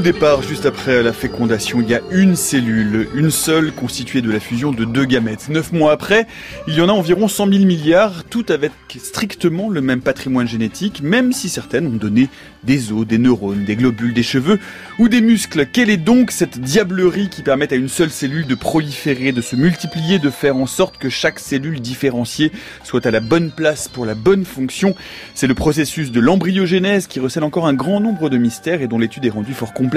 tout 0.00 0.04
départ, 0.04 0.40
juste 0.42 0.64
après 0.64 1.02
la 1.02 1.12
fécondation, 1.12 1.82
il 1.82 1.90
y 1.90 1.94
a 1.94 2.00
une 2.10 2.34
cellule, 2.34 3.06
une 3.14 3.30
seule 3.30 3.70
constituée 3.70 4.22
de 4.22 4.30
la 4.30 4.40
fusion 4.40 4.72
de 4.72 4.86
deux 4.86 5.04
gamètes. 5.04 5.50
Neuf 5.50 5.72
mois 5.72 5.92
après, 5.92 6.26
il 6.66 6.74
y 6.74 6.80
en 6.80 6.88
a 6.88 6.92
environ 6.92 7.28
100 7.28 7.52
000 7.52 7.64
milliards, 7.66 8.24
toutes 8.24 8.50
avec 8.50 8.72
strictement 8.98 9.68
le 9.68 9.82
même 9.82 10.00
patrimoine 10.00 10.48
génétique, 10.48 11.02
même 11.02 11.34
si 11.34 11.50
certaines 11.50 11.86
ont 11.86 11.96
donné 11.96 12.30
des 12.64 12.92
os, 12.92 13.06
des 13.06 13.18
neurones, 13.18 13.64
des 13.66 13.76
globules, 13.76 14.14
des 14.14 14.22
cheveux 14.22 14.58
ou 14.98 15.10
des 15.10 15.20
muscles. 15.20 15.66
Quelle 15.66 15.90
est 15.90 15.98
donc 15.98 16.30
cette 16.30 16.58
diablerie 16.58 17.28
qui 17.28 17.42
permet 17.42 17.70
à 17.70 17.76
une 17.76 17.88
seule 17.88 18.10
cellule 18.10 18.46
de 18.46 18.54
proliférer, 18.54 19.32
de 19.32 19.42
se 19.42 19.54
multiplier, 19.54 20.18
de 20.18 20.30
faire 20.30 20.56
en 20.56 20.66
sorte 20.66 20.96
que 20.96 21.10
chaque 21.10 21.38
cellule 21.38 21.80
différenciée 21.80 22.52
soit 22.84 23.04
à 23.04 23.10
la 23.10 23.20
bonne 23.20 23.50
place 23.50 23.88
pour 23.88 24.06
la 24.06 24.14
bonne 24.14 24.46
fonction? 24.46 24.94
C'est 25.34 25.46
le 25.46 25.54
processus 25.54 26.10
de 26.10 26.20
l'embryogénèse 26.20 27.06
qui 27.06 27.20
recèle 27.20 27.44
encore 27.44 27.66
un 27.66 27.74
grand 27.74 28.00
nombre 28.00 28.30
de 28.30 28.38
mystères 28.38 28.80
et 28.80 28.88
dont 28.88 28.98
l'étude 28.98 29.26
est 29.26 29.30
rendue 29.30 29.52
fort 29.52 29.74
complexe 29.74 29.89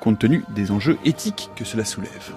compte 0.00 0.18
tenu 0.18 0.44
des 0.54 0.70
enjeux 0.70 0.98
éthiques 1.04 1.50
que 1.56 1.64
cela 1.64 1.84
soulève. 1.84 2.32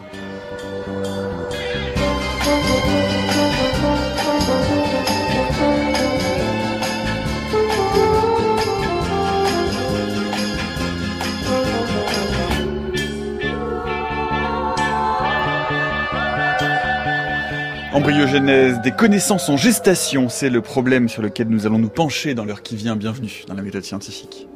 Embryogénèse, 17.94 18.80
des 18.82 18.92
connaissances 18.92 19.50
en 19.50 19.58
gestation, 19.58 20.30
c'est 20.30 20.50
le 20.50 20.62
problème 20.62 21.10
sur 21.10 21.22
lequel 21.22 21.50
nous 21.50 21.66
allons 21.66 21.78
nous 21.78 21.90
pencher 21.90 22.34
dans 22.34 22.46
l'heure 22.46 22.64
qui 22.64 22.76
vient. 22.78 22.96
Bienvenue 22.96 23.44
dans 23.48 23.54
la 23.54 23.62
méthode 23.62 23.84
scientifique. 23.84 24.48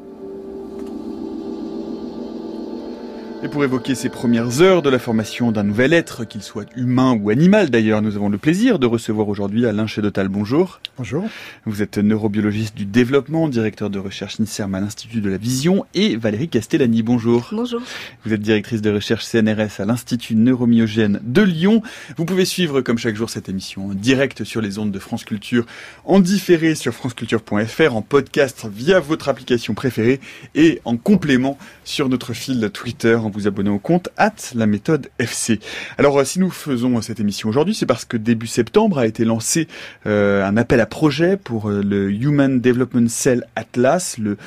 Et 3.46 3.48
pour 3.48 3.64
évoquer 3.64 3.94
ces 3.94 4.10
premières 4.10 4.64
heures 4.64 4.82
de 4.82 4.90
la 4.90 4.98
formation 4.98 5.52
d'un 5.52 5.62
nouvel 5.62 5.94
être, 5.94 6.26
qu'il 6.26 6.42
soit 6.42 6.66
humain 6.76 7.16
ou 7.22 7.30
animal 7.30 7.70
d'ailleurs, 7.70 8.02
nous 8.02 8.16
avons 8.16 8.28
le 8.28 8.40
plaisir 8.40 8.80
de 8.80 8.88
recevoir 8.88 9.30
aujourd'hui 9.30 9.68
Alain 9.68 9.86
Chedotal. 9.86 10.30
Bonjour. 10.30 10.80
Bonjour. 10.98 11.26
Vous 11.68 11.84
êtes 11.84 12.00
neurobiologiste 12.00 12.76
du 12.76 12.86
développement, 12.86 13.48
directeur 13.48 13.92
de 13.92 14.00
recherche 14.00 14.40
INSERM 14.40 14.74
à 14.74 14.80
l'Institut 14.80 15.22
de 15.22 15.30
la 15.30 15.38
Vision 15.38 15.86
et 15.94 16.16
Valérie 16.16 16.50
Castellani. 16.50 17.04
Bonjour. 17.04 17.50
Bonjour. 17.52 17.84
Vous 18.26 18.34
êtes 18.34 18.42
directrice 18.42 18.82
de 18.82 18.90
recherche 18.90 19.24
CNRS 19.26 19.80
à 19.80 19.86
l'Institut 19.86 20.34
neuromyogène 20.34 21.20
de 21.22 21.44
Lyon. 21.44 21.84
Vous 22.18 22.26
pouvez 22.26 22.46
suivre 22.46 22.82
comme 22.82 22.98
chaque 22.98 23.16
jour 23.16 23.30
cette 23.30 23.48
émission 23.48 23.86
en 23.86 23.94
direct 23.94 24.44
sur 24.44 24.60
les 24.60 24.80
ondes 24.80 24.92
de 24.92 24.98
France 24.98 25.24
Culture, 25.24 25.68
en 26.06 26.20
différé 26.20 26.74
sur 26.74 26.96
franceculture.fr, 26.96 27.96
en 27.96 28.02
podcast 28.02 28.66
via 28.74 29.00
votre 29.00 29.30
application 29.30 29.76
préférée 29.76 30.20
et 30.56 30.82
en 30.84 30.98
complément 30.98 31.60
sur 31.84 32.10
notre 32.10 32.34
fil 32.34 32.72
Twitter 32.74 33.14
en 33.14 33.35
vous 33.36 33.48
abonner 33.48 33.70
au 33.70 33.80
compte 33.80 34.10
at 34.18 34.34
la 34.56 34.66
méthode 34.66 35.10
FC. 35.20 35.60
Alors 35.98 36.20
euh, 36.20 36.24
si 36.24 36.40
nous 36.40 36.50
faisons 36.50 37.02
cette 37.02 37.20
émission 37.20 37.50
aujourd'hui, 37.50 37.76
c'est 37.76 37.86
parce 37.86 38.06
que 38.06 38.18
début 38.18 38.48
septembre 38.48 38.98
a 38.98 39.06
été 39.06 39.26
lancé 39.26 39.68
euh, 40.06 40.46
un 40.46 40.56
appel 40.58 40.80
à 40.80 40.86
projet 40.86 41.36
pour 41.36 41.70
euh, 41.70 41.82
le 41.84 42.12
Human 42.12 42.62
Development 42.62 43.10
Cell 43.10 43.46
Atlas, 43.56 44.18
le 44.18 44.38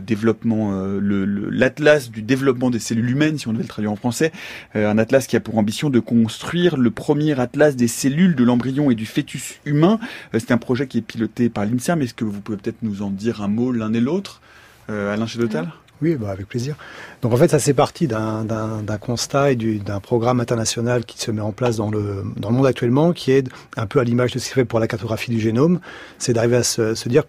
développement, 0.00 0.72
l'atlas 1.00 2.10
du 2.10 2.22
développement 2.22 2.70
des 2.70 2.78
cellules 2.78 3.10
humaines, 3.10 3.38
si 3.38 3.48
on 3.48 3.52
devait 3.52 3.62
le 3.62 3.68
traduire 3.68 3.92
en 3.92 3.96
français, 3.96 4.32
un 4.74 4.98
atlas 4.98 5.26
qui 5.26 5.36
a 5.36 5.40
pour 5.40 5.58
ambition 5.58 5.90
de 5.90 6.00
construire 6.00 6.76
le 6.76 6.90
premier 6.90 7.38
atlas 7.38 7.76
des 7.76 7.88
cellules 7.88 8.34
de 8.34 8.44
l'embryon 8.44 8.90
et 8.90 8.94
du 8.94 9.06
fœtus 9.06 9.60
humain. 9.64 9.98
c'est 10.32 10.52
un 10.52 10.58
projet 10.58 10.86
qui 10.86 10.98
est 10.98 11.02
piloté 11.02 11.48
par 11.48 11.64
l'INSERM. 11.64 12.02
Est-ce 12.02 12.14
que 12.14 12.24
vous 12.24 12.40
pouvez 12.40 12.58
peut-être 12.58 12.82
nous 12.82 13.02
en 13.02 13.10
dire 13.10 13.42
un 13.42 13.48
mot 13.48 13.72
l'un 13.72 13.92
et 13.92 14.00
l'autre, 14.00 14.40
Alain 14.88 15.26
Chedotal 15.26 15.68
oui, 16.02 16.16
bah 16.16 16.30
avec 16.30 16.48
plaisir. 16.48 16.76
Donc 17.22 17.32
en 17.32 17.36
fait, 17.36 17.48
ça 17.48 17.58
c'est 17.58 17.74
parti 17.74 18.06
d'un 18.06 18.98
constat 19.00 19.52
et 19.52 19.56
d'un 19.56 20.00
programme 20.00 20.40
international 20.40 21.04
qui 21.04 21.18
se 21.18 21.30
met 21.30 21.40
en 21.40 21.52
place 21.52 21.76
dans 21.76 21.90
le, 21.90 22.24
monde 22.42 22.66
actuellement, 22.66 23.12
qui 23.12 23.32
est 23.32 23.46
un 23.76 23.86
peu 23.86 24.00
à 24.00 24.04
l'image 24.04 24.32
de 24.32 24.38
ce 24.38 24.48
qui 24.48 24.54
fait 24.54 24.64
pour 24.64 24.80
la 24.80 24.86
cartographie 24.86 25.30
du 25.30 25.40
génome, 25.40 25.80
c'est 26.18 26.32
d'arriver 26.32 26.56
à 26.56 26.62
se, 26.62 27.08
dire 27.08 27.24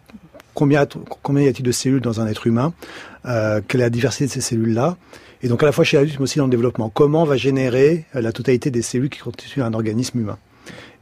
combien, 0.54 0.86
combien 1.22 1.44
y 1.44 1.48
a-t-il 1.48 1.66
de 1.66 1.72
cellules 1.72 2.02
dans 2.02 2.22
un 2.22 2.28
être 2.28 2.48
humain, 2.48 2.74
euh, 3.26 3.62
quelle 3.68 3.82
est 3.82 3.86
la 3.86 3.90
diversité 3.90 4.26
de 4.26 4.32
ces 4.32 4.42
cellules-là, 4.42 4.98
et 5.44 5.48
donc 5.48 5.64
à 5.64 5.66
la 5.66 5.72
fois 5.72 5.84
chez 5.84 5.98
l'adulte 5.98 6.20
mais 6.20 6.24
aussi 6.24 6.40
dans 6.40 6.46
le 6.46 6.52
développement, 6.52 6.90
comment 6.90 7.26
va 7.26 7.36
générer 7.36 8.06
la 8.14 8.32
totalité 8.32 8.72
des 8.72 8.82
cellules 8.82 9.10
qui 9.10 9.20
constituent 9.20 9.64
un 9.64 9.74
organisme 9.74 10.20
humain? 10.20 10.38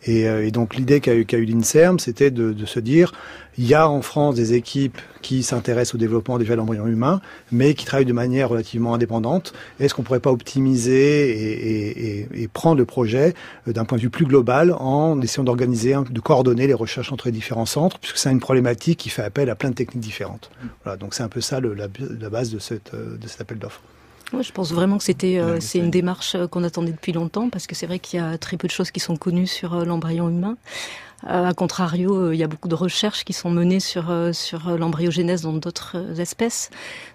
Et, 0.06 0.28
euh, 0.28 0.46
et 0.46 0.52
donc 0.52 0.76
l'idée 0.76 1.02
qu'a 1.02 1.16
eu, 1.16 1.26
qu 1.26 1.36
eu 1.36 1.46
l'INSERM, 1.46 2.00
c'était 2.00 2.32
de, 2.32 2.54
de, 2.54 2.66
se 2.66 2.80
dire, 2.80 3.12
il 3.58 3.68
y 3.68 3.74
a 3.74 3.90
en 3.90 4.02
France 4.02 4.36
des 4.36 4.54
équipes 4.54 4.98
qui 5.22 5.44
s'intéressent 5.44 5.96
au 5.96 5.98
développement 5.98 6.38
déjà 6.38 6.54
de 6.54 6.60
l'embryon 6.60 6.88
humain, 6.88 7.20
mais 7.52 7.74
qui 7.74 7.86
travaillent 7.86 8.06
de 8.06 8.14
manière 8.14 8.50
relativement 8.50 8.94
indépendante. 8.94 9.54
Est-ce 9.80 9.94
qu'on 9.94 10.04
pourrait 10.04 10.22
pas 10.22 10.32
optimiser 10.32 11.30
et, 11.30 12.20
et, 12.20 12.28
et 12.34 12.48
prendre 12.48 12.78
le 12.78 12.86
projet 12.86 13.34
euh, 13.68 13.74
d'un 13.74 13.84
point 13.84 13.98
de 13.98 14.04
vue 14.04 14.10
plus 14.10 14.26
global 14.26 14.72
en 14.72 15.20
essayant 15.22 15.44
d'organiser, 15.44 15.96
de 16.10 16.20
coordonner 16.22 16.68
les 16.68 16.74
recherches 16.74 17.12
entre 17.12 17.28
les 17.28 17.34
différents 17.34 17.66
centres, 17.66 18.00
puisque 18.00 18.18
c'est 18.18 18.32
une 18.32 18.40
problématique 18.40 19.00
qui 19.00 19.10
fait 19.10 19.24
appel 19.24 19.50
à 19.50 19.56
plein 19.56 19.72
de 19.72 19.76
techniques 19.76 20.02
différentes. 20.02 20.50
Voilà, 20.84 20.98
donc 20.98 21.14
c'est 21.14 21.24
un 21.24 21.30
peu 21.30 21.42
ça 21.42 21.60
le, 21.60 21.74
la, 21.74 21.88
la, 22.00 22.30
base 22.30 22.52
de, 22.52 22.60
cette, 22.60 22.94
euh, 22.94 23.18
de 23.18 23.28
cet 23.28 23.42
appel 23.42 23.58
d'offres. 23.60 23.82
Je 24.32 24.52
pense 24.52 24.72
vraiment 24.72 24.98
que 24.98 25.04
c'était 25.04 25.40
euh, 25.40 25.60
c'est 25.60 25.80
une 25.80 25.90
démarche 25.90 26.36
euh, 26.36 26.48
qu'on 26.48 26.64
attendait 26.64 26.92
depuis 26.92 27.12
longtemps 27.12 27.50
parce 27.50 27.66
que 27.66 27.76
c'est 27.76 27.88
vrai 27.88 28.00
qu'il 28.00 28.20
y 28.20 28.24
a 28.24 28.38
très 28.38 28.58
peu 28.58 28.68
de 28.68 28.72
choses 28.72 28.92
qui 28.92 29.00
sont 29.00 29.18
connues 29.18 29.48
sur 29.48 29.74
euh, 29.74 29.86
l'embryon 29.86 30.30
humain. 30.30 30.56
Euh, 31.26 31.46
a 31.48 31.54
contrario, 31.54 32.16
euh, 32.16 32.36
il 32.36 32.40
y 32.40 32.44
a 32.44 32.48
beaucoup 32.48 32.68
de 32.68 32.76
recherches 32.76 33.26
qui 33.26 33.34
sont 33.34 33.50
menées 33.50 33.80
sur, 33.80 34.10
euh, 34.10 34.32
sur 34.32 34.78
l'embryogénèse 34.78 35.42
dans 35.42 35.54
d'autres 35.54 36.20
espèces. 36.20 36.70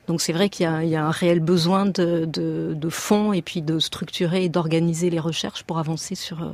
Donc 0.08 0.20
c'est 0.20 0.32
vrai 0.32 0.48
qu'il 0.50 0.64
y, 0.66 0.96
a 0.96 1.06
un 1.06 1.10
réel 1.10 1.40
besoin 1.40 1.86
de, 1.86 2.26
de, 2.26 2.88
fonds 2.90 3.32
et 3.32 3.40
puis 3.40 3.62
de 3.62 3.78
structurer 3.78 4.44
et 4.44 4.48
d'organiser 4.50 5.08
les 5.08 5.18
recherches 5.18 5.62
pour 5.62 5.78
avancer 5.78 6.14
sur, 6.14 6.52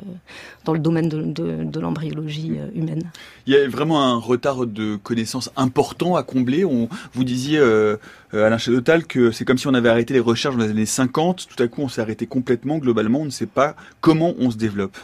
dans 0.65 0.73
le 0.73 0.79
domaine 0.79 1.09
de, 1.09 1.23
de, 1.23 1.65
de 1.65 1.81
l'embryologie 1.81 2.53
humaine. 2.75 3.11
Il 3.47 3.55
y 3.55 3.57
a 3.57 3.69
vraiment 3.69 4.05
un 4.05 4.17
retard 4.17 4.67
de 4.67 4.95
connaissances 4.95 5.51
important 5.57 6.15
à 6.15 6.23
combler. 6.23 6.65
On, 6.65 6.89
vous 7.13 7.25
disiez, 7.25 7.59
euh, 7.59 8.47
Alain 8.47 8.59
Chadotal, 8.59 9.05
que 9.05 9.33
c'est 9.33 9.45
comme 9.45 9.59
si 9.59 9.67
on 9.67 9.75
avait 9.75 9.89
arrêté 9.89 10.15
les 10.15 10.21
recherches 10.21 10.57
dans 10.57 10.65
les 10.65 10.71
années 10.71 10.87
50. 10.87 11.49
Tout 11.49 11.63
à 11.63 11.67
coup, 11.67 11.83
on 11.83 11.89
s'est 11.89 12.01
arrêté 12.01 12.27
complètement. 12.27 12.79
Globalement, 12.79 13.21
on 13.21 13.25
ne 13.25 13.31
sait 13.31 13.47
pas 13.47 13.75
comment 14.01 14.35
on 14.39 14.53
se 14.53 14.57
développe. 14.57 14.97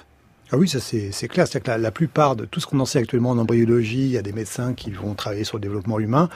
Ah 0.52 0.58
oui, 0.58 0.68
ça 0.68 0.78
c'est 0.78 1.28
clair. 1.28 1.48
C'est 1.48 1.60
que 1.60 1.72
la, 1.72 1.90
plupart 1.90 2.36
de 2.36 2.44
tout 2.44 2.60
ce 2.60 2.68
qu'on 2.68 2.78
enseigne 2.78 3.02
actuellement 3.02 3.30
en 3.30 3.38
embryologie, 3.38 4.04
il 4.04 4.12
y 4.12 4.16
a 4.16 4.22
des 4.22 4.32
médecins 4.32 4.74
qui 4.74 4.92
vont 4.92 5.14
travailler 5.14 5.42
sur 5.42 5.56
le 5.56 5.60
développement 5.60 5.98
humain. 5.98 6.28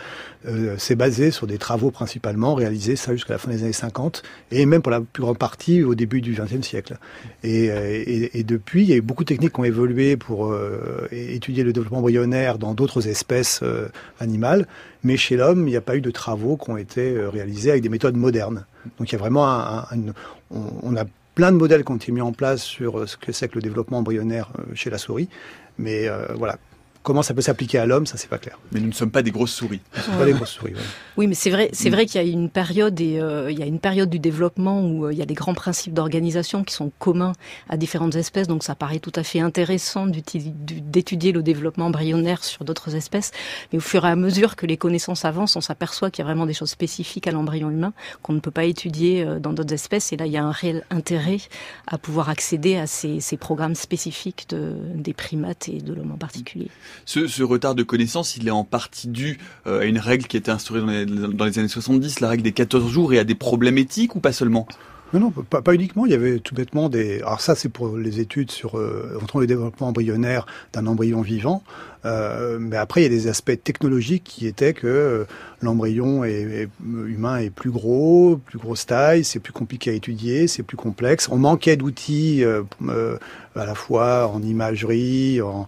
Euh, 0.46 0.74
c'est 0.78 0.96
basé 0.96 1.30
sur 1.30 1.46
des 1.46 1.58
travaux 1.58 1.92
principalement 1.92 2.54
réalisés 2.54 2.96
ça 2.96 3.12
jusqu'à 3.12 3.34
la 3.34 3.38
fin 3.38 3.52
des 3.52 3.62
années 3.62 3.72
50 3.72 4.24
et 4.50 4.66
même 4.66 4.82
pour 4.82 4.90
la 4.90 5.00
plus 5.00 5.22
grande 5.22 5.38
partie 5.38 5.84
au 5.84 5.94
début 5.94 6.20
du 6.22 6.32
XXe 6.32 6.66
siècle. 6.66 6.96
Et, 7.44 7.70
euh, 7.70 8.02
et, 8.04 8.40
et, 8.40 8.42
depuis, 8.42 8.82
il 8.82 8.88
y 8.88 8.92
a 8.94 8.96
eu 8.96 9.00
beaucoup 9.00 9.22
de 9.22 9.28
techniques 9.28 9.52
qui 9.52 9.60
ont 9.60 9.64
évolué 9.64 10.16
pour 10.16 10.52
euh, 10.52 11.06
étudier 11.12 11.62
le 11.62 11.72
développement 11.72 11.98
embryonnaire 11.98 12.58
dans 12.58 12.74
d'autres 12.74 13.06
espèces 13.06 13.62
animales, 14.18 14.66
mais 15.04 15.16
chez 15.16 15.36
l'homme, 15.36 15.68
il 15.68 15.70
n'y 15.70 15.76
a 15.76 15.80
pas 15.80 15.94
eu 15.94 16.00
de 16.00 16.10
travaux 16.10 16.56
qui 16.56 16.68
ont 16.70 16.76
été 16.76 17.16
réalisés 17.26 17.70
avec 17.70 17.84
des 17.84 17.88
méthodes 17.88 18.16
modernes. 18.16 18.64
Donc 18.98 19.10
il 19.10 19.12
y 19.12 19.16
a 19.16 19.18
vraiment 19.18 19.46
un 19.46 19.84
on, 20.50 20.64
on 20.82 20.96
a 20.96 21.04
plein 21.40 21.52
de 21.52 21.56
modèles 21.56 21.84
qui 21.84 21.92
ont 21.92 21.96
été 21.96 22.12
mis 22.12 22.20
en 22.20 22.32
place 22.32 22.62
sur 22.62 22.98
euh, 22.98 23.06
ce 23.06 23.16
que 23.16 23.32
c'est 23.32 23.48
que 23.48 23.54
le 23.54 23.62
développement 23.62 24.00
embryonnaire 24.00 24.52
euh, 24.58 24.74
chez 24.74 24.90
la 24.90 24.98
souris. 24.98 25.30
Mais 25.78 26.06
euh, 26.06 26.26
voilà, 26.34 26.58
Comment 27.02 27.22
ça 27.22 27.32
peut 27.32 27.40
s'appliquer 27.40 27.78
à 27.78 27.86
l'homme, 27.86 28.04
ça 28.04 28.18
c'est 28.18 28.28
pas 28.28 28.36
clair. 28.36 28.58
Mais 28.72 28.80
nous 28.80 28.88
ne 28.88 28.92
sommes 28.92 29.10
pas 29.10 29.22
des 29.22 29.30
grosses 29.30 29.52
souris. 29.52 29.80
Nous 29.94 30.00
ne 30.00 30.04
sommes 30.04 30.18
pas 30.18 30.24
des 30.26 30.32
grosses 30.32 30.50
souris. 30.50 30.74
Ouais. 30.74 30.80
Oui, 31.16 31.26
mais 31.26 31.34
c'est 31.34 31.48
vrai, 31.48 31.70
c'est 31.72 31.88
mm. 31.88 31.92
vrai 31.92 32.06
qu'il 32.06 32.20
y 32.22 32.24
a 32.24 32.30
une 32.30 32.50
période 32.50 33.00
et 33.00 33.18
euh, 33.18 33.50
il 33.50 33.58
y 33.58 33.62
a 33.62 33.66
une 33.66 33.78
période 33.78 34.10
du 34.10 34.18
développement 34.18 34.82
où 34.82 35.06
euh, 35.06 35.12
il 35.12 35.18
y 35.18 35.22
a 35.22 35.26
des 35.26 35.34
grands 35.34 35.54
principes 35.54 35.94
d'organisation 35.94 36.62
qui 36.62 36.74
sont 36.74 36.92
communs 36.98 37.32
à 37.70 37.78
différentes 37.78 38.16
espèces. 38.16 38.48
Donc 38.48 38.62
ça 38.62 38.74
paraît 38.74 38.98
tout 38.98 39.12
à 39.16 39.22
fait 39.22 39.40
intéressant 39.40 40.06
d'étudier 40.06 41.32
le 41.32 41.42
développement 41.42 41.86
embryonnaire 41.86 42.44
sur 42.44 42.64
d'autres 42.66 42.94
espèces. 42.94 43.30
Mais 43.72 43.78
au 43.78 43.82
fur 43.82 44.04
et 44.04 44.08
à 44.08 44.16
mesure 44.16 44.54
que 44.54 44.66
les 44.66 44.76
connaissances 44.76 45.24
avancent, 45.24 45.56
on 45.56 45.62
s'aperçoit 45.62 46.10
qu'il 46.10 46.22
y 46.22 46.26
a 46.26 46.26
vraiment 46.26 46.46
des 46.46 46.54
choses 46.54 46.70
spécifiques 46.70 47.26
à 47.26 47.30
l'embryon 47.30 47.70
humain 47.70 47.94
qu'on 48.22 48.34
ne 48.34 48.40
peut 48.40 48.50
pas 48.50 48.64
étudier 48.64 49.24
euh, 49.24 49.38
dans 49.38 49.54
d'autres 49.54 49.72
espèces. 49.72 50.12
Et 50.12 50.18
là, 50.18 50.26
il 50.26 50.32
y 50.32 50.36
a 50.36 50.44
un 50.44 50.52
réel 50.52 50.84
intérêt 50.90 51.38
à 51.86 51.96
pouvoir 51.96 52.28
accéder 52.28 52.76
à 52.76 52.86
ces, 52.86 53.20
ces 53.20 53.38
programmes 53.38 53.74
spécifiques 53.74 54.46
de, 54.50 54.74
des 54.94 55.14
primates 55.14 55.70
et 55.70 55.80
de 55.80 55.94
l'homme 55.94 56.12
en 56.12 56.18
particulier. 56.18 56.68
Ce, 57.04 57.42
retard 57.42 57.74
de 57.74 57.82
connaissance, 57.82 58.36
il 58.36 58.46
est 58.46 58.52
en 58.52 58.64
partie 58.64 59.08
dû 59.08 59.38
euh, 59.66 59.80
à 59.80 59.84
une 59.84 59.98
règle 59.98 60.26
qui 60.26 60.36
a 60.36 60.38
été 60.38 60.50
instaurée 60.50 60.80
dans 60.80 61.44
les, 61.44 61.58
années 61.58 61.68
70, 61.68 62.20
la 62.20 62.28
règle 62.28 62.42
des 62.42 62.52
14 62.52 62.90
jours, 62.90 63.12
et 63.12 63.18
à 63.18 63.24
des 63.24 63.34
problèmes 63.34 63.78
éthiques 63.78 64.14
ou 64.16 64.20
pas 64.20 64.32
seulement? 64.32 64.66
Non, 65.12 65.18
non, 65.18 65.30
pas, 65.30 65.74
uniquement. 65.74 66.06
Il 66.06 66.12
y 66.12 66.14
avait 66.14 66.38
tout 66.38 66.54
bêtement 66.54 66.88
des. 66.88 67.20
Alors 67.22 67.40
ça, 67.40 67.56
c'est 67.56 67.68
pour 67.68 67.96
les 67.96 68.20
études 68.20 68.52
sur 68.52 68.78
euh, 68.78 69.18
le 69.34 69.46
développement 69.46 69.88
embryonnaire 69.88 70.46
d'un 70.72 70.86
embryon 70.86 71.20
vivant. 71.20 71.64
Euh, 72.04 72.58
mais 72.60 72.76
après, 72.76 73.00
il 73.00 73.04
y 73.04 73.06
a 73.06 73.10
des 73.10 73.26
aspects 73.26 73.60
technologiques 73.62 74.22
qui 74.22 74.46
étaient 74.46 74.72
que 74.72 74.86
euh, 74.86 75.24
l'embryon 75.62 76.22
est, 76.22 76.68
humain 76.84 77.38
est 77.38 77.50
plus 77.50 77.72
gros, 77.72 78.36
plus 78.36 78.58
grosse 78.58 78.86
taille, 78.86 79.24
c'est 79.24 79.40
plus 79.40 79.52
compliqué 79.52 79.90
à 79.90 79.94
étudier, 79.94 80.46
c'est 80.46 80.62
plus 80.62 80.76
complexe. 80.76 81.28
On 81.28 81.38
manquait 81.38 81.76
d'outils 81.76 82.44
à 82.44 83.66
la 83.66 83.74
fois 83.74 84.28
en 84.28 84.40
imagerie, 84.42 85.42
en 85.42 85.66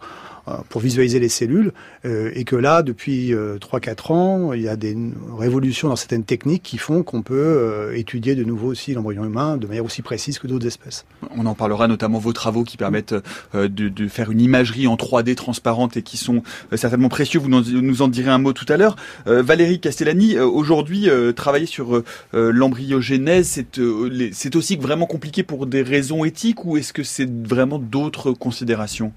pour 0.68 0.80
visualiser 0.80 1.20
les 1.20 1.28
cellules, 1.28 1.72
et 2.04 2.44
que 2.44 2.56
là, 2.56 2.82
depuis 2.82 3.32
3-4 3.32 4.12
ans, 4.12 4.52
il 4.52 4.62
y 4.62 4.68
a 4.68 4.76
des 4.76 4.96
révolutions 5.38 5.88
dans 5.88 5.96
certaines 5.96 6.24
techniques 6.24 6.62
qui 6.62 6.78
font 6.78 7.02
qu'on 7.02 7.22
peut 7.22 7.92
étudier 7.94 8.34
de 8.34 8.44
nouveau 8.44 8.68
aussi 8.68 8.94
l'embryon 8.94 9.24
humain 9.24 9.56
de 9.56 9.66
manière 9.66 9.84
aussi 9.84 10.02
précise 10.02 10.38
que 10.38 10.46
d'autres 10.46 10.66
espèces. 10.66 11.04
On 11.36 11.46
en 11.46 11.54
parlera 11.54 11.88
notamment 11.88 12.18
vos 12.18 12.32
travaux 12.32 12.64
qui 12.64 12.76
permettent 12.76 13.14
de, 13.54 13.66
de, 13.66 14.08
faire 14.08 14.30
une 14.30 14.40
imagerie 14.40 14.86
en 14.86 14.96
3D 14.96 15.34
transparente 15.34 15.96
et 15.96 16.02
qui 16.02 16.16
sont 16.16 16.42
certainement 16.74 17.08
précieux. 17.08 17.40
Vous 17.40 17.48
nous 17.48 18.02
en 18.02 18.08
direz 18.08 18.30
un 18.30 18.38
mot 18.38 18.52
tout 18.52 18.66
à 18.68 18.76
l'heure. 18.76 18.96
Valérie 19.26 19.80
Castellani, 19.80 20.38
aujourd'hui, 20.38 21.08
travailler 21.36 21.66
sur 21.66 22.02
l'embryogénèse, 22.32 23.64
c'est 24.32 24.56
aussi 24.56 24.76
vraiment 24.76 25.06
compliqué 25.06 25.42
pour 25.42 25.66
des 25.66 25.82
raisons 25.82 26.24
éthiques 26.24 26.64
ou 26.64 26.76
est-ce 26.76 26.92
que 26.92 27.02
c'est 27.02 27.30
vraiment 27.30 27.78
d'autres 27.78 28.32
considérations? 28.32 29.12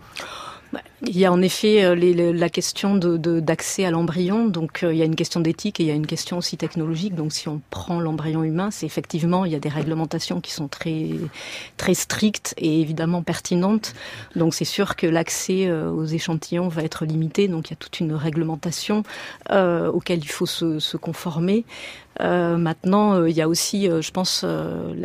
Bah, 0.73 0.81
il 1.07 1.17
y 1.17 1.25
a 1.25 1.31
en 1.31 1.41
effet 1.41 1.83
euh, 1.83 2.33
la 2.33 2.49
question 2.49 2.95
d'accès 2.95 3.85
à 3.85 3.91
l'embryon, 3.91 4.47
donc 4.47 4.83
euh, 4.83 4.93
il 4.93 4.97
y 4.97 5.01
a 5.01 5.05
une 5.05 5.15
question 5.15 5.39
d'éthique 5.39 5.79
et 5.79 5.83
il 5.83 5.87
y 5.87 5.91
a 5.91 5.95
une 5.95 6.07
question 6.07 6.37
aussi 6.37 6.57
technologique. 6.57 7.15
Donc 7.15 7.31
si 7.31 7.47
on 7.47 7.61
prend 7.69 7.99
l'embryon 7.99 8.43
humain, 8.43 8.71
c'est 8.71 8.85
effectivement 8.85 9.45
il 9.45 9.51
y 9.51 9.55
a 9.55 9.59
des 9.59 9.69
réglementations 9.69 10.41
qui 10.41 10.51
sont 10.51 10.67
très 10.67 11.09
très 11.77 11.93
strictes 11.93 12.53
et 12.57 12.81
évidemment 12.81 13.21
pertinentes. 13.23 13.93
Donc 14.35 14.53
c'est 14.53 14.65
sûr 14.65 14.95
que 14.95 15.07
l'accès 15.07 15.67
euh, 15.67 15.91
aux 15.91 16.05
échantillons 16.05 16.67
va 16.67 16.83
être 16.83 17.05
limité. 17.05 17.47
Donc 17.47 17.69
il 17.69 17.71
y 17.71 17.73
a 17.73 17.77
toute 17.77 17.99
une 17.99 18.13
réglementation 18.13 19.03
euh, 19.51 19.91
auquel 19.91 20.19
il 20.19 20.29
faut 20.29 20.45
se, 20.45 20.97
conformer. 20.97 21.65
Maintenant, 22.17 23.25
il 23.25 23.35
y 23.35 23.41
a 23.41 23.49
aussi, 23.49 23.87
je 23.87 24.11
pense, 24.11 24.45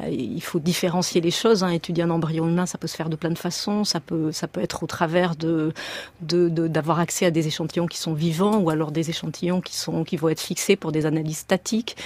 il 0.09 0.41
faut 0.41 0.61
différencier 0.61 1.21
les 1.21 1.33
choses. 1.33 1.65
Hein. 1.65 1.71
Étudier 1.71 2.05
un 2.05 2.11
embryon 2.11 2.47
humain, 2.47 2.67
ça 2.67 2.79
peut 2.79 2.87
se 2.87 2.95
faire 2.95 3.09
de 3.09 3.17
plein 3.17 3.31
de 3.31 3.39
façons. 3.39 3.83
Ça 3.83 3.99
peut, 3.99 4.31
ça 4.31 4.47
peut 4.47 4.61
être 4.61 4.85
au 4.85 4.87
travers 4.87 5.35
de 5.35 5.73
d'avoir 6.21 6.97
de, 6.99 7.03
accès 7.03 7.27
à 7.27 7.31
des 7.31 7.47
échantillons 7.47 7.87
qui 7.87 7.99
sont 7.99 8.15
vivants 8.15 8.59
ou 8.59 8.71
alors 8.71 8.91
des 8.91 9.11
échantillons 9.11 9.61
qui 9.61 9.77
sont 9.77 10.05
qui 10.05 10.17
vont 10.17 10.29
être 10.29 10.41
fixés 10.41 10.77
pour 10.77 10.93
des 10.93 11.07
analyses 11.07 11.39
statiques. 11.39 11.97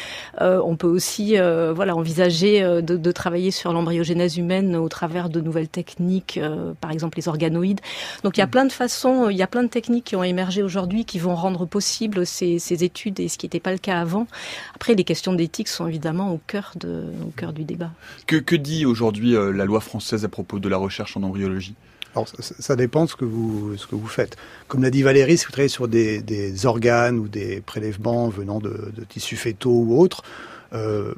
on 0.41 0.77
peut 0.77 0.89
aussi, 0.89 1.37
voilà, 1.75 1.97
envisager 1.97 2.63
de, 2.63 2.97
de, 2.97 3.13
travailler 3.13 3.51
sur 3.51 3.73
l'embryogénèse 3.73 4.37
humaine 4.37 4.77
au 4.77 4.89
travers 4.89 5.29
de 5.29 5.41
nouvelles 5.41 5.69
techniques, 5.69 6.41
par 6.81 6.91
exemple 6.91 7.19
les 7.19 7.29
organoïdes. 7.29 7.81
Donc 8.23 8.37
il 8.37 8.41
y 8.41 8.43
a 8.43 8.47
mm. 8.47 8.51
plein 8.51 8.65
de 8.65 8.73
façons, 8.73 9.29
il 9.29 9.37
y 9.37 9.43
a 9.43 9.47
plein 9.47 9.63
de 9.63 9.69
techniques 9.69 10.05
qui 10.05 10.17
ont 10.17 10.25
émergé 10.25 10.63
aujourd'hui 10.63 11.05
qui 11.05 11.19
vont 11.19 11.35
rendre 11.35 11.67
possible 11.67 12.27
ces, 12.27 12.59
ces 12.59 12.85
études 12.85 13.21
et 13.21 13.29
ce 13.29 13.39
qui 13.39 13.47
n'était 13.47 13.61
pas 13.61 13.73
le 13.73 13.79
cas 13.79 14.01
avant. 14.01 14.27
Après 14.75 14.95
les 14.95 15.05
questions 15.05 15.33
d'éthique 15.33 15.69
sont 15.69 15.87
évidemment 15.87 16.33
au 16.33 16.41
cœur, 16.47 16.73
de, 16.77 17.05
au 17.27 17.31
cœur 17.31 17.53
du 17.53 17.65
débat. 17.65 17.91
Que, 18.27 18.37
que 18.37 18.57
dit 18.57 18.87
aujourd'hui 18.87 19.35
euh, 19.35 19.53
la 19.53 19.65
loi 19.65 19.81
française 19.81 20.25
à 20.25 20.29
propos 20.29 20.59
de 20.59 20.69
la 20.69 20.77
recherche 20.77 21.17
en 21.17 21.23
embryologie? 21.23 21.75
Alors, 22.15 22.29
ça, 22.39 22.77
dépend 22.77 23.05
de 23.05 23.11
ce 23.11 23.17
que 23.17 23.25
vous, 23.25 23.77
ce 23.77 23.87
que 23.87 23.97
vous 23.97 24.07
faites. 24.07 24.37
Comme 24.69 24.83
l'a 24.83 24.91
dit 24.91 25.03
Valérie, 25.03 25.37
si 25.37 25.47
vous 25.47 25.51
travaillez 25.51 25.69
sur 25.69 25.89
des, 25.89 26.67
organes 26.67 27.19
ou 27.19 27.29
des 27.29 27.61
prélèvements 27.61 28.29
venant 28.29 28.61
de, 28.61 28.93
de 28.95 29.05
tissus 29.05 29.37
fétaux 29.37 29.71
ou 29.71 29.99
autres, 29.99 30.23
euh, 30.75 31.15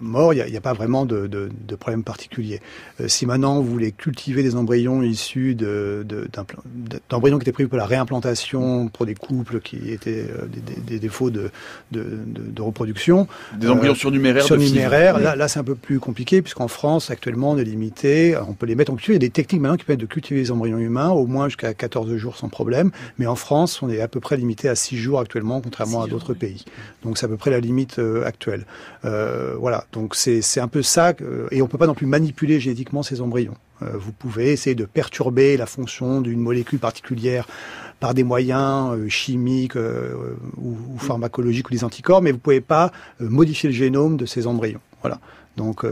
mort, 0.00 0.34
il 0.34 0.44
n'y 0.44 0.56
a, 0.56 0.60
pas 0.60 0.74
vraiment 0.74 1.06
de, 1.06 1.26
de, 1.26 1.50
de 1.66 1.74
problème 1.74 2.04
particulier. 2.04 2.60
Euh, 3.00 3.08
si 3.08 3.24
maintenant 3.24 3.60
vous 3.60 3.70
voulez 3.70 3.92
cultiver 3.92 4.42
des 4.42 4.56
embryons 4.56 5.02
issus 5.02 5.54
d'embryons 5.54 7.38
qui 7.38 7.42
étaient 7.42 7.52
prévus 7.52 7.68
pour 7.68 7.78
la 7.78 7.86
réimplantation 7.86 8.88
pour 8.88 9.06
des 9.06 9.14
couples 9.14 9.60
qui 9.60 9.90
étaient 9.90 10.26
euh, 10.28 10.46
des, 10.86 10.98
défauts 10.98 11.30
de, 11.30 11.50
de, 11.92 12.62
reproduction, 12.62 13.26
des 13.56 13.70
embryons 13.70 13.94
surnuméraires, 13.94 14.44
surnuméraires, 14.44 15.18
là, 15.18 15.34
là 15.34 15.48
c'est 15.48 15.60
un 15.60 15.64
peu 15.64 15.74
plus 15.74 15.98
compliqué 15.98 16.42
puisqu'en 16.42 16.68
France 16.68 17.10
actuellement 17.10 17.52
on 17.52 17.58
est 17.58 17.64
limité, 17.64 18.36
on 18.36 18.52
peut 18.52 18.66
les 18.66 18.74
mettre 18.74 18.92
en 18.92 18.96
culture. 18.96 19.12
Il 19.12 19.16
y 19.16 19.16
a 19.16 19.20
des 19.20 19.30
techniques 19.30 19.62
maintenant 19.62 19.78
qui 19.78 19.84
permettent 19.84 20.00
de 20.00 20.06
cultiver 20.06 20.40
les 20.40 20.50
embryons 20.50 20.78
humains 20.78 21.08
au 21.08 21.26
moins 21.26 21.48
jusqu'à 21.48 21.72
14 21.72 22.14
jours 22.16 22.36
sans 22.36 22.50
problème, 22.50 22.90
mais 23.18 23.26
en 23.26 23.36
France 23.36 23.82
on 23.82 23.88
est 23.88 24.00
à 24.00 24.08
peu 24.08 24.20
près 24.20 24.36
limité 24.36 24.68
à 24.68 24.74
6 24.74 24.98
jours 24.98 25.20
actuellement, 25.20 25.62
contrairement 25.62 26.02
à 26.02 26.06
d'autres 26.06 26.34
pays. 26.34 26.64
Donc 27.02 27.16
c'est 27.16 27.24
à 27.24 27.28
peu 27.28 27.38
près 27.38 27.50
la 27.50 27.60
limite 27.60 27.98
actuelle. 28.26 28.66
Euh, 29.04 29.54
voilà, 29.58 29.84
donc 29.92 30.14
c'est 30.14 30.60
un 30.60 30.68
peu 30.68 30.82
ça, 30.82 31.14
et 31.50 31.62
on 31.62 31.66
peut 31.66 31.78
pas 31.78 31.86
non 31.86 31.94
plus 31.94 32.06
manipuler 32.06 32.60
génétiquement 32.60 33.02
ces 33.02 33.20
embryons. 33.20 33.54
Euh, 33.82 33.92
vous 33.94 34.12
pouvez 34.12 34.52
essayer 34.52 34.74
de 34.74 34.84
perturber 34.84 35.56
la 35.56 35.66
fonction 35.66 36.20
d'une 36.20 36.40
molécule 36.40 36.78
particulière 36.78 37.46
par 37.98 38.12
des 38.12 38.24
moyens 38.24 38.92
euh, 38.92 39.08
chimiques 39.08 39.76
ou, 39.76 40.98
pharmacologiques 40.98 41.68
ou 41.68 41.72
des 41.72 41.84
anticorps, 41.84 42.22
mais 42.22 42.32
vous 42.32 42.38
pouvez 42.38 42.60
pas 42.60 42.92
modifier 43.20 43.68
le 43.68 43.74
génome 43.74 44.16
de 44.16 44.26
ces 44.26 44.46
embryons. 44.46 44.80
Voilà. 45.00 45.18
Donc, 45.56 45.84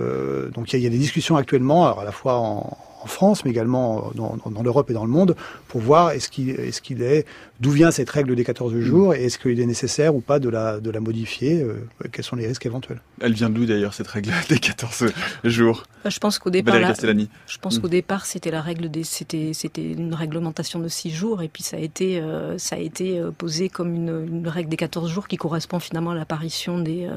donc 0.52 0.72
il 0.72 0.80
y, 0.80 0.86
a 0.86 0.90
des 0.90 0.98
discussions 0.98 1.36
actuellement, 1.36 1.84
alors 1.86 2.00
à 2.00 2.04
la 2.04 2.12
fois 2.12 2.38
en, 2.38 2.76
en 3.02 3.06
France, 3.06 3.44
mais 3.44 3.50
également 3.50 4.10
dans, 4.14 4.36
dans 4.50 4.62
l'Europe 4.62 4.90
et 4.90 4.94
dans 4.94 5.04
le 5.04 5.10
monde, 5.10 5.36
pour 5.68 5.80
voir 5.80 6.10
est-ce 6.10 6.28
qu'il 6.28 6.50
est, 6.50 6.80
qu'il 6.80 7.02
est, 7.02 7.26
d'où 7.60 7.70
vient 7.70 7.90
cette 7.90 8.10
règle 8.10 8.34
des 8.36 8.44
14 8.44 8.74
mm. 8.74 8.80
jours 8.80 9.14
et 9.14 9.24
est-ce 9.24 9.38
qu'il 9.38 9.60
est 9.60 9.66
nécessaire 9.66 10.14
ou 10.14 10.20
pas 10.20 10.38
de 10.38 10.48
la, 10.48 10.80
de 10.80 10.90
la 10.90 11.00
modifier, 11.00 11.62
euh, 11.62 11.86
quels 12.12 12.24
sont 12.24 12.36
les 12.36 12.46
risques 12.46 12.66
éventuels. 12.66 13.00
Elle 13.20 13.34
vient 13.34 13.50
d'où 13.50 13.66
d'ailleurs 13.66 13.94
cette 13.94 14.06
règle 14.08 14.32
des 14.48 14.58
14 14.58 15.06
jours? 15.44 15.84
Bah, 16.04 16.10
Je 16.10 16.18
pense 16.18 16.38
qu'au 16.38 16.50
départ, 16.50 16.74
je 16.76 17.58
pense 17.58 17.78
mm. 17.78 17.80
qu'au 17.80 17.88
départ 17.88 18.26
c'était 18.26 18.50
la 18.50 18.60
règle 18.60 18.90
des, 18.90 19.04
c'était, 19.04 19.52
c'était 19.54 19.92
une 19.92 20.14
réglementation 20.14 20.78
de 20.78 20.88
6 20.88 21.10
jours 21.10 21.42
et 21.42 21.48
puis 21.48 21.62
ça 21.62 21.76
a 21.76 21.80
été, 21.80 22.20
euh, 22.20 22.58
ça 22.58 22.76
a 22.76 22.78
été 22.78 23.18
euh, 23.18 23.30
posé 23.30 23.68
comme 23.68 23.94
une, 23.94 24.26
une, 24.28 24.48
règle 24.48 24.70
des 24.70 24.76
14 24.76 25.10
jours 25.10 25.28
qui 25.28 25.36
correspond 25.36 25.78
finalement 25.78 26.12
à 26.12 26.14
l'apparition 26.14 26.78
des, 26.78 27.08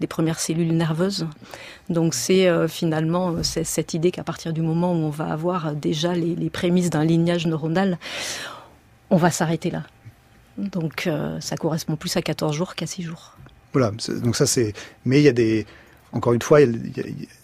des 0.00 0.06
premières 0.06 0.38
cellules 0.38 0.74
nerveuses. 0.74 1.26
Donc 1.90 2.14
c'est 2.14 2.48
finalement 2.68 3.42
cette 3.42 3.94
idée 3.94 4.10
qu'à 4.10 4.24
partir 4.24 4.52
du 4.52 4.62
moment 4.62 4.92
où 4.92 4.96
on 4.96 5.10
va 5.12 5.32
avoir 5.32 5.74
déjà 5.74 6.14
les, 6.14 6.50
prémices 6.50 6.90
d'un 6.90 7.04
lignage 7.04 7.46
neuronal, 7.46 7.98
on 9.10 9.16
va 9.16 9.30
s'arrêter 9.30 9.70
là. 9.70 9.84
Donc 10.58 11.06
euh, 11.06 11.40
ça 11.40 11.56
correspond 11.56 11.96
plus 11.96 12.16
à 12.16 12.22
14 12.22 12.54
jours 12.54 12.74
qu'à 12.74 12.86
6 12.86 13.02
jours. 13.02 13.36
Voilà, 13.72 13.92
donc 14.22 14.36
ça 14.36 14.46
c'est... 14.46 14.72
Mais 15.04 15.20
il 15.20 15.24
y 15.24 15.28
a 15.28 15.32
des... 15.32 15.66
Encore 16.14 16.34
une 16.34 16.42
fois, 16.42 16.60
il 16.60 16.92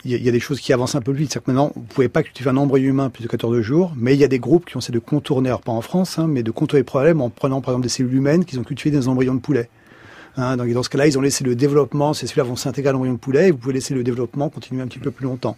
y, 0.05 0.29
a, 0.29 0.31
des 0.31 0.41
choses 0.41 0.61
qui 0.61 0.75
avancent 0.75 0.95
un 0.95 1.01
peu 1.01 1.13
vite. 1.13 1.33
C'est 1.33 1.43
que 1.43 1.51
maintenant, 1.51 1.73
vous 1.75 1.81
pouvez 1.85 2.11
pas 2.11 2.23
cultiver 2.23 2.51
un 2.51 2.57
embryon 2.59 2.91
humain 2.91 3.09
plus 3.09 3.23
de 3.23 3.29
14 3.29 3.63
jours, 3.63 3.95
mais 3.97 4.13
il 4.13 4.21
y 4.21 4.25
a 4.25 4.29
des 4.29 4.39
groupes 4.39 4.67
qui 4.67 4.77
ont 4.77 4.81
essayé 4.81 4.93
de 4.93 4.99
contourner, 4.99 5.49
alors 5.49 5.63
pas 5.63 5.73
en 5.73 5.81
France, 5.81 6.19
hein, 6.19 6.27
mais 6.29 6.43
de 6.43 6.51
contourner 6.51 6.81
le 6.81 6.85
problème 6.85 7.23
en 7.23 7.31
prenant 7.31 7.63
par 7.63 7.73
exemple 7.73 7.85
des 7.85 7.89
cellules 7.89 8.13
humaines 8.13 8.45
qui 8.45 8.59
ont 8.59 8.65
cultivé 8.65 8.95
des 8.95 9.09
embryons 9.09 9.35
de 9.35 9.41
poulet. 9.41 9.71
Hein, 10.37 10.59
donc 10.59 10.71
dans 10.71 10.83
ce 10.83 10.91
cas-là, 10.91 11.07
ils 11.07 11.17
ont 11.17 11.23
laissé 11.23 11.45
le 11.45 11.57
développement, 11.57 12.13
ces 12.13 12.27
cellules-là 12.27 12.45
vont 12.45 12.57
s'intégrer 12.57 12.91
à 12.91 12.93
l'embryon 12.93 13.15
de 13.15 13.19
poulet, 13.19 13.49
et 13.49 13.51
vous 13.51 13.57
pouvez 13.57 13.73
laisser 13.73 13.95
le 13.95 14.05
développement 14.05 14.51
continuer 14.51 14.83
un 14.83 14.87
petit 14.87 14.99
peu 14.99 15.11
plus 15.11 15.25
longtemps. 15.25 15.57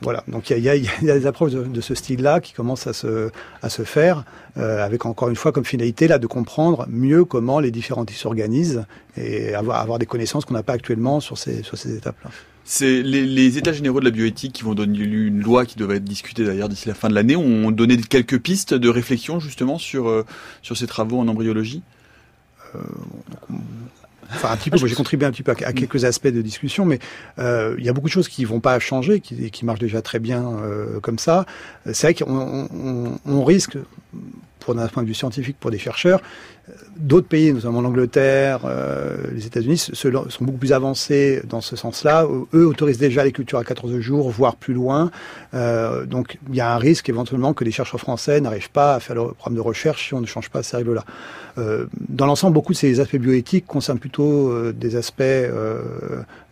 Voilà, 0.00 0.22
donc 0.28 0.50
il 0.50 0.58
y 0.58 0.68
a, 0.68 0.76
y, 0.76 0.88
y 1.02 1.10
a, 1.10 1.18
des 1.18 1.26
approches 1.26 1.52
de, 1.52 1.80
ce 1.80 1.94
style-là 1.94 2.40
qui 2.40 2.52
commencent 2.52 2.86
à 2.86 2.92
se, 2.92 3.30
à 3.62 3.68
se 3.68 3.82
faire, 3.82 4.24
euh, 4.56 4.84
avec 4.84 5.06
encore 5.06 5.28
une 5.28 5.36
fois 5.36 5.50
comme 5.50 5.64
finalité 5.64 6.06
là 6.06 6.18
de 6.18 6.26
comprendre 6.28 6.86
mieux 6.88 7.24
comment 7.24 7.58
les 7.58 7.72
différents 7.72 8.04
tissus 8.04 8.20
s'organisent 8.20 8.84
et 9.16 9.54
avoir, 9.54 9.80
avoir 9.80 9.98
des 9.98 10.06
connaissances 10.06 10.44
qu'on 10.44 10.54
n'a 10.54 10.62
pas 10.62 10.74
actuellement 10.74 11.18
sur 11.18 11.36
ces, 11.36 11.64
sur 11.64 11.76
ces 11.76 11.96
étapes-là. 11.96 12.30
C'est 12.64 13.02
les, 13.02 13.24
les, 13.24 13.58
États 13.58 13.72
généraux 13.72 13.98
de 13.98 14.04
la 14.04 14.10
bioéthique 14.10 14.52
qui 14.52 14.62
vont 14.62 14.74
donner 14.74 14.98
une 14.98 15.40
loi 15.40 15.64
qui 15.64 15.76
devrait 15.76 15.96
être 15.96 16.04
discutée 16.04 16.44
d'ailleurs 16.44 16.68
d'ici 16.68 16.86
la 16.86 16.94
fin 16.94 17.08
de 17.08 17.14
l'année. 17.14 17.34
ont 17.34 17.70
donné 17.70 17.96
quelques 17.96 18.38
pistes 18.38 18.74
de 18.74 18.88
réflexion 18.90 19.40
justement 19.40 19.78
sur, 19.78 20.08
euh, 20.08 20.24
sur 20.62 20.76
ces 20.76 20.86
travaux 20.86 21.18
en 21.18 21.28
embryologie? 21.28 21.82
Euh, 22.74 22.78
Enfin, 24.30 24.50
un 24.50 24.56
petit 24.56 24.70
peu. 24.70 24.78
Moi, 24.78 24.88
j'ai 24.88 24.94
contribué 24.94 25.26
un 25.26 25.30
petit 25.30 25.42
peu 25.42 25.52
à, 25.52 25.72
quelques 25.72 26.04
aspects 26.04 26.28
de 26.28 26.42
discussion, 26.42 26.84
mais 26.84 26.98
euh, 27.38 27.74
il 27.78 27.84
y 27.84 27.88
a 27.88 27.92
beaucoup 27.92 28.08
de 28.08 28.12
choses 28.12 28.28
qui 28.28 28.44
vont 28.44 28.60
pas 28.60 28.78
changer, 28.78 29.20
qui, 29.20 29.50
qui 29.50 29.64
marchent 29.64 29.78
déjà 29.80 30.02
très 30.02 30.18
bien 30.18 30.44
euh, 30.62 31.00
comme 31.00 31.18
ça. 31.18 31.46
C'est 31.92 32.08
vrai 32.08 32.14
qu'on 32.14 32.68
on, 32.72 33.18
on 33.26 33.44
risque, 33.44 33.78
pour 34.60 34.74
d'un 34.74 34.86
point 34.88 35.02
de 35.02 35.08
vue 35.08 35.14
scientifique, 35.14 35.56
pour 35.58 35.70
des 35.70 35.78
chercheurs, 35.78 36.20
D'autres 36.96 37.28
pays, 37.28 37.52
notamment 37.52 37.80
l'Angleterre, 37.80 38.60
euh, 38.64 39.16
les 39.32 39.46
États-Unis, 39.46 39.78
sont 39.78 40.44
beaucoup 40.44 40.58
plus 40.58 40.72
avancés 40.72 41.42
dans 41.48 41.60
ce 41.60 41.76
sens-là. 41.76 42.26
Eux 42.54 42.66
autorisent 42.66 42.98
déjà 42.98 43.24
les 43.24 43.32
cultures 43.32 43.58
à 43.58 43.64
14 43.64 43.98
jours, 44.00 44.30
voire 44.30 44.56
plus 44.56 44.74
loin. 44.74 45.10
Euh, 45.54 46.04
donc 46.04 46.38
il 46.48 46.56
y 46.56 46.60
a 46.60 46.74
un 46.74 46.78
risque 46.78 47.08
éventuellement 47.08 47.54
que 47.54 47.64
les 47.64 47.70
chercheurs 47.70 48.00
français 48.00 48.40
n'arrivent 48.40 48.70
pas 48.70 48.94
à 48.94 49.00
faire 49.00 49.16
leur 49.16 49.34
programme 49.34 49.56
de 49.56 49.60
recherche 49.60 50.08
si 50.08 50.14
on 50.14 50.20
ne 50.20 50.26
change 50.26 50.50
pas 50.50 50.62
ces 50.62 50.76
règles-là. 50.76 51.04
Euh, 51.56 51.86
dans 52.08 52.26
l'ensemble, 52.26 52.54
beaucoup 52.54 52.72
de 52.72 52.78
ces 52.78 53.00
aspects 53.00 53.16
bioéthiques 53.16 53.66
concernent 53.66 53.98
plutôt 53.98 54.50
euh, 54.50 54.72
des 54.72 54.96
aspects 54.96 55.22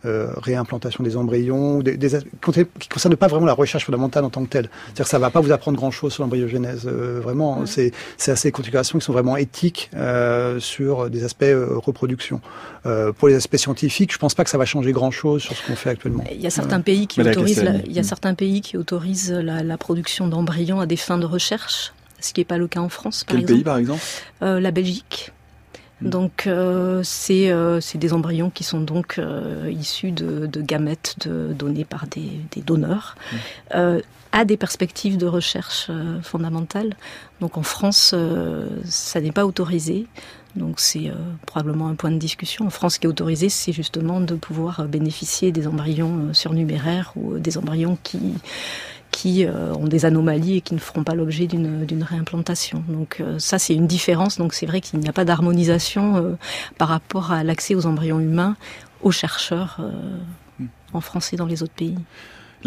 réimplantation 0.03 1.03
des 1.03 1.17
embryons, 1.17 1.79
des, 1.79 1.97
des, 1.97 2.07
qui 2.07 2.51
ne 2.51 2.93
concernent 2.93 3.17
pas 3.17 3.27
vraiment 3.27 3.45
la 3.45 3.51
recherche 3.51 3.83
fondamentale 3.83 4.23
en 4.23 4.29
tant 4.29 4.45
que 4.45 4.49
telle. 4.49 4.69
C'est-à-dire 4.85 5.03
que 5.03 5.09
ça 5.09 5.17
ne 5.17 5.21
va 5.21 5.31
pas 5.31 5.41
vous 5.41 5.51
apprendre 5.51 5.75
grand-chose 5.75 6.13
sur 6.13 6.23
l'embryogénèse. 6.23 6.87
vraiment, 6.87 7.65
c'est 7.65 7.91
à 8.25 8.37
ces 8.37 8.53
configurations 8.53 8.99
qui 8.99 9.05
sont 9.05 9.11
vraiment 9.11 9.35
éthiques 9.35 9.91
euh, 10.07 10.59
sur 10.59 11.09
des 11.09 11.23
aspects 11.23 11.43
euh, 11.43 11.77
reproduction. 11.77 12.39
Euh, 12.85 13.11
pour 13.11 13.27
les 13.27 13.35
aspects 13.35 13.57
scientifiques, 13.57 14.13
je 14.13 14.17
pense 14.17 14.35
pas 14.35 14.43
que 14.43 14.49
ça 14.49 14.57
va 14.57 14.65
changer 14.65 14.93
grand-chose 14.93 15.41
sur 15.41 15.55
ce 15.55 15.65
qu'on 15.65 15.75
fait 15.75 15.89
actuellement. 15.89 16.23
Il 16.31 16.41
y 16.41 16.47
a 16.47 16.49
certains 16.49 16.79
pays 16.79 17.07
qui 17.07 17.21
autorisent, 17.21 17.63
la, 17.63 17.75
il 17.85 17.91
y 17.91 17.99
a 17.99 18.03
certains 18.03 18.33
pays 18.33 18.61
qui 18.61 18.77
autorisent 18.77 19.31
la, 19.31 19.63
la 19.63 19.77
production 19.77 20.27
d'embryons 20.27 20.79
à 20.79 20.85
des 20.85 20.95
fins 20.95 21.17
de 21.17 21.25
recherche, 21.25 21.93
ce 22.21 22.31
qui 22.31 22.39
n'est 22.39 22.45
pas 22.45 22.57
le 22.57 22.67
cas 22.67 22.79
en 22.79 22.89
France. 22.89 23.23
Par 23.25 23.35
Quel 23.35 23.41
exemple. 23.41 23.57
pays 23.57 23.63
par 23.63 23.77
exemple? 23.77 24.01
La 24.41 24.71
Belgique. 24.71 25.33
Mm. 26.01 26.09
Donc 26.09 26.47
euh, 26.47 27.01
c'est 27.03 27.97
des 27.97 28.13
embryons 28.13 28.49
qui 28.49 28.63
sont 28.63 28.79
donc 28.79 29.19
issus 29.69 30.11
de, 30.11 30.61
gamètes 30.61 31.15
de, 31.27 31.53
donnés 31.53 31.85
par 31.85 32.07
des, 32.07 32.61
donneurs. 32.61 33.15
À 34.31 34.45
des 34.45 34.57
perspectives 34.57 35.17
de 35.17 35.25
recherche 35.25 35.89
fondamentales. 36.21 36.95
Donc 37.41 37.57
en 37.57 37.63
France, 37.63 38.13
ça 38.85 39.21
n'est 39.21 39.31
pas 39.31 39.45
autorisé. 39.45 40.05
Donc 40.55 40.79
c'est 40.79 41.11
probablement 41.45 41.87
un 41.87 41.95
point 41.95 42.11
de 42.11 42.17
discussion. 42.17 42.65
En 42.65 42.69
France, 42.69 42.95
ce 42.95 42.99
qui 42.99 43.07
est 43.07 43.09
autorisé, 43.09 43.49
c'est 43.49 43.71
justement 43.71 44.21
de 44.21 44.35
pouvoir 44.35 44.85
bénéficier 44.87 45.51
des 45.51 45.67
embryons 45.67 46.33
surnuméraires 46.33 47.13
ou 47.15 47.39
des 47.39 47.57
embryons 47.57 47.97
qui 48.03 48.33
qui 49.17 49.45
euh, 49.45 49.73
ont 49.73 49.87
des 49.87 50.05
anomalies 50.05 50.57
et 50.57 50.61
qui 50.61 50.75
ne 50.75 50.79
feront 50.79 51.03
pas 51.03 51.15
l'objet 51.15 51.47
d'une 51.47 52.03
réimplantation. 52.03 52.83
Donc 52.87 53.17
euh, 53.19 53.39
ça, 53.39 53.57
c'est 53.57 53.73
une 53.73 53.87
différence. 53.87 54.37
Donc 54.37 54.53
c'est 54.53 54.67
vrai 54.67 54.79
qu'il 54.79 54.99
n'y 54.99 55.09
a 55.09 55.13
pas 55.13 55.25
d'harmonisation 55.25 56.17
euh, 56.17 56.35
par 56.77 56.89
rapport 56.89 57.31
à 57.31 57.43
l'accès 57.43 57.73
aux 57.73 57.87
embryons 57.87 58.19
humains 58.19 58.55
aux 59.01 59.11
chercheurs 59.11 59.79
en 60.91 61.01
France 61.01 61.31
et 61.31 61.35
dans 61.35 61.45
les 61.45 61.61
autres 61.61 61.73
pays. 61.73 61.95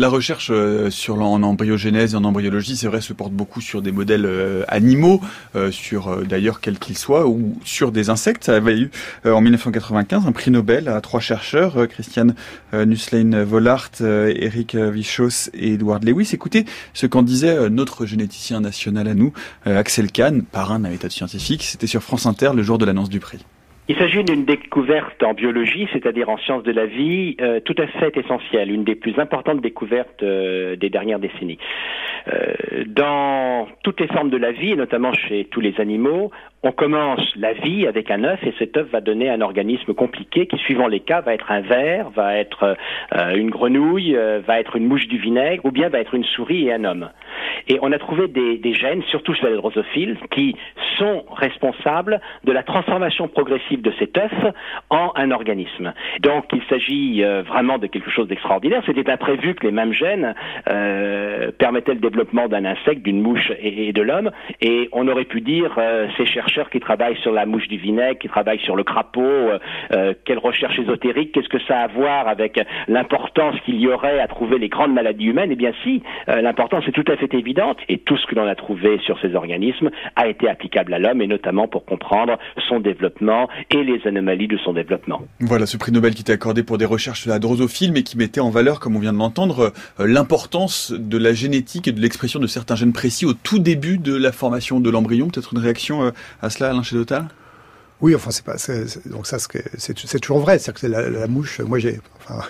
La 0.01 0.09
recherche 0.09 0.49
euh, 0.51 0.89
sur 0.89 1.21
en 1.21 1.43
embryogénèse 1.43 2.15
et 2.15 2.17
en 2.17 2.25
embryologie, 2.25 2.75
c'est 2.75 2.87
vrai, 2.87 3.03
se 3.03 3.13
porte 3.13 3.33
beaucoup 3.33 3.61
sur 3.61 3.83
des 3.83 3.93
modèles 3.93 4.25
euh, 4.25 4.65
animaux, 4.67 5.21
euh, 5.57 5.71
sur 5.71 6.27
d'ailleurs 6.27 6.63
quels 6.63 6.79
qu'ils 6.79 6.97
soient, 6.97 7.29
ou 7.29 7.59
sur 7.67 7.93
des 7.93 8.09
insectes. 8.09 8.45
Ça 8.45 8.57
avait 8.57 8.79
eu 8.79 8.91
en 9.27 9.43
1995 9.43 10.27
un 10.27 10.33
prix 10.33 10.51
Nobel 10.51 10.89
à 10.89 11.03
trois 11.03 11.21
chercheurs, 11.21 11.87
Christian 11.87 12.29
Nusslein 12.73 13.45
Vollart, 13.45 13.91
Eric 14.01 14.75
Vichos 14.75 15.51
et 15.53 15.75
Edward 15.75 16.03
Lewis. 16.03 16.31
Écoutez 16.33 16.65
ce 16.95 17.05
qu'en 17.05 17.23
disait 17.23 17.69
notre 17.69 18.07
généticien 18.07 18.61
national 18.61 19.07
à 19.07 19.13
nous, 19.13 19.35
Axel 19.67 20.11
Kahn, 20.11 20.45
parrain 20.45 20.81
d'un 20.81 20.93
état 20.93 21.11
scientifique. 21.11 21.63
C'était 21.65 21.87
sur 21.87 22.03
France 22.03 22.25
Inter 22.25 22.53
le 22.55 22.63
jour 22.63 22.79
de 22.79 22.87
l'annonce 22.87 23.11
du 23.11 23.21
prix. 23.21 23.45
Il 23.91 23.97
s'agit 23.97 24.23
d'une 24.23 24.45
découverte 24.45 25.21
en 25.25 25.35
biologie, 25.35 25.89
c'est-à-dire 25.93 26.29
en 26.29 26.39
sciences 26.39 26.63
de 26.63 26.71
la 26.71 26.87
vie, 26.87 27.37
euh, 27.41 27.59
tout 27.59 27.75
à 27.77 27.89
fait 27.89 28.17
essentielle, 28.17 28.71
une 28.71 28.85
des 28.85 28.95
plus 28.95 29.19
importantes 29.19 29.61
découvertes 29.61 30.23
euh, 30.23 30.77
des 30.77 30.91
dernières 30.91 31.19
décennies. 31.19 31.59
Euh, 32.29 32.85
dans 32.87 33.67
toutes 33.83 33.99
les 33.99 34.07
formes 34.07 34.31
de 34.31 34.37
la 34.37 34.53
vie, 34.53 34.77
notamment 34.77 35.13
chez 35.13 35.47
tous 35.47 35.61
les 35.61 35.75
animaux, 35.81 36.31
on 36.63 36.73
commence 36.73 37.23
la 37.37 37.55
vie 37.55 37.87
avec 37.87 38.11
un 38.11 38.23
œuf 38.25 38.39
et 38.45 38.53
cet 38.59 38.77
œuf 38.77 38.89
va 38.91 39.01
donner 39.01 39.31
un 39.31 39.41
organisme 39.41 39.95
compliqué 39.95 40.47
qui, 40.47 40.59
suivant 40.59 40.89
les 40.89 41.01
cas, 41.01 41.23
va 41.23 41.33
être 41.33 41.51
un 41.51 41.63
ver, 41.63 42.11
va 42.11 42.37
être 42.37 42.77
euh, 43.15 43.35
une 43.35 43.49
grenouille, 43.49 44.15
euh, 44.15 44.41
va 44.47 44.61
être 44.61 44.77
une 44.77 44.87
mouche 44.87 45.09
du 45.09 45.17
vinaigre 45.17 45.65
ou 45.65 45.71
bien 45.71 45.89
va 45.89 46.01
être 46.01 46.15
une 46.15 46.25
souris 46.25 46.67
et 46.67 46.75
un 46.75 46.85
homme. 46.85 47.09
Et 47.69 47.79
on 47.81 47.93
a 47.93 47.99
trouvé 47.99 48.29
des, 48.29 48.59
des 48.59 48.75
gènes, 48.75 49.03
surtout 49.05 49.33
chez 49.33 49.49
les 49.49 49.57
drosophiles, 49.57 50.19
qui 50.31 50.55
sont 50.99 51.25
responsables 51.35 52.21
de 52.45 52.53
la 52.53 52.63
transformation 52.63 53.29
progressive 53.29 53.81
de 53.81 53.93
cet 53.99 54.19
œuf 54.19 54.33
en 54.91 55.13
un 55.17 55.31
organisme. 55.31 55.95
Donc 56.21 56.45
il 56.53 56.63
s'agit 56.69 57.25
euh, 57.25 57.43
vraiment 57.43 57.79
de 57.79 57.87
quelque 57.87 58.11
chose 58.11 58.29
d'extraordinaire. 58.29 58.83
C'était 58.85 59.11
imprévu 59.11 59.55
que 59.55 59.67
les 59.67 59.73
mêmes 59.73 59.95
gènes 59.95 60.35
permettaient 61.59 61.95
le 61.95 62.01
développement 62.01 62.49
d'un 62.49 62.65
insecte, 62.65 63.03
d'une 63.03 63.23
mouche 63.23 63.51
et, 63.61 63.89
et 63.89 63.93
de 63.93 64.03
l'homme. 64.03 64.31
Et 64.61 64.89
on 64.93 65.09
aurait 65.09 65.25
pu 65.25 65.41
dire 65.41 65.79
ces 66.17 66.27
chercheurs 66.27 66.50
qui 66.71 66.81
travaillent 66.81 67.21
sur 67.23 67.33
la 67.33 67.47
mouche 67.47 67.69
du 67.69 67.77
vinaigre, 67.77 68.19
qui 68.19 68.29
travaillent 68.29 68.61
sur 68.61 68.77
le 68.77 68.85
crapaud, 68.85 69.23
euh, 69.23 69.59
euh, 69.93 70.15
quelle 70.25 70.39
recherche 70.39 70.77
qu'est-ce 70.77 71.49
que 71.49 71.59
ça 71.67 71.79
a 71.79 71.85
à 71.85 71.87
voir 71.89 72.29
avec 72.29 72.61
l'importance 72.89 73.55
qu'il 73.65 73.81
y 73.81 73.89
aurait 73.89 74.21
à 74.21 74.27
trouver 74.27 74.59
les 74.59 74.69
grandes 74.69 74.93
maladies 74.93 75.27
humaines? 75.27 75.51
Eh 75.53 75.57
bien 75.57 75.73
si, 75.83 76.03
euh, 76.29 76.41
l'importance 76.43 76.87
est 76.89 76.93
tout 76.93 77.11
à 77.11 77.17
fait 77.17 77.33
évidente 77.35 77.79
et 77.89 77.99
tout 77.99 78.17
ce 78.17 78.27
que 78.27 78.35
l'on 78.35 78.47
a 78.47 78.55
trouvé 78.55 78.99
sur 79.05 79.19
ces 79.21 79.35
organismes 79.35 79.91
a 80.17 80.29
été 80.29 80.49
applicable 80.49 80.93
à 80.95 80.99
l'homme 80.99 81.23
et 81.23 81.27
notamment 81.27 81.69
pour 81.69 81.85
comprendre 81.85 82.39
son 82.69 82.81
développement 82.81 83.49
et 83.71 83.83
les 83.83 84.07
anomalies 84.07 84.49
de 84.49 84.59
son 84.59 84.73
développement. 84.73 85.23
Voilà 85.41 85.67
ce 85.67 85.77
prix 85.77 85.93
Nobel 85.93 86.15
qui 86.15 86.23
était 86.23 86.33
accordé 86.33 86.63
pour 86.63 86.79
des 86.79 86.85
recherches 86.85 87.23
sur 87.23 87.31
la 87.31 87.39
drosophile 87.39 87.93
mais 87.93 88.03
qui 88.03 88.19
mettait 88.19 88.41
en 88.41 88.51
valeur, 88.51 88.81
comme 88.81 88.97
on 88.97 89.01
vient 89.01 89.13
de 89.13 89.19
l'entendre, 89.19 89.73
l'importance 89.99 90.93
de 90.93 91.19
la 91.19 91.33
génétique 91.33 91.89
et 91.89 91.93
de 91.93 92.01
l'expression 92.01 92.41
de 92.41 92.47
certains 92.47 92.77
gènes 92.77 92.93
précis 92.93 93.27
au 93.27 93.35
tout 93.35 93.59
début 93.59 93.99
de 93.99 94.15
la 94.15 94.33
formation 94.33 94.81
de 94.81 94.91
l'embryon. 94.91 95.29
Peut-être 95.29 95.53
une 95.55 95.61
réaction 95.61 96.13
à 96.43 96.51
cela, 96.51 96.71
Alain 96.71 96.83
oui, 98.03 98.15
enfin 98.15 98.31
c'est 98.31 98.45
pas 98.45 98.57
donc 99.07 99.27
ça 99.27 99.37
c'est 99.77 100.21
toujours 100.21 100.41
vrai, 100.41 100.59
c'est 100.59 100.73
que 100.73 100.87
la, 100.87 101.11
la, 101.11 101.27
mouche. 101.27 101.61
Moi 101.61 101.79
j'ai 101.79 102.01
enfin, 102.19 102.41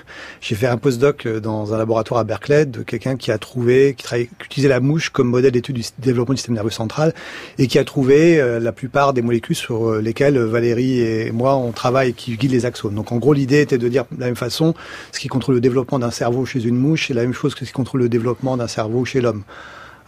j'ai 0.40 0.54
fait 0.54 0.68
un 0.68 0.76
postdoc 0.76 1.26
dans 1.26 1.74
un 1.74 1.78
laboratoire 1.78 2.20
à 2.20 2.24
Berkeley 2.24 2.66
de 2.66 2.84
quelqu'un 2.84 3.16
qui 3.16 3.32
a 3.32 3.38
trouvé 3.38 3.96
qui, 3.98 4.06
qui 4.06 4.28
utilisait 4.44 4.68
la 4.68 4.78
mouche 4.78 5.10
comme 5.10 5.26
modèle 5.26 5.50
d'étude 5.50 5.74
du 5.74 5.82
développement 5.98 6.34
du 6.34 6.38
système 6.38 6.54
nerveux 6.54 6.70
central 6.70 7.14
et 7.58 7.66
qui 7.66 7.80
a 7.80 7.84
trouvé 7.84 8.40
euh, 8.40 8.60
la 8.60 8.70
plupart 8.70 9.12
des 9.12 9.22
molécules 9.22 9.56
sur 9.56 9.90
euh, 9.90 10.00
lesquelles 10.00 10.38
Valérie 10.38 11.00
et 11.00 11.32
moi 11.32 11.56
on 11.56 11.72
travaille 11.72 12.14
qui 12.14 12.36
guident 12.36 12.52
les 12.52 12.64
axones. 12.64 12.94
Donc 12.94 13.10
en 13.10 13.16
gros 13.16 13.32
l'idée 13.32 13.60
était 13.60 13.78
de 13.78 13.88
dire 13.88 14.04
de 14.12 14.20
la 14.20 14.26
même 14.26 14.36
façon 14.36 14.74
ce 15.10 15.18
qui 15.18 15.26
contrôle 15.26 15.56
le 15.56 15.60
développement 15.60 15.98
d'un 15.98 16.12
cerveau 16.12 16.46
chez 16.46 16.64
une 16.64 16.76
mouche 16.76 17.08
c'est 17.08 17.14
la 17.14 17.22
même 17.22 17.34
chose 17.34 17.56
que 17.56 17.64
ce 17.64 17.70
qui 17.70 17.72
contrôle 17.72 18.02
le 18.02 18.08
développement 18.08 18.56
d'un 18.56 18.68
cerveau 18.68 19.04
chez 19.04 19.20
l'homme. 19.20 19.42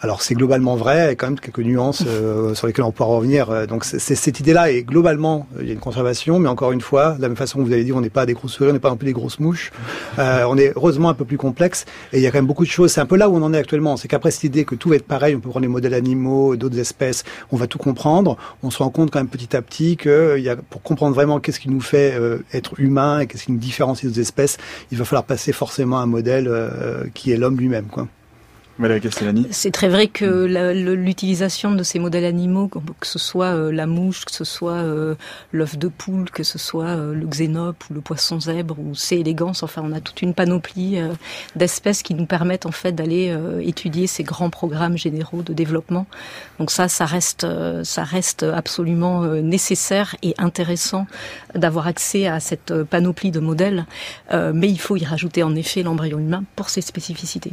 Alors 0.05 0.21
c'est 0.21 0.35
globalement 0.35 0.75
vrai, 0.75 1.13
et 1.13 1.17
quand 1.17 1.29
même 1.29 1.39
quelques 1.39 1.61
nuances 1.61 2.03
euh, 2.09 2.55
sur 2.55 2.67
lesquelles 2.67 2.85
on 2.85 2.91
pourra 2.91 3.11
revenir. 3.11 3.51
Euh, 3.51 3.67
donc 3.67 3.85
c'est 3.85 4.01
cette 4.01 4.41
idée-là, 4.41 4.73
et 4.73 4.83
globalement, 4.83 5.47
il 5.61 5.67
y 5.69 5.71
a 5.71 5.73
une 5.73 5.79
conservation, 5.79 6.41
mais 6.41 6.49
encore 6.49 6.73
une 6.73 6.81
fois, 6.81 7.13
de 7.13 7.23
la 7.23 7.29
même 7.29 7.37
façon 7.37 7.61
que 7.61 7.65
vous 7.65 7.73
avez 7.73 7.85
dit, 7.85 7.93
on 7.93 8.01
n'est 8.01 8.11
pas 8.11 8.27
des 8.27 8.33
grosses 8.33 8.55
souris, 8.55 8.71
on 8.71 8.73
n'est 8.73 8.81
pas 8.81 8.91
un 8.91 8.97
peu 8.97 9.07
des 9.07 9.13
grosses 9.13 9.39
mouches. 9.39 9.71
Euh, 10.19 10.45
on 10.49 10.59
est 10.59 10.73
heureusement 10.75 11.09
un 11.09 11.15
peu 11.15 11.25
plus 11.25 11.37
complexe, 11.37 11.85
et 12.13 12.17
il 12.17 12.23
y 12.23 12.27
a 12.27 12.33
quand 12.33 12.39
même 12.39 12.49
beaucoup 12.49 12.65
de 12.65 12.71
choses. 12.71 12.91
C'est 12.91 13.01
un 13.01 13.07
peu 13.07 13.17
là 13.17 13.29
où 13.29 13.37
on 13.37 13.43
en 13.43 13.55
est 13.55 13.59
actuellement. 13.59 13.97
C'est 13.97 14.09
qu'après 14.09 14.33
cette 14.33 14.43
idée 14.43 14.65
que 14.65 14.75
tout 14.75 14.89
va 14.89 14.97
être 14.97 15.07
pareil, 15.07 15.37
on 15.37 15.41
peut 15.41 15.51
prendre 15.51 15.63
les 15.63 15.73
modèles 15.73 15.95
animaux, 15.95 16.57
d'autres 16.57 16.81
espèces, 16.81 17.23
on 17.53 17.57
va 17.57 17.69
tout 17.69 17.79
comprendre. 17.79 18.37
On 18.65 18.71
se 18.71 18.79
rend 18.79 18.91
compte 18.91 19.13
quand 19.13 19.21
même 19.21 19.29
petit 19.29 19.55
à 19.57 19.63
petit 19.63 19.97
que 19.97 20.35
il 20.37 20.43
y 20.43 20.49
a, 20.49 20.57
pour 20.57 20.83
comprendre 20.83 21.15
vraiment 21.15 21.39
qu'est-ce 21.39 21.61
qui 21.61 21.71
nous 21.71 21.81
fait 21.81 22.19
être 22.53 22.81
humain 22.81 23.21
et 23.21 23.29
qu'est-ce 23.29 23.45
qui 23.45 23.53
nous 23.53 23.59
différencie 23.59 24.11
des 24.11 24.21
espèces, 24.21 24.59
il 24.91 24.99
va 24.99 25.05
falloir 25.05 25.25
passer 25.25 25.53
forcément 25.53 26.01
à 26.01 26.03
un 26.03 26.07
modèle 26.07 26.51
qui 27.15 27.31
est 27.31 27.37
l'homme 27.37 27.57
lui-même, 27.57 27.87
quoi. 27.87 28.09
C'est 29.51 29.71
très 29.71 29.89
vrai 29.89 30.09
que 30.09 30.25
l'utilisation 30.95 31.73
de 31.73 31.83
ces 31.83 31.99
modèles 31.99 32.25
animaux, 32.25 32.69
que 32.69 33.07
ce 33.07 33.19
soit 33.19 33.55
euh, 33.55 33.71
la 33.71 33.87
mouche, 33.87 34.25
que 34.25 34.33
ce 34.33 34.45
soit 34.45 34.73
euh, 34.73 35.15
l'œuf 35.53 35.77
de 35.77 35.89
poule, 35.89 36.31
que 36.31 36.43
ce 36.43 36.59
soit 36.59 36.87
euh, 36.87 37.15
le 37.15 37.27
xénope 37.27 37.85
ou 37.91 37.95
le 37.95 38.01
poisson 38.01 38.41
zèbre 38.41 38.79
ou 38.79 38.95
C. 38.95 39.17
élégance, 39.17 39.63
enfin 39.63 39.83
on 39.85 39.93
a 39.93 40.01
toute 40.01 40.23
une 40.23 40.33
panoplie 40.33 40.99
d'espèces 41.55 42.03
qui 42.03 42.15
nous 42.15 42.25
permettent 42.25 42.67
en 42.67 42.73
fait 42.73 42.93
d'aller 42.93 43.37
étudier 43.61 44.07
ces 44.07 44.23
grands 44.23 44.51
programmes 44.51 44.97
généraux 44.97 45.43
de 45.43 45.53
développement. 45.53 46.07
Donc 46.59 46.71
ça, 46.71 46.89
ça 46.89 47.05
reste, 47.05 47.47
ça 47.85 48.05
reste 48.05 48.43
absolument 48.43 49.25
nécessaire 49.25 50.17
et 50.23 50.35
intéressant 50.39 51.07
d'avoir 51.55 51.87
accès 51.87 52.27
à 52.27 52.41
cette 52.41 52.83
panoplie 52.85 53.31
de 53.31 53.41
modèles, 53.41 53.87
mais 54.33 54.69
il 54.69 54.81
faut 54.81 54.97
y 54.97 55.05
rajouter 55.05 55.43
en 55.43 55.55
effet 55.55 55.83
l'embryon 55.83 56.19
humain 56.19 56.45
pour 56.57 56.69
ses 56.69 56.81
spécificités. 56.81 57.53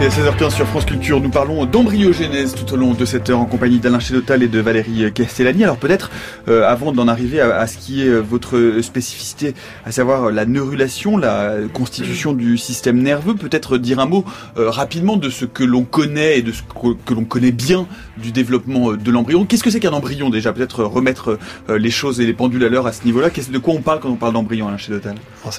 Et 0.00 0.04
à 0.04 0.08
16h15 0.10 0.50
sur 0.50 0.66
France 0.68 0.84
Culture, 0.84 1.20
nous 1.20 1.28
parlons 1.28 1.66
d'embryogénèse 1.66 2.54
tout 2.54 2.72
au 2.72 2.76
long 2.76 2.94
de 2.94 3.04
cette 3.04 3.30
heure 3.30 3.40
en 3.40 3.46
compagnie 3.46 3.80
d'Alain 3.80 3.98
Chédotal 3.98 4.44
et 4.44 4.48
de 4.48 4.60
Valérie 4.60 5.12
Castellani. 5.12 5.64
Alors 5.64 5.76
peut-être, 5.76 6.12
euh, 6.46 6.64
avant 6.68 6.92
d'en 6.92 7.08
arriver 7.08 7.40
à, 7.40 7.66
ce 7.66 7.78
qui 7.78 8.06
est 8.06 8.20
votre 8.20 8.78
spécificité, 8.80 9.54
à 9.84 9.90
savoir 9.90 10.30
la 10.30 10.46
neurulation, 10.46 11.16
la 11.16 11.56
constitution 11.72 12.32
du 12.32 12.58
système 12.58 13.02
nerveux, 13.02 13.34
peut-être 13.34 13.76
dire 13.76 13.98
un 13.98 14.06
mot 14.06 14.24
euh, 14.56 14.70
rapidement 14.70 15.16
de 15.16 15.30
ce 15.30 15.44
que 15.44 15.64
l'on 15.64 15.82
connaît 15.82 16.38
et 16.38 16.42
de 16.42 16.52
ce 16.52 16.62
que, 16.62 17.12
l'on 17.12 17.24
connaît 17.24 17.50
bien 17.50 17.88
du 18.18 18.30
développement 18.30 18.92
de 18.92 19.10
l'embryon. 19.10 19.46
Qu'est-ce 19.46 19.64
que 19.64 19.70
c'est 19.70 19.80
qu'un 19.80 19.90
embryon 19.90 20.30
déjà? 20.30 20.52
Peut-être 20.52 20.84
remettre 20.84 21.40
euh, 21.70 21.76
les 21.76 21.90
choses 21.90 22.20
et 22.20 22.26
les 22.26 22.34
pendules 22.34 22.62
à 22.62 22.68
l'heure 22.68 22.86
à 22.86 22.92
ce 22.92 23.04
niveau-là. 23.04 23.30
De 23.30 23.58
quoi 23.58 23.74
on 23.74 23.82
parle 23.82 23.98
quand 23.98 24.10
on 24.10 24.14
parle 24.14 24.34
d'embryon, 24.34 24.68
Alain 24.68 24.76
Chédotal 24.76 25.16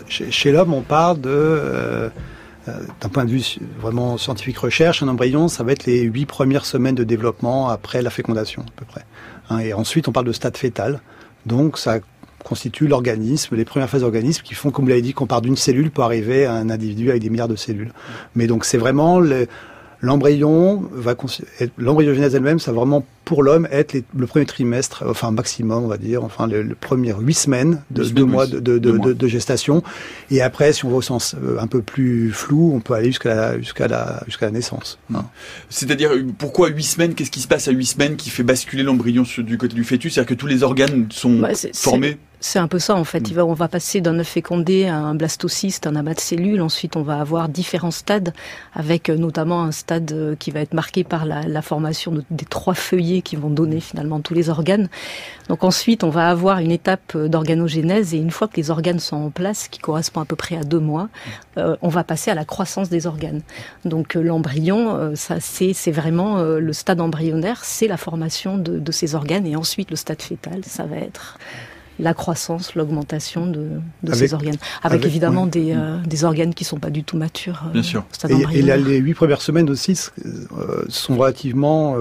Chez, 0.07 0.31
chez 0.31 0.53
l'homme, 0.53 0.73
on 0.73 0.81
parle 0.81 1.19
de 1.19 1.29
euh, 1.29 2.09
d'un 3.01 3.09
point 3.09 3.25
de 3.25 3.31
vue 3.31 3.43
vraiment 3.79 4.17
scientifique 4.17 4.57
recherche, 4.57 5.03
un 5.03 5.07
embryon, 5.07 5.47
ça 5.47 5.63
va 5.63 5.71
être 5.71 5.85
les 5.85 6.01
huit 6.01 6.25
premières 6.25 6.65
semaines 6.65 6.95
de 6.95 7.03
développement 7.03 7.69
après 7.69 8.01
la 8.01 8.09
fécondation, 8.09 8.63
à 8.63 8.71
peu 8.75 8.85
près. 8.85 9.05
Hein, 9.49 9.59
et 9.59 9.73
ensuite, 9.73 10.07
on 10.07 10.11
parle 10.11 10.25
de 10.25 10.31
stade 10.31 10.57
fœtal. 10.57 11.01
Donc, 11.45 11.77
ça 11.77 11.99
constitue 12.43 12.87
l'organisme, 12.87 13.55
les 13.55 13.65
premières 13.65 13.89
phases 13.89 14.01
d'organisme 14.01 14.43
qui 14.43 14.53
font, 14.53 14.71
comme 14.71 14.85
vous 14.85 14.89
l'avez 14.89 15.01
dit, 15.01 15.13
qu'on 15.13 15.27
part 15.27 15.41
d'une 15.41 15.57
cellule 15.57 15.91
pour 15.91 16.03
arriver 16.03 16.45
à 16.45 16.53
un 16.53 16.69
individu 16.69 17.09
avec 17.09 17.21
des 17.21 17.29
milliards 17.29 17.47
de 17.47 17.55
cellules. 17.55 17.91
Mais 18.35 18.47
donc, 18.47 18.65
c'est 18.65 18.77
vraiment 18.77 19.21
l'embryon 20.01 20.83
va 20.93 21.15
l'embryogenèse 21.77 22.35
elle-même, 22.35 22.59
ça 22.59 22.71
va 22.71 22.79
vraiment 22.79 23.05
pour 23.29 23.43
l'homme 23.43 23.67
être 23.69 23.95
le 24.17 24.25
premier 24.25 24.47
trimestre, 24.47 25.03
enfin 25.07 25.29
maximum, 25.29 25.83
on 25.83 25.87
va 25.87 25.97
dire, 25.97 26.23
enfin 26.23 26.47
le, 26.47 26.63
le 26.63 26.73
premier 26.73 27.13
huit 27.13 27.35
semaines 27.35 27.83
de 27.91 28.03
deux 28.03 28.25
mois, 28.25 28.47
de, 28.47 28.59
de, 28.59 28.79
de, 28.79 29.13
de, 29.13 29.27
gestation. 29.27 29.83
Et 30.31 30.41
après, 30.41 30.73
si 30.73 30.83
on 30.83 30.89
va 30.89 30.95
au 30.95 31.03
sens 31.03 31.35
un 31.59 31.67
peu 31.67 31.83
plus 31.83 32.31
flou, 32.31 32.71
on 32.73 32.79
peut 32.79 32.95
aller 32.95 33.09
jusqu'à 33.09 33.35
la, 33.35 33.59
jusqu'à 33.59 33.87
la, 33.87 34.23
jusqu'à 34.25 34.47
la 34.47 34.51
naissance. 34.51 34.97
Hein. 35.13 35.25
C'est-à-dire, 35.69 36.09
pourquoi 36.39 36.69
huit 36.69 36.81
semaines? 36.81 37.13
Qu'est-ce 37.13 37.29
qui 37.29 37.41
se 37.41 37.47
passe 37.47 37.67
à 37.67 37.71
huit 37.71 37.85
semaines 37.85 38.15
qui 38.15 38.31
fait 38.31 38.41
basculer 38.41 38.81
l'embryon 38.81 39.21
du 39.37 39.59
côté 39.59 39.75
du 39.75 39.83
fœtus? 39.83 40.15
C'est-à-dire 40.15 40.29
que 40.29 40.33
tous 40.33 40.47
les 40.47 40.63
organes 40.63 41.05
sont 41.11 41.37
bah, 41.37 41.49
formés? 41.75 42.17
c'est 42.39 42.59
un 42.59 42.67
peu 42.67 42.79
ça 42.79 42.95
en 42.95 43.03
fait. 43.03 43.21
Mm. 43.21 43.25
Il 43.29 43.35
va, 43.35 43.45
on 43.45 43.53
va 43.53 43.67
passer 43.67 44.01
d'un 44.01 44.17
œuf 44.19 44.27
fécondé 44.27 44.85
à 44.85 44.97
un 44.97 45.15
blastocyste, 45.15 45.87
un 45.87 45.95
amas 45.95 46.13
de 46.13 46.19
cellules. 46.19 46.61
Ensuite, 46.61 46.95
on 46.95 47.03
va 47.03 47.19
avoir 47.19 47.49
différents 47.49 47.91
stades, 47.91 48.33
avec 48.73 49.09
euh, 49.09 49.17
notamment 49.17 49.63
un 49.63 49.71
stade 49.71 50.11
euh, 50.11 50.35
qui 50.35 50.51
va 50.51 50.61
être 50.61 50.73
marqué 50.73 51.03
par 51.03 51.25
la, 51.25 51.43
la 51.43 51.61
formation 51.61 52.23
des 52.29 52.45
trois 52.45 52.73
feuillets 52.73 53.18
qui 53.21 53.35
vont 53.35 53.49
donner 53.49 53.79
finalement 53.79 54.19
tous 54.19 54.33
les 54.33 54.49
organes. 54.49 54.89
Donc 55.47 55.63
ensuite, 55.63 56.03
on 56.03 56.09
va 56.09 56.29
avoir 56.29 56.59
une 56.59 56.71
étape 56.71 57.13
euh, 57.15 57.27
d'organogénèse 57.27 58.13
et 58.13 58.17
une 58.17 58.31
fois 58.31 58.47
que 58.47 58.57
les 58.57 58.71
organes 58.71 58.99
sont 58.99 59.17
en 59.17 59.29
place, 59.29 59.67
qui 59.67 59.79
correspond 59.79 60.21
à 60.21 60.25
peu 60.25 60.35
près 60.35 60.57
à 60.57 60.63
deux 60.63 60.79
mois, 60.79 61.09
euh, 61.57 61.75
on 61.81 61.89
va 61.89 62.03
passer 62.03 62.31
à 62.31 62.35
la 62.35 62.45
croissance 62.45 62.89
des 62.89 63.07
organes. 63.07 63.41
Donc 63.85 64.15
l'embryon, 64.15 65.15
ça 65.15 65.37
c'est 65.39 65.91
vraiment 65.91 66.41
le 66.43 66.73
stade 66.73 67.01
embryonnaire, 67.01 67.63
c'est 67.63 67.87
la 67.87 67.97
formation 67.97 68.57
de, 68.57 68.79
de 68.79 68.91
ces 68.91 69.15
organes 69.15 69.45
et 69.45 69.55
ensuite 69.55 69.89
le 69.89 69.95
stade 69.95 70.21
fœtal, 70.21 70.61
ça 70.63 70.85
va 70.85 70.97
être 70.97 71.37
la 71.99 72.13
croissance, 72.13 72.75
l'augmentation 72.75 73.45
de, 73.45 73.67
de 74.03 74.13
ces 74.13 74.33
organes. 74.33 74.57
Avec, 74.81 75.05
évidemment 75.05 75.45
des, 75.45 75.73
euh, 75.73 75.97
des, 76.05 76.23
organes 76.23 76.53
qui 76.53 76.63
sont 76.63 76.79
pas 76.79 76.89
du 76.89 77.03
tout 77.03 77.17
matures. 77.17 77.63
Euh, 77.67 77.73
Bien 77.73 77.83
sûr. 77.83 78.05
Et, 78.29 78.61
les 78.61 78.97
huit 78.97 79.13
premières 79.13 79.41
semaines 79.41 79.69
aussi 79.69 79.99
euh, 80.25 80.85
sont 80.87 81.17
relativement 81.17 81.95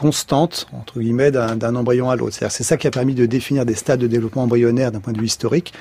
constantes, 0.00 0.66
entre 0.72 0.98
guillemets, 0.98 1.30
d'un 1.30 1.76
embryon 1.76 2.08
à 2.08 2.16
l'autre. 2.16 2.34
C'est 2.48 2.62
ça 2.62 2.78
qui 2.78 2.86
a 2.86 2.90
permis 2.90 3.14
de 3.14 3.26
définir 3.26 3.66
des 3.66 3.74
stades 3.74 4.00
de 4.00 4.06
développement 4.06 4.44
embryonnaire 4.44 4.92
d'un 4.92 5.00
point 5.00 5.12
de 5.12 5.18
vue 5.18 5.26
historique. 5.26 5.74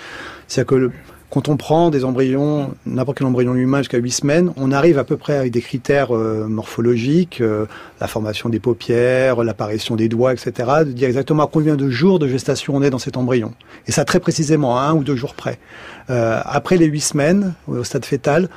C'est-à-dire 0.50 0.68
que 0.68 0.92
quand 1.30 1.48
on 1.48 1.56
prend 1.56 1.90
des 1.90 2.04
embryons, 2.04 2.74
n'importe 2.86 3.20
quel 3.20 3.28
embryon 3.28 3.56
humain 3.56 3.78
jusqu'à 3.78 3.98
8 3.98 4.12
semaines, 4.12 4.52
on 4.58 4.74
arrive 4.74 5.00
à 5.00 5.06
peu 5.06 5.16
près 5.16 5.38
avec 5.38 5.54
des 5.54 5.62
critères 5.62 6.14
euh, 6.14 6.48
morphologiques, 6.48 7.40
euh, 7.40 7.66
la 8.02 8.08
formation 8.08 8.50
des 8.50 8.60
paupières, 8.60 9.42
l'apparition 9.42 9.96
des 9.96 10.10
doigts, 10.10 10.34
etc., 10.34 10.52
de 10.80 10.92
dire 10.92 11.08
exactement 11.08 11.44
à 11.44 11.48
combien 11.48 11.78
de 11.78 11.90
jours 11.90 12.20
de 12.20 12.28
gestation 12.28 12.76
on 12.76 12.82
est 12.82 12.90
dans 12.90 13.00
cet 13.00 13.16
embryon. 13.16 13.54
Et 13.88 13.94
ça 13.94 14.04
très 14.04 14.20
précisément, 14.20 14.78
à 14.78 14.82
un 14.82 14.96
ou 14.96 15.04
deux 15.04 15.16
jours 15.16 15.36
près. 15.36 15.60
Euh, 16.10 16.42
après 16.44 16.76
les 16.76 16.88
8 16.88 17.00
semaines, 17.00 17.54
au 17.68 17.86
stade 17.86 18.04
fœtal, 18.04 18.50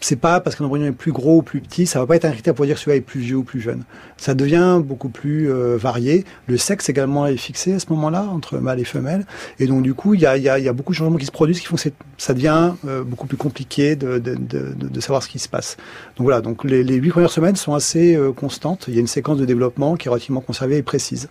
c'est 0.00 0.16
pas 0.16 0.40
parce 0.40 0.56
qu'un 0.56 0.64
embryon 0.64 0.86
est 0.86 0.92
plus 0.92 1.12
gros 1.12 1.38
ou 1.38 1.42
plus 1.42 1.60
petit, 1.60 1.86
ça 1.86 1.98
va 1.98 2.06
pas 2.06 2.16
être 2.16 2.24
un 2.24 2.30
critère 2.30 2.54
pour 2.54 2.66
dire 2.66 2.78
celui-là 2.78 2.96
est 2.96 3.00
plus 3.00 3.20
vieux 3.20 3.36
ou 3.36 3.42
plus 3.42 3.60
jeune. 3.60 3.84
Ça 4.16 4.34
devient 4.34 4.80
beaucoup 4.82 5.08
plus 5.08 5.50
euh, 5.50 5.76
varié. 5.76 6.24
Le 6.46 6.56
sexe 6.58 6.88
également 6.88 7.26
est 7.26 7.36
fixé 7.36 7.72
à 7.72 7.78
ce 7.78 7.86
moment-là 7.90 8.22
entre 8.24 8.58
mâle 8.58 8.80
et 8.80 8.84
femelle, 8.84 9.26
et 9.58 9.66
donc 9.66 9.82
du 9.82 9.94
coup 9.94 10.14
il 10.14 10.20
y 10.20 10.26
a, 10.26 10.36
y, 10.36 10.42
y 10.42 10.68
a, 10.68 10.72
beaucoup 10.72 10.92
de 10.92 10.96
changements 10.96 11.16
qui 11.16 11.26
se 11.26 11.32
produisent 11.32 11.60
qui 11.60 11.66
font 11.66 11.76
que 11.76 11.88
ça 12.18 12.34
devient 12.34 12.72
euh, 12.86 13.04
beaucoup 13.04 13.26
plus 13.26 13.36
compliqué 13.36 13.96
de, 13.96 14.18
de, 14.18 14.36
de, 14.36 15.00
savoir 15.00 15.22
ce 15.22 15.28
qui 15.28 15.38
se 15.38 15.48
passe. 15.48 15.76
Donc 16.16 16.24
voilà, 16.24 16.40
donc 16.40 16.64
les, 16.64 16.82
les 16.82 16.96
huit 16.96 17.10
premières 17.10 17.30
semaines 17.30 17.56
sont 17.56 17.74
assez 17.74 18.14
euh, 18.14 18.32
constantes. 18.32 18.86
Il 18.88 18.94
y 18.94 18.98
a 18.98 19.00
une 19.00 19.06
séquence 19.06 19.38
de 19.38 19.44
développement 19.44 19.96
qui 19.96 20.08
est 20.08 20.10
relativement 20.10 20.40
conservée 20.40 20.78
et 20.78 20.82
précise. 20.82 21.28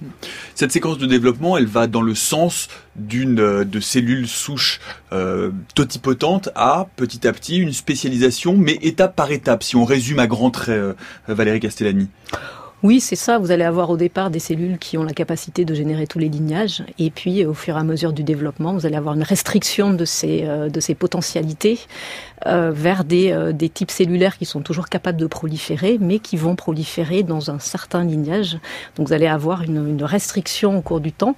Cette 0.54 0.72
séquence 0.72 0.98
de 0.98 1.06
développement, 1.06 1.58
elle 1.58 1.68
va 1.68 1.88
dans 1.88 2.02
le 2.02 2.16
sens 2.16 2.68
d'une 2.96 3.36
de 3.36 3.80
cellules 3.80 4.28
souches 4.28 4.80
totipotentes 5.76 6.50
à 6.56 6.88
petit 6.96 7.28
à 7.28 7.34
petit 7.34 7.58
une 7.58 7.74
spécialisation 7.74 8.56
mais 8.66 8.80
étape 8.82 9.16
par 9.16 9.32
étape, 9.32 9.62
si 9.62 9.76
on 9.76 9.86
résume 9.86 10.18
à 10.18 10.26
grands 10.26 10.50
traits, 10.50 10.76
euh, 10.76 10.94
Valérie 11.28 11.60
Castellani. 11.60 12.10
Oui, 12.86 13.00
c'est 13.00 13.15
ça. 13.15 13.39
Vous 13.39 13.50
allez 13.50 13.63
avoir 13.63 13.89
au 13.89 13.98
départ 13.98 14.30
des 14.30 14.38
cellules 14.38 14.77
qui 14.77 14.96
ont 15.00 15.04
la 15.04 15.13
capacité 15.13 15.65
de 15.65 15.74
générer 15.74 16.06
tous 16.06 16.20
les 16.20 16.30
lignages. 16.30 16.84
Et 17.00 17.10
puis, 17.10 17.44
au 17.44 17.56
fur 17.56 17.75
et 17.75 17.80
à 17.80 17.84
mesure 17.84 18.13
du 18.13 18.22
développement, 18.22 18.74
vous 18.74 18.86
allez 18.86 18.96
avoir 18.96 19.15
une 19.15 19.24
restriction 19.24 19.92
de 19.92 20.06
ces, 20.06 20.44
euh, 20.46 20.70
potentialités 21.00 21.80
euh, 22.46 22.70
vers 22.72 23.04
des, 23.04 23.70
types 23.74 23.89
cellulaires 23.89 24.38
qui 24.38 24.46
sont 24.46 24.62
toujours 24.62 24.88
capables 24.88 25.18
de 25.18 25.25
proliférer, 25.25 25.98
mais 26.00 26.20
qui 26.20 26.38
vont 26.38 26.56
proliférer 26.56 27.24
dans 27.24 27.50
un 27.50 27.58
certain 27.58 28.04
lignage. 28.04 28.60
Donc, 28.98 29.08
vous 29.08 29.13
allez 29.13 29.25
avoir 29.25 29.63
une, 29.63 30.04
restriction 30.04 30.77
au 30.77 30.82
cours 30.82 31.00
du 31.00 31.12
temps 31.12 31.36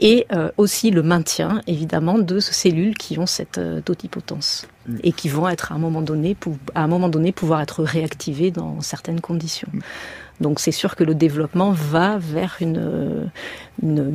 et 0.00 0.26
euh, 0.32 0.50
aussi 0.56 0.90
le 0.90 1.02
maintien 1.02 1.60
évidemment 1.66 2.18
de 2.18 2.40
ces 2.40 2.54
cellules 2.54 2.96
qui 2.96 3.18
ont 3.18 3.26
cette 3.26 3.58
euh, 3.58 3.80
totipotence 3.80 4.66
et 5.02 5.12
qui 5.12 5.28
vont 5.28 5.48
être 5.48 5.70
à 5.70 5.74
un 5.76 5.78
moment 5.78 6.02
donné 6.02 7.32
pouvoir 7.32 7.60
être 7.60 7.84
réactivées 7.84 8.50
dans 8.50 8.80
certaines 8.80 9.20
conditions. 9.20 9.68
Donc 10.40 10.60
c'est 10.60 10.72
sûr 10.72 10.96
que 10.96 11.04
le 11.04 11.14
développement 11.14 11.72
va 11.72 12.18
vers 12.18 12.56
une, 12.60 13.30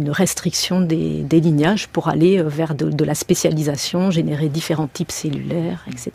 restriction 0.09 0.81
des, 0.81 1.25
lignages 1.31 1.87
pour 1.87 2.07
aller 2.07 2.41
vers 2.43 2.75
de, 2.75 3.05
la 3.05 3.15
spécialisation, 3.15 4.11
générer 4.11 4.49
différents 4.49 4.87
types 4.87 5.11
cellulaires, 5.11 5.85
etc. 5.87 6.11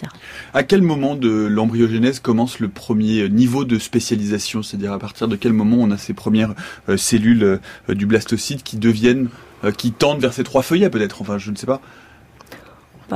À 0.55 0.63
quel 0.63 0.83
moment 0.83 1.15
de 1.15 1.31
l'embryogénèse 1.31 2.21
commence 2.21 2.61
le 2.61 2.69
premier 2.69 3.29
niveau 3.29 3.65
de 3.65 3.79
spécialisation? 3.79 4.63
C'est-à-dire 4.63 4.93
à 4.93 4.99
partir 4.99 5.29
de 5.29 5.37
quel 5.37 5.53
moment 5.53 5.77
on 5.81 5.91
a 5.91 5.99
ces 5.99 6.15
premières 6.15 6.55
euh, 6.89 6.97
cellules 6.97 7.61
du 7.89 8.07
blastocyte 8.07 8.63
qui 8.63 8.77
deviennent 8.77 9.29
euh, 9.65 9.73
qui 9.73 9.93
tendent 9.93 10.21
vers 10.21 10.33
ces 10.33 10.43
trois 10.43 10.63
feuillets 10.63 10.89
peut-être, 10.89 11.21
enfin 11.21 11.37
je 11.37 11.51
ne 11.51 11.57
sais 11.57 11.67
pas 11.67 11.83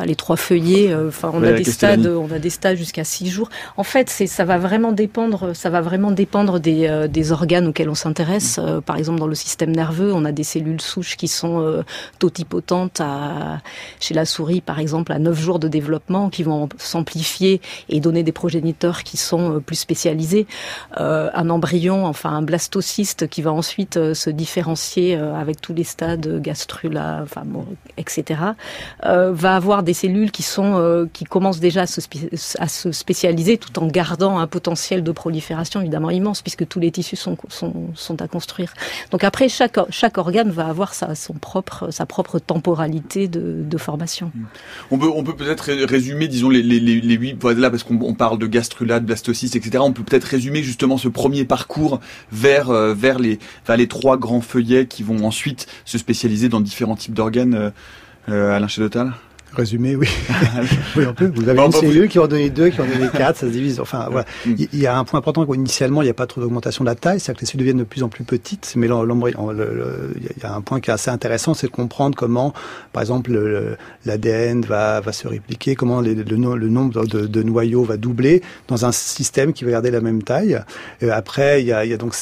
les 0.04 0.16
trois 0.16 0.36
feuillets. 0.36 0.92
Euh, 0.92 1.08
enfin, 1.08 1.30
on 1.32 1.42
a 1.42 1.52
des 1.52 1.64
stades, 1.64 2.06
on 2.06 2.30
a 2.32 2.38
des 2.38 2.50
stades 2.50 2.76
jusqu'à 2.76 3.04
six 3.04 3.28
jours. 3.28 3.48
En 3.76 3.84
fait, 3.84 4.10
c'est 4.10 4.26
ça 4.26 4.44
va 4.44 4.58
vraiment 4.58 4.92
dépendre, 4.92 5.54
ça 5.54 5.70
va 5.70 5.80
vraiment 5.80 6.10
dépendre 6.10 6.58
des, 6.58 6.88
euh, 6.88 7.06
des 7.06 7.32
organes 7.32 7.68
auxquels 7.68 7.88
on 7.88 7.94
s'intéresse. 7.94 8.58
Euh, 8.60 8.80
par 8.80 8.96
exemple, 8.96 9.20
dans 9.20 9.26
le 9.26 9.34
système 9.34 9.70
nerveux, 9.74 10.12
on 10.12 10.24
a 10.24 10.32
des 10.32 10.42
cellules 10.42 10.80
souches 10.80 11.16
qui 11.16 11.28
sont 11.28 11.84
totipotentes 12.18 13.00
à, 13.00 13.60
chez 14.00 14.14
la 14.14 14.24
souris, 14.24 14.60
par 14.60 14.78
exemple, 14.78 15.12
à 15.12 15.18
neuf 15.18 15.40
jours 15.40 15.58
de 15.58 15.68
développement, 15.68 16.30
qui 16.30 16.42
vont 16.42 16.68
s'amplifier 16.78 17.60
et 17.88 18.00
donner 18.00 18.22
des 18.22 18.32
progéniteurs 18.32 19.02
qui 19.04 19.16
sont 19.16 19.60
plus 19.64 19.76
spécialisés. 19.76 20.46
un 20.96 21.50
embryon, 21.50 22.06
enfin 22.06 22.30
un 22.30 22.42
blastocyste, 22.42 23.28
qui 23.28 23.42
va 23.42 23.52
ensuite 23.52 24.14
se 24.14 24.30
différencier 24.30 25.14
avec 25.14 25.60
tous 25.60 25.74
les 25.74 25.84
stades 25.84 26.40
gastrula, 26.40 27.20
enfin 27.22 27.42
bon, 27.44 27.66
etc. 27.96 28.40
va 29.02 29.56
avoir 29.56 29.83
des 29.84 29.94
cellules 29.94 30.30
qui 30.30 30.42
sont 30.42 30.74
euh, 30.76 31.06
qui 31.12 31.24
commencent 31.24 31.60
déjà 31.60 31.82
à 31.82 31.86
se, 31.86 32.92
spécialiser 32.92 33.58
tout 33.58 33.78
en 33.78 33.86
gardant 33.86 34.38
un 34.38 34.46
potentiel 34.46 35.02
de 35.02 35.12
prolifération 35.12 35.80
évidemment 35.80 36.10
immense 36.10 36.42
puisque 36.42 36.66
tous 36.66 36.80
les 36.80 36.90
tissus 36.90 37.16
sont, 37.16 37.36
sont, 37.48 38.20
à 38.20 38.28
construire. 38.28 38.74
Donc 39.10 39.24
après 39.24 39.48
chaque 39.48 39.78
chaque 39.90 40.18
organe 40.18 40.50
va 40.50 40.66
avoir 40.66 40.94
sa 40.94 41.14
son 41.14 41.34
propre 41.34 41.90
sa 41.90 42.06
propre 42.06 42.38
temporalité 42.38 43.28
de, 43.28 43.76
formation. 43.76 44.30
Hmm. 44.34 44.44
On 44.92 44.98
peut 44.98 45.10
on 45.14 45.24
peut 45.24 45.34
peut-être 45.34 45.72
résumer 45.84 46.28
disons 46.28 46.48
les 46.48 46.62
les 46.62 46.80
les 46.80 47.14
huit 47.14 47.42
là 47.42 47.70
parce 47.70 47.82
qu'on 47.82 48.14
parle 48.14 48.38
de 48.38 48.46
gastrulate, 48.46 49.04
blastocyste 49.04 49.56
etc. 49.56 49.78
On 49.80 49.92
peut 49.92 50.04
peut-être 50.04 50.24
résumer 50.24 50.62
justement 50.62 50.96
ce 50.96 51.08
premier 51.08 51.44
parcours 51.44 52.00
vers 52.30 52.70
euh, 52.70 52.94
vers 52.94 53.18
les 53.18 53.38
les 53.76 53.88
trois 53.88 54.16
grands 54.16 54.40
feuillets 54.40 54.86
qui 54.86 55.02
vont 55.02 55.24
ensuite 55.24 55.66
se 55.84 55.98
spécialiser 55.98 56.48
dans 56.48 56.60
différents 56.60 56.96
types 56.96 57.14
d'organes. 57.14 57.54
Euh, 57.54 57.70
euh 58.28 58.56
Alain 58.56 58.68
Chedotal 58.68 59.12
Résumé, 59.54 59.94
oui. 59.94 60.08
oui, 60.96 61.04
on 61.08 61.14
peut. 61.14 61.30
Vous 61.34 61.48
avez 61.48 61.60
une 61.60 61.72
cellule 61.72 62.08
qui 62.08 62.18
en 62.18 62.26
donné 62.26 62.50
deux, 62.50 62.70
qui 62.70 62.80
en 62.80 62.86
donné 62.86 63.08
quatre, 63.12 63.38
ça 63.38 63.46
se 63.46 63.52
divise. 63.52 63.78
Enfin, 63.80 64.08
voilà. 64.10 64.26
Mm. 64.46 64.54
Il 64.72 64.78
y 64.78 64.86
a 64.86 64.98
un 64.98 65.04
point 65.04 65.18
important 65.18 65.46
qu'initialement, 65.46 66.02
il 66.02 66.06
n'y 66.06 66.10
a 66.10 66.14
pas 66.14 66.26
trop 66.26 66.40
d'augmentation 66.40 66.84
de 66.84 66.88
la 66.88 66.94
taille, 66.94 67.20
c'est-à-dire 67.20 67.38
que 67.38 67.40
les 67.42 67.46
cellules 67.46 67.60
deviennent 67.60 67.78
de 67.78 67.84
plus 67.84 68.02
en 68.02 68.08
plus 68.08 68.24
petites. 68.24 68.74
Mais 68.76 68.88
l'embryon, 68.88 69.52
il 69.52 70.42
y 70.42 70.46
a 70.46 70.54
un 70.54 70.60
point 70.60 70.80
qui 70.80 70.90
est 70.90 70.92
assez 70.92 71.10
intéressant, 71.10 71.54
c'est 71.54 71.68
de 71.68 71.72
comprendre 71.72 72.16
comment, 72.16 72.52
par 72.92 73.02
exemple, 73.02 73.32
l'ADN 74.04 74.62
va, 74.62 75.00
va 75.00 75.12
se 75.12 75.28
répliquer, 75.28 75.76
comment 75.76 76.00
le, 76.00 76.14
le, 76.14 76.36
nombre 76.68 77.06
de, 77.06 77.26
de, 77.26 77.42
noyaux 77.42 77.84
va 77.84 77.96
doubler 77.96 78.42
dans 78.68 78.84
un 78.84 78.92
système 78.92 79.52
qui 79.52 79.64
va 79.64 79.70
garder 79.70 79.90
la 79.90 80.00
même 80.00 80.22
taille. 80.22 80.60
Et 81.00 81.10
après, 81.10 81.62
il 81.62 81.66
y 81.66 81.72
a, 81.72 81.84
il 81.84 81.90
y 81.90 81.94
a 81.94 81.96
donc 81.96 82.14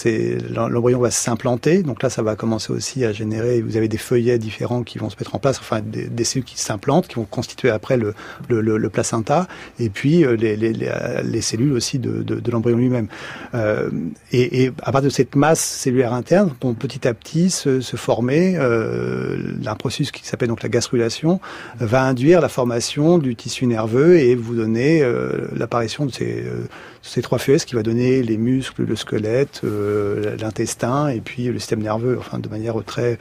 l'embryon 0.50 1.00
va 1.00 1.10
s'implanter. 1.10 1.82
Donc 1.82 2.02
là, 2.02 2.10
ça 2.10 2.22
va 2.22 2.36
commencer 2.36 2.72
aussi 2.72 3.04
à 3.04 3.12
générer. 3.12 3.62
Vous 3.62 3.76
avez 3.76 3.88
des 3.88 3.98
feuillets 3.98 4.38
différents 4.38 4.82
qui 4.82 4.98
vont 4.98 5.10
se 5.10 5.16
mettre 5.16 5.34
en 5.34 5.38
place, 5.38 5.58
enfin 5.58 5.80
des, 5.80 6.06
des 6.06 6.24
cellules 6.24 6.44
qui 6.44 6.58
s'implantent, 6.58 7.08
qui 7.08 7.16
vont 7.16 7.21
constituer 7.24 7.70
après 7.70 7.96
le, 7.96 8.88
placenta, 8.88 9.46
et 9.78 9.88
puis 9.88 10.24
euh, 10.24 10.36
les, 10.36 10.56
les, 10.56 10.72
les, 10.72 11.40
cellules 11.40 11.72
aussi 11.72 11.98
de, 11.98 12.50
l'embryon 12.50 12.76
lui-même. 12.76 13.08
Euh, 13.54 13.90
et, 14.32 14.70
à 14.82 14.92
partir 14.92 15.10
de 15.10 15.14
cette 15.14 15.36
masse 15.36 15.60
cellulaire 15.60 16.12
interne, 16.12 16.50
petit 16.78 17.06
à 17.06 17.14
petit 17.14 17.50
se, 17.50 17.80
former 17.96 18.56
euh, 18.58 19.54
un 19.64 19.74
processus 19.74 20.10
qui 20.10 20.26
s'appelle 20.26 20.48
donc 20.48 20.62
la 20.62 20.68
gastrulation, 20.68 21.40
va 21.78 22.02
induire 22.02 22.40
la 22.40 22.48
formation 22.48 23.18
du 23.18 23.36
tissu 23.36 23.66
nerveux 23.66 24.18
et 24.18 24.34
vous 24.34 24.54
donner 24.54 25.02
euh, 25.02 25.48
l'apparition 25.56 26.06
de 26.06 26.12
ces 26.12 26.44
euh, 26.44 26.66
ces 27.02 27.22
trois 27.22 27.38
feuilles, 27.38 27.60
qui 27.60 27.74
va 27.74 27.82
donner 27.82 28.22
les 28.22 28.36
muscles, 28.36 28.84
le 28.84 28.96
squelette, 28.96 29.62
euh, 29.64 30.36
l'intestin 30.36 31.08
et 31.08 31.20
puis 31.20 31.44
le 31.44 31.58
système 31.58 31.82
nerveux, 31.82 32.16
enfin 32.18 32.38
de 32.38 32.48
manière 32.48 32.76
très 32.84 33.18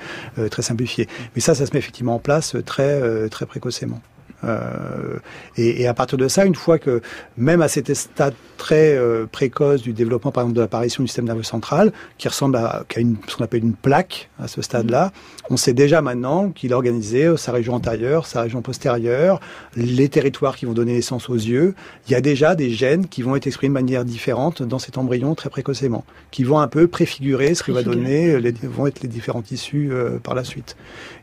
très 0.50 0.62
simplifiée. 0.62 1.08
Mais 1.36 1.42
ça, 1.42 1.56
ça 1.56 1.66
se 1.66 1.74
met 1.74 1.80
effectivement 1.80 2.16
en 2.16 2.20
place 2.20 2.56
très 2.66 3.30
très 3.30 3.46
précocement. 3.46 4.02
Euh, 4.44 5.20
et, 5.58 5.82
et, 5.82 5.88
à 5.88 5.94
partir 5.94 6.18
de 6.18 6.28
ça, 6.28 6.46
une 6.46 6.56
fois 6.56 6.80
que, 6.80 7.02
même 7.38 7.62
à 7.62 7.68
cet 7.68 7.94
stade 7.94 8.34
très 8.58 8.96
euh, 8.96 9.26
précoce 9.32 9.82
du 9.82 9.94
développement, 9.94 10.32
par 10.32 10.44
exemple, 10.44 10.56
de 10.56 10.62
l'apparition 10.62 11.04
du 11.04 11.08
système 11.08 11.26
nerveux 11.26 11.44
central, 11.44 11.92
qui 12.18 12.28
ressemble 12.28 12.56
à, 12.56 12.86
a 12.96 13.00
une, 13.00 13.18
ce 13.28 13.36
qu'on 13.36 13.44
appelle 13.44 13.64
une 13.64 13.76
plaque 13.76 14.30
à 14.40 14.48
ce 14.48 14.62
stade-là, 14.62 15.12
on 15.50 15.58
sait 15.58 15.74
déjà 15.74 16.02
maintenant 16.02 16.50
qu'il 16.50 16.74
a 16.74 16.76
organisé 16.76 17.36
sa 17.38 17.52
région 17.52 17.74
antérieure, 17.74 18.26
sa 18.26 18.42
région 18.42 18.62
postérieure, 18.62 19.40
les 19.76 20.10
territoires 20.10 20.56
qui 20.56 20.66
vont 20.66 20.74
donner 20.74 20.94
naissance 20.94 21.30
aux 21.30 21.36
yeux. 21.36 21.76
Il 22.08 22.12
y 22.12 22.16
a 22.16 22.22
déjà 22.22 22.56
des 22.56 22.70
gènes 22.70 23.08
qui 23.08 23.22
vont 23.22 23.36
être 23.36 23.48
exprimés 23.48 23.70
de 23.70 23.86
manière 23.86 24.06
différente 24.06 24.64
dans 24.64 24.80
cet 24.80 24.98
embryon 24.98 25.36
très 25.36 25.50
précocement, 25.50 26.06
qui 26.32 26.44
vont 26.44 26.60
un 26.60 26.68
peu 26.68 26.88
préfigurer 26.88 27.56
ce 27.56 27.64
qui 27.64 27.72
va 27.72 27.84
donner, 27.84 28.40
les, 28.40 28.52
vont 28.52 28.88
être 28.88 29.02
les 29.02 29.10
différents 29.10 29.42
tissus 29.42 29.90
euh, 29.92 30.20
par 30.20 30.36
la 30.36 30.44
suite. 30.44 30.76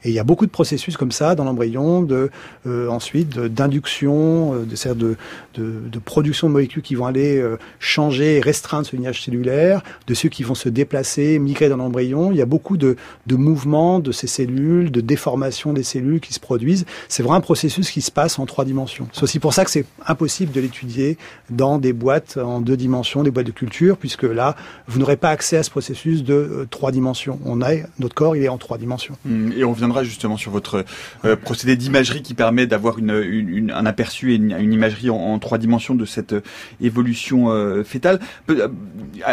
Et 0.04 0.10
il 0.10 0.14
y 0.14 0.18
a 0.18 0.24
beaucoup 0.24 0.46
de 0.46 0.50
processus 0.50 0.96
comme 0.96 1.12
ça 1.12 1.34
dans 1.34 1.44
l'embryon, 1.44 2.02
de 2.02 2.30
euh, 2.66 2.88
ensuite 2.88 3.38
d'induction, 3.38 4.54
euh, 4.54 4.64
de, 4.64 4.94
de, 4.94 5.16
de, 5.54 5.88
de, 5.88 5.98
production 5.98 6.48
de 6.48 6.52
molécules 6.52 6.82
qui 6.82 6.94
vont 6.94 7.06
aller 7.06 7.38
euh, 7.38 7.56
changer 7.78 8.36
et 8.36 8.40
restreindre 8.40 8.86
ce 8.86 8.96
lignage 8.96 9.22
cellulaire, 9.22 9.82
de 10.06 10.14
ceux 10.14 10.28
qui 10.28 10.42
vont 10.42 10.54
se 10.54 10.68
déplacer, 10.68 11.38
migrer 11.38 11.68
dans 11.68 11.76
l'embryon. 11.76 12.30
Il 12.30 12.36
y 12.36 12.42
a 12.42 12.46
beaucoup 12.46 12.76
de, 12.76 12.96
de 13.26 13.36
mouvements 13.36 14.00
de 14.00 14.12
ces 14.18 14.26
cellules, 14.26 14.90
de 14.90 15.00
déformation 15.00 15.72
des 15.72 15.82
cellules 15.82 16.20
qui 16.20 16.34
se 16.34 16.40
produisent. 16.40 16.84
C'est 17.08 17.22
vraiment 17.22 17.36
un 17.36 17.40
processus 17.40 17.90
qui 17.90 18.02
se 18.02 18.10
passe 18.10 18.38
en 18.38 18.46
trois 18.46 18.64
dimensions. 18.64 19.08
C'est 19.12 19.22
aussi 19.22 19.38
pour 19.38 19.54
ça 19.54 19.64
que 19.64 19.70
c'est 19.70 19.84
impossible 20.06 20.52
de 20.52 20.60
l'étudier 20.60 21.16
dans 21.50 21.78
des 21.78 21.92
boîtes 21.92 22.36
en 22.36 22.60
deux 22.60 22.76
dimensions, 22.76 23.22
des 23.22 23.30
boîtes 23.30 23.46
de 23.46 23.52
culture, 23.52 23.96
puisque 23.96 24.24
là, 24.24 24.56
vous 24.86 24.98
n'aurez 24.98 25.16
pas 25.16 25.30
accès 25.30 25.56
à 25.56 25.62
ce 25.62 25.70
processus 25.70 26.24
de 26.24 26.34
euh, 26.34 26.66
trois 26.68 26.92
dimensions. 26.92 27.38
On 27.44 27.62
a 27.62 27.70
notre 27.98 28.14
corps, 28.14 28.36
il 28.36 28.42
est 28.42 28.48
en 28.48 28.58
trois 28.58 28.78
dimensions. 28.78 29.16
Mmh, 29.24 29.52
et 29.56 29.64
on 29.64 29.72
viendra 29.72 30.04
justement 30.04 30.36
sur 30.36 30.50
votre 30.50 30.84
euh, 31.24 31.36
procédé 31.36 31.76
d'imagerie 31.76 32.22
qui 32.22 32.34
permet 32.34 32.66
d'avoir 32.66 32.98
une, 32.98 33.22
une, 33.22 33.70
un 33.70 33.86
aperçu 33.86 34.32
et 34.32 34.36
une, 34.36 34.72
imagerie 34.72 35.10
en, 35.10 35.38
trois 35.38 35.58
dimensions 35.58 35.94
de 35.94 36.04
cette 36.04 36.32
euh, 36.34 36.42
évolution 36.80 37.50
euh, 37.50 37.84
fétale. 37.84 38.20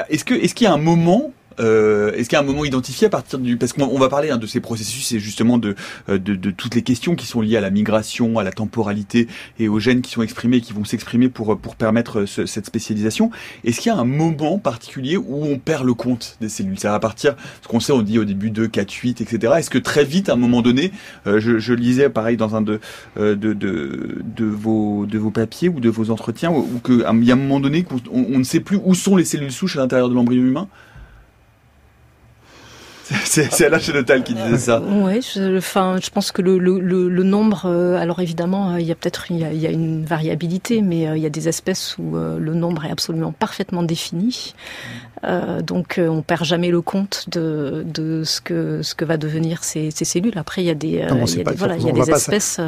Est-ce 0.09 0.25
que 0.25 0.33
est-ce 0.33 0.55
qu'il 0.55 0.65
y 0.65 0.67
a 0.67 0.73
un 0.73 0.77
moment 0.77 1.31
euh, 1.59 2.13
Est-ce 2.13 2.29
qu'il 2.29 2.35
y 2.35 2.39
a 2.39 2.41
un 2.41 2.45
moment 2.45 2.65
identifié 2.65 3.07
à 3.07 3.09
partir 3.09 3.39
du 3.39 3.57
parce 3.57 3.73
qu'on 3.73 3.97
va 3.97 4.09
parler 4.09 4.29
hein, 4.29 4.37
de 4.37 4.47
ces 4.47 4.59
processus 4.59 5.11
et 5.11 5.19
justement 5.19 5.57
de, 5.57 5.75
de, 6.07 6.51
toutes 6.51 6.75
les 6.75 6.81
questions 6.81 7.15
qui 7.15 7.25
sont 7.25 7.41
liées 7.41 7.57
à 7.57 7.61
la 7.61 7.69
migration, 7.69 8.37
à 8.39 8.43
la 8.43 8.51
temporalité 8.51 9.27
et 9.59 9.67
aux 9.67 9.79
gènes 9.79 10.01
qui 10.01 10.11
sont 10.11 10.21
exprimés, 10.21 10.61
qui 10.61 10.73
vont 10.73 10.85
s'exprimer 10.85 11.29
pour 11.29 11.59
pour 11.59 11.75
permettre 11.75 12.25
ce, 12.25 12.45
cette 12.45 12.65
spécialisation. 12.65 13.31
Est-ce 13.63 13.81
qu'il 13.81 13.91
y 13.91 13.95
a 13.95 13.97
un 13.97 14.05
moment 14.05 14.57
particulier 14.57 15.17
où 15.17 15.45
on 15.45 15.57
perd 15.57 15.85
le 15.85 15.93
compte 15.93 16.37
des 16.41 16.49
cellules? 16.49 16.79
Ça 16.79 16.91
va 16.91 16.99
partir, 16.99 17.35
ce 17.61 17.67
qu'on 17.67 17.79
sait, 17.79 17.93
on 17.93 18.01
dit 18.01 18.19
au 18.19 18.25
début 18.25 18.51
2, 18.51 18.67
4, 18.67 18.91
8, 18.91 19.21
etc. 19.21 19.53
Est-ce 19.57 19.69
que 19.69 19.77
très 19.77 20.03
vite, 20.03 20.29
à 20.29 20.33
un 20.33 20.37
moment 20.37 20.61
donné, 20.61 20.91
euh, 21.27 21.39
je, 21.39 21.59
je, 21.59 21.73
lisais 21.73 22.09
pareil 22.09 22.37
dans 22.37 22.55
un 22.55 22.61
de, 22.61 22.79
vos 24.37 25.31
papiers 25.31 25.69
ou 25.69 25.79
de 25.79 25.89
vos 25.89 26.11
entretiens, 26.11 26.51
où, 26.51 26.67
où 26.75 26.79
que, 26.79 26.93
il 26.93 27.23
y 27.25 27.31
a 27.31 27.33
un 27.33 27.37
moment 27.37 27.59
donné 27.59 27.83
qu'on 27.83 27.99
on 28.11 28.39
ne 28.39 28.43
sait 28.43 28.59
plus 28.59 28.79
où 28.83 28.93
sont 28.93 29.15
les 29.15 29.25
cellules 29.25 29.51
souches 29.51 29.77
à 29.77 29.79
l'intérieur 29.79 30.09
de 30.09 30.15
l'embryon 30.15 30.43
humain? 30.43 30.67
c'est 33.25 33.65
Alain 33.65 33.77
Chénotal 33.77 34.23
qui 34.23 34.33
disait 34.33 34.57
ça. 34.57 34.81
Oui, 34.81 35.21
je, 35.21 35.57
enfin, 35.57 35.97
je 36.01 36.09
pense 36.09 36.31
que 36.31 36.41
le, 36.41 36.57
le, 36.57 36.79
le 36.79 37.23
nombre, 37.23 37.65
euh, 37.65 37.97
alors 37.97 38.19
évidemment, 38.19 38.71
euh, 38.71 38.79
il 38.79 38.87
y 38.87 38.91
a 38.91 38.95
peut-être 38.95 39.29
il, 39.29 39.47
il 39.53 39.59
y 39.59 39.67
a, 39.67 39.69
une 39.69 40.03
variabilité, 40.05 40.81
mais 40.81 41.07
euh, 41.07 41.17
il 41.17 41.21
y 41.21 41.25
a 41.27 41.29
des 41.29 41.47
espèces 41.47 41.97
où 41.99 42.15
le 42.15 42.53
nombre 42.53 42.85
est 42.85 42.91
absolument 42.91 43.31
parfaitement 43.31 43.83
défini. 43.83 44.55
Euh, 45.23 45.61
donc 45.61 45.99
on 45.99 46.21
perd 46.21 46.43
jamais 46.43 46.69
le 46.69 46.81
compte 46.81 47.27
de, 47.31 47.83
de 47.85 48.23
ce 48.23 48.41
que 48.41 48.81
ce 48.83 48.93
que 48.93 49.05
va 49.05 49.17
devenir 49.17 49.63
ces, 49.63 49.89
ces 49.91 50.05
cellules. 50.05 50.37
Après, 50.37 50.61
il 50.63 50.65
y 50.65 50.69
a 50.69 50.75
des, 50.75 51.05
non, 51.09 51.25
il 51.25 51.37
y 51.37 51.41
a 51.41 51.43
des, 51.43 51.55
voilà, 51.55 51.77
il 51.77 51.85
y 51.85 51.89
a 51.89 51.93
des 51.93 52.09
espèces. 52.09 52.59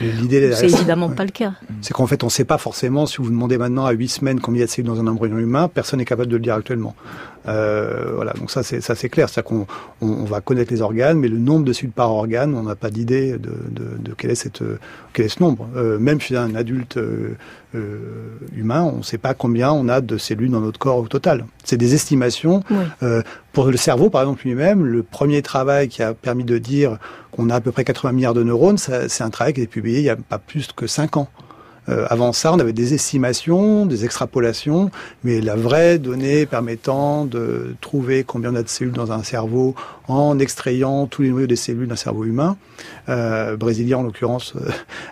L'idée, 0.00 0.52
c'est 0.52 0.70
évidemment 0.70 1.08
pas 1.10 1.24
le 1.24 1.30
cas. 1.30 1.52
C'est 1.80 1.94
qu'en 1.94 2.06
fait, 2.06 2.22
on 2.22 2.26
ne 2.26 2.30
sait 2.30 2.44
pas 2.44 2.58
forcément. 2.58 3.06
Si 3.06 3.18
vous 3.18 3.30
demandez 3.30 3.58
maintenant 3.58 3.86
à 3.86 3.92
8 3.92 4.08
semaines 4.08 4.40
combien 4.40 4.58
il 4.58 4.60
y 4.60 4.64
a 4.64 4.66
de 4.66 4.70
cellules 4.70 4.90
dans 4.90 5.00
un 5.00 5.06
embryon 5.06 5.38
humain, 5.38 5.68
personne 5.68 5.98
n'est 5.98 6.04
capable 6.04 6.30
de 6.30 6.36
le 6.36 6.42
dire 6.42 6.54
actuellement. 6.54 6.94
Euh, 7.48 8.12
voilà, 8.14 8.32
donc 8.32 8.50
ça 8.50 8.62
c'est 8.62 8.80
ça 8.80 8.94
c'est 8.94 9.08
clair, 9.08 9.28
c'est 9.28 9.42
qu'on 9.42 9.66
on, 10.00 10.08
on, 10.08 10.24
va 10.24 10.40
connaître 10.40 10.72
les 10.72 10.82
organes, 10.82 11.18
mais 11.18 11.28
le 11.28 11.38
nombre 11.38 11.64
de 11.64 11.72
cellules 11.72 11.92
par 11.92 12.10
organe, 12.10 12.54
on 12.54 12.64
n'a 12.64 12.74
pas 12.74 12.90
d'idée 12.90 13.32
de, 13.32 13.52
de, 13.70 13.98
de, 13.98 14.14
quel 14.16 14.30
est 14.30 14.36
cette 14.36 14.62
quel 15.12 15.26
est 15.26 15.28
ce 15.28 15.42
nombre. 15.42 15.68
Euh, 15.76 15.98
même 15.98 16.20
chez 16.20 16.36
un 16.36 16.54
adulte 16.54 16.96
euh, 16.96 17.36
humain, 18.56 18.82
on 18.82 18.98
ne 18.98 19.02
sait 19.02 19.18
pas 19.18 19.34
combien 19.34 19.70
on 19.70 19.88
a 19.88 20.00
de 20.00 20.18
cellules 20.18 20.50
dans 20.50 20.60
notre 20.60 20.78
corps 20.78 20.98
au 20.98 21.08
total. 21.08 21.44
C'est 21.62 21.76
des 21.76 21.94
estimations. 21.94 22.62
Oui. 22.70 23.06
Pour 23.52 23.66
le 23.66 23.76
cerveau, 23.76 24.10
par 24.10 24.22
exemple 24.22 24.42
lui-même, 24.44 24.84
le 24.84 25.02
premier 25.02 25.40
travail 25.40 25.88
qui 25.88 26.02
a 26.02 26.12
permis 26.12 26.44
de 26.44 26.58
dire 26.58 26.98
qu'on 27.32 27.48
a 27.48 27.54
à 27.54 27.60
peu 27.60 27.72
près 27.72 27.84
80 27.84 28.12
milliards 28.12 28.34
de 28.34 28.42
neurones, 28.42 28.76
c'est 28.78 29.22
un 29.22 29.30
travail 29.30 29.54
qui 29.54 29.60
a 29.60 29.62
été 29.62 29.70
publié 29.70 29.98
il 30.00 30.04
y 30.04 30.10
a 30.10 30.16
pas 30.16 30.38
plus 30.38 30.68
que 30.76 30.86
5 30.86 31.16
ans. 31.16 31.28
Euh, 31.88 32.06
avant 32.10 32.32
ça, 32.32 32.52
on 32.52 32.58
avait 32.58 32.72
des 32.72 32.94
estimations, 32.94 33.86
des 33.86 34.04
extrapolations, 34.04 34.90
mais 35.24 35.40
la 35.40 35.56
vraie 35.56 35.98
donnée 35.98 36.46
permettant 36.46 37.24
de 37.24 37.74
trouver 37.80 38.24
combien 38.24 38.52
on 38.52 38.56
a 38.56 38.62
de 38.62 38.68
cellules 38.68 38.92
dans 38.92 39.12
un 39.12 39.22
cerveau 39.22 39.74
en 40.08 40.38
extrayant 40.38 41.06
tous 41.06 41.22
les 41.22 41.30
noyaux 41.30 41.46
des 41.46 41.56
cellules 41.56 41.88
d'un 41.88 41.96
cerveau 41.96 42.24
humain, 42.24 42.56
euh, 43.08 43.56
brésilien 43.56 43.98
en 43.98 44.02
l'occurrence, 44.02 44.54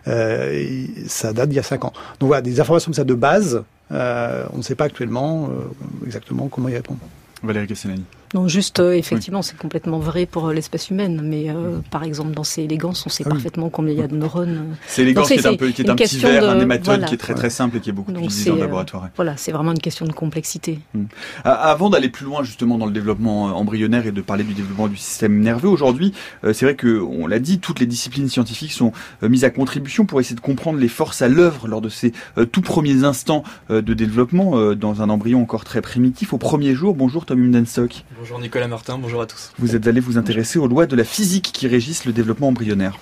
euh, 0.09 0.87
ça 1.07 1.33
date 1.33 1.49
d'il 1.51 1.57
y 1.57 1.61
a 1.61 1.65
5 1.65 1.85
ans. 1.85 1.93
Donc 2.21 2.29
voilà, 2.29 2.43
des 2.43 2.61
informations 2.61 2.89
comme 2.89 2.95
ça 2.95 3.05
de 3.05 3.15
base, 3.15 3.65
euh, 3.93 4.45
on 4.53 4.59
ne 4.59 4.63
sait 4.63 4.75
pas 4.75 4.85
actuellement 4.85 5.49
euh, 5.51 6.07
exactement 6.07 6.49
comment 6.49 6.69
y 6.69 6.75
répondre. 6.75 7.01
Valérie 7.43 7.67
Cassinani. 7.67 8.05
Non, 8.35 8.49
juste, 8.49 8.81
euh, 8.81 8.93
effectivement, 8.93 9.39
oui. 9.39 9.45
c'est 9.45 9.57
complètement 9.57 10.01
vrai 10.01 10.27
pour 10.27 10.51
l'espèce 10.51 10.91
humaine, 10.91 11.21
mais 11.23 11.51
euh, 11.51 11.79
par 11.93 12.03
exemple, 12.03 12.35
dans 12.35 12.43
ces 12.43 12.63
élégances, 12.63 13.07
on 13.07 13.09
sait 13.09 13.23
ah 13.27 13.31
parfaitement 13.31 13.71
combien 13.71 13.93
il 13.93 14.01
y 14.01 14.03
a 14.03 14.09
de 14.09 14.17
neurones. 14.17 14.77
C'est 14.89 15.03
élégance 15.03 15.29
qui 15.29 15.35
est, 15.35 15.47
un, 15.47 15.55
peu, 15.55 15.69
qui 15.69 15.83
est 15.83 15.89
un 15.89 15.95
petit 15.95 16.19
verre, 16.19 16.43
de, 16.43 16.49
un 16.49 16.59
hématode 16.59 16.85
voilà. 16.85 17.07
qui 17.07 17.15
est 17.15 17.19
très 17.19 17.35
très 17.35 17.49
simple 17.49 17.77
et 17.77 17.81
qui 17.81 17.91
est 17.91 17.93
beaucoup 17.93 18.11
Donc 18.11 18.25
utilisé 18.25 18.51
en 18.51 18.57
laboratoire. 18.57 19.05
Euh, 19.05 19.09
voilà, 19.15 19.37
c'est 19.37 19.53
vraiment 19.53 19.71
une 19.71 19.79
question 19.79 20.05
de 20.05 20.13
complexité. 20.13 20.81
Hum. 20.97 21.07
Avant 21.45 21.91
d'aller 21.91 22.09
plus 22.09 22.25
loin, 22.25 22.43
justement, 22.43 22.77
dans 22.77 22.87
le 22.87 22.93
développement 22.93 23.57
embryonnaire 23.57 24.05
et 24.09 24.13
de 24.13 24.21
parler 24.21 24.43
du 24.43 24.55
développement 24.55 24.89
du 24.89 24.97
système 24.97 25.39
nerveux, 25.39 25.69
aujourd'hui, 25.69 26.13
c'est 26.43 26.65
vrai 26.65 26.75
que, 26.75 27.01
on 27.01 27.29
l'a 27.29 27.39
dit, 27.39 27.61
toutes 27.61 27.79
les 27.79 27.87
disciplines 27.87 28.29
scientifiques 28.29 28.73
sont 28.73 28.93
mises 29.23 29.45
à 29.45 29.51
contribution 29.51 30.07
pour 30.07 30.19
essayer 30.19 30.35
de 30.35 30.41
comprendre 30.41 30.81
les 30.81 30.89
forces 30.89 31.23
à 31.23 31.29
l'œuvre 31.29 31.69
lors 31.69 31.81
de 31.81 31.89
ces 31.89 32.13
tout 32.51 32.63
premiers 32.63 33.05
instants 33.05 33.45
de 33.71 33.95
développement 33.95 34.75
dans 34.75 35.03
un 35.03 35.09
embryon 35.09 35.41
encore 35.41 35.65
très 35.65 35.81
primitif. 35.83 36.33
Au 36.33 36.39
premier 36.39 36.75
jour, 36.75 36.95
bonjour 36.95 37.27
Tom 37.27 37.41
Humdenstock. 37.41 38.05
Bonjour 38.19 38.24
Nicolas 38.41 38.69
Martin, 38.69 38.97
bonjour 38.99 39.21
à 39.21 39.27
tous. 39.27 39.53
Vous 39.59 39.77
êtes 39.77 39.87
allé 39.87 40.01
vous 40.01 40.17
intéresser 40.17 40.59
aux 40.59 40.67
lois 40.67 40.87
de 40.87 40.97
la 40.97 41.05
physique 41.05 41.51
qui 41.53 41.69
régissent 41.69 42.07
le 42.07 42.13
développement 42.13 42.49
embryonnaire. 42.49 42.99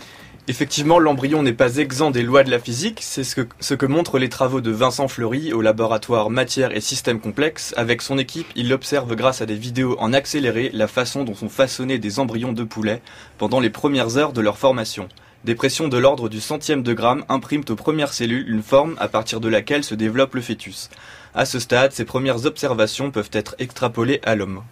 Effectivement, 0.48 0.98
l'embryon 0.98 1.44
n'est 1.44 1.52
pas 1.52 1.76
exempt 1.76 2.10
des 2.10 2.24
lois 2.24 2.42
de 2.42 2.50
la 2.50 2.58
physique, 2.58 2.98
c'est 3.00 3.22
ce 3.22 3.36
que, 3.36 3.46
ce 3.60 3.74
que 3.74 3.86
montrent 3.86 4.18
les 4.18 4.28
travaux 4.28 4.60
de 4.60 4.72
Vincent 4.72 5.06
Fleury 5.06 5.52
au 5.52 5.62
laboratoire 5.62 6.30
Matière 6.30 6.76
et 6.76 6.80
Systèmes 6.80 7.20
Complexes. 7.20 7.72
Avec 7.76 8.02
son 8.02 8.18
équipe, 8.18 8.48
il 8.56 8.72
observe 8.72 9.14
grâce 9.14 9.40
à 9.40 9.46
des 9.46 9.54
vidéos 9.54 9.96
en 10.00 10.12
accéléré 10.12 10.70
la 10.74 10.88
façon 10.88 11.22
dont 11.22 11.36
sont 11.36 11.48
façonnés 11.48 11.98
des 11.98 12.18
embryons 12.18 12.52
de 12.52 12.64
poulet 12.64 13.00
pendant 13.38 13.60
les 13.60 13.70
premières 13.70 14.16
heures 14.16 14.32
de 14.32 14.40
leur 14.40 14.58
formation. 14.58 15.08
Des 15.44 15.54
pressions 15.54 15.86
de 15.86 15.98
l'ordre 15.98 16.28
du 16.28 16.40
centième 16.40 16.82
de 16.82 16.92
gramme 16.92 17.24
impriment 17.28 17.64
aux 17.68 17.76
premières 17.76 18.12
cellules 18.12 18.48
une 18.48 18.62
forme 18.62 18.96
à 18.98 19.06
partir 19.06 19.40
de 19.40 19.48
laquelle 19.48 19.84
se 19.84 19.94
développe 19.94 20.34
le 20.34 20.42
fœtus. 20.42 20.90
À 21.34 21.44
ce 21.44 21.60
stade, 21.60 21.92
ces 21.92 22.04
premières 22.04 22.46
observations 22.46 23.12
peuvent 23.12 23.30
être 23.32 23.54
extrapolées 23.60 24.20
à 24.24 24.34
l'homme. 24.34 24.62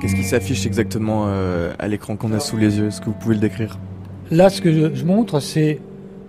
Qu'est-ce 0.00 0.14
qui 0.14 0.24
s'affiche 0.24 0.64
exactement 0.64 1.26
euh, 1.26 1.74
à 1.78 1.88
l'écran 1.88 2.16
qu'on 2.16 2.32
a 2.32 2.40
sous 2.40 2.56
les 2.56 2.78
yeux? 2.78 2.86
Est-ce 2.86 3.02
que 3.02 3.06
vous 3.06 3.12
pouvez 3.12 3.34
le 3.34 3.40
décrire? 3.42 3.78
Là, 4.30 4.48
ce 4.48 4.62
que 4.62 4.72
je, 4.72 4.94
je 4.94 5.04
montre, 5.04 5.40
c'est 5.40 5.80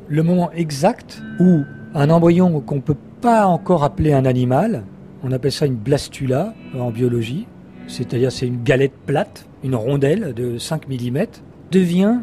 le 0.10 0.24
moment 0.24 0.52
exact 0.52 1.24
où 1.40 1.62
un 1.96 2.10
embryon 2.10 2.60
qu'on 2.60 2.76
ne 2.76 2.82
peut 2.82 2.98
pas 3.22 3.46
encore 3.46 3.86
appeler 3.86 4.12
un 4.12 4.26
animal, 4.26 4.84
on 5.24 5.32
appelle 5.32 5.54
ça 5.54 5.66
une 5.66 5.76
blastula 5.76 6.54
en 6.78 6.92
biologie, 6.92 7.48
c'est-à-dire 7.88 8.30
c'est 8.30 8.48
une 8.48 8.62
galette 8.62 8.92
plate, 9.06 9.46
une 9.64 9.76
rondelle 9.76 10.34
de 10.34 10.58
5 10.58 10.90
mm, 10.90 11.28
devient 11.72 12.18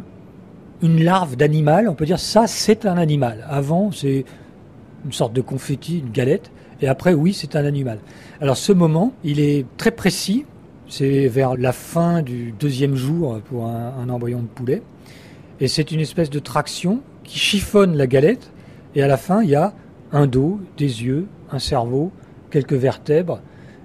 une 0.83 1.03
larve 1.03 1.37
d'animal, 1.37 1.89
on 1.89 1.95
peut 1.95 2.07
dire 2.07 2.21
ça 2.21 2.47
c'est 2.47 2.87
un 2.87 2.97
animal. 2.97 3.47
Avant 3.49 3.93
c'est 3.93 4.25
une 5.05 5.13
sorte 5.13 5.33
de 5.33 5.41
confetti, 5.41 5.99
une 5.99 6.11
galette, 6.11 6.51
et 6.81 6.89
après 6.89 7.15
oui 7.15 7.33
c'est 7.33 7.57
un 7.57 7.65
animal. 7.65 7.99
Alors 8.41 8.57
ce 8.57 8.73
moment, 8.73 9.13
il 9.25 9.41
est 9.41 9.67
très 9.77 9.91
précis, 9.91 10.47
c'est 10.89 11.29
vers 11.29 11.57
la 11.57 11.73
fin 11.73 12.23
du 12.23 12.53
deuxième 12.59 12.97
jour 12.97 13.41
pour 13.43 13.67
un, 13.67 14.09
embryon 14.09 14.41
de 14.41 14.47
poulet, 14.47 14.83
et 15.61 15.69
c'est 15.69 15.91
une 15.91 16.01
espèce 16.01 16.31
de 16.31 16.39
traction 16.39 17.01
qui 17.25 17.39
chiffonne 17.39 17.97
la 17.97 18.07
galette, 18.07 18.51
et 18.95 19.03
à 19.03 19.07
la 19.07 19.17
fin 19.17 19.43
il 19.43 19.51
y 19.51 19.55
a 19.55 19.75
un 20.13 20.27
dos, 20.27 20.61
des 20.77 21.05
yeux, 21.05 21.29
un 21.53 21.59
cerveau, 21.59 22.11
quelques 22.51 22.73
vertèbres, 22.75 23.41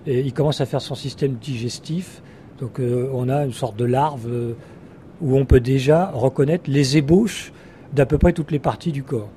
et 0.08 0.20
il 0.20 0.34
commence 0.34 0.62
à 0.62 0.66
faire 0.66 0.82
son 0.82 0.96
système 0.96 1.34
digestif. 1.34 2.22
Donc 2.60 2.80
euh, 2.80 3.10
on 3.14 3.28
a 3.28 3.44
une 3.44 3.54
sorte 3.54 3.76
de 3.76 3.86
larve 3.86 4.28
euh, 4.28 4.54
où 5.26 5.36
on 5.38 5.46
peut 5.46 5.60
déjà 5.60 6.12
reconnaître 6.14 6.70
les 6.70 6.98
ébauches 6.98 7.52
d'à 7.94 8.06
peu 8.06 8.20
près 8.20 8.32
toutes 8.32 8.52
les 8.52 8.60
parties 8.60 8.92
du 8.92 9.02
corps. 9.02 9.30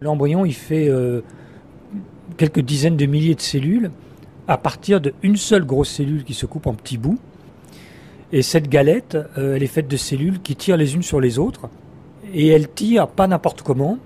L'embryon, 0.00 0.44
il 0.44 0.52
fait 0.52 0.88
euh, 0.88 1.20
quelques 2.36 2.60
dizaines 2.60 2.96
de 2.96 3.06
milliers 3.06 3.36
de 3.36 3.40
cellules. 3.40 3.90
à 4.48 4.56
partir 4.56 4.98
d'une 5.00 5.36
seule 5.36 5.64
grosse 5.66 5.90
cellule 5.90 6.24
qui 6.24 6.32
se 6.32 6.46
coupe 6.46 6.66
en 6.66 6.72
petits 6.72 6.96
bouts. 6.96 7.18
Et 8.32 8.40
cette 8.40 8.68
galette, 8.68 9.16
euh, 9.36 9.56
elle 9.56 9.62
est 9.62 9.66
faite 9.66 9.88
de 9.88 9.96
cellules 9.98 10.40
qui 10.40 10.56
tirent 10.56 10.78
les 10.78 10.94
unes 10.94 11.02
sur 11.02 11.20
les 11.20 11.38
autres. 11.38 11.68
Et 12.32 12.48
elles 12.48 12.68
tirent 12.68 13.08
pas 13.08 13.26
n'importe 13.26 13.62
comment, 13.62 13.98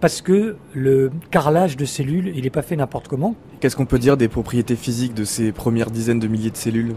parce 0.00 0.22
que 0.22 0.56
le 0.72 1.10
carrelage 1.30 1.76
de 1.76 1.84
cellules, 1.84 2.32
il 2.34 2.44
n'est 2.44 2.50
pas 2.50 2.62
fait 2.62 2.76
n'importe 2.76 3.08
comment. 3.08 3.36
Qu'est-ce 3.60 3.76
qu'on 3.76 3.86
peut 3.86 3.98
dire 3.98 4.16
des 4.16 4.28
propriétés 4.28 4.76
physiques 4.76 5.14
de 5.14 5.24
ces 5.24 5.52
premières 5.52 5.90
dizaines 5.90 6.18
de 6.18 6.28
milliers 6.28 6.50
de 6.50 6.56
cellules? 6.56 6.94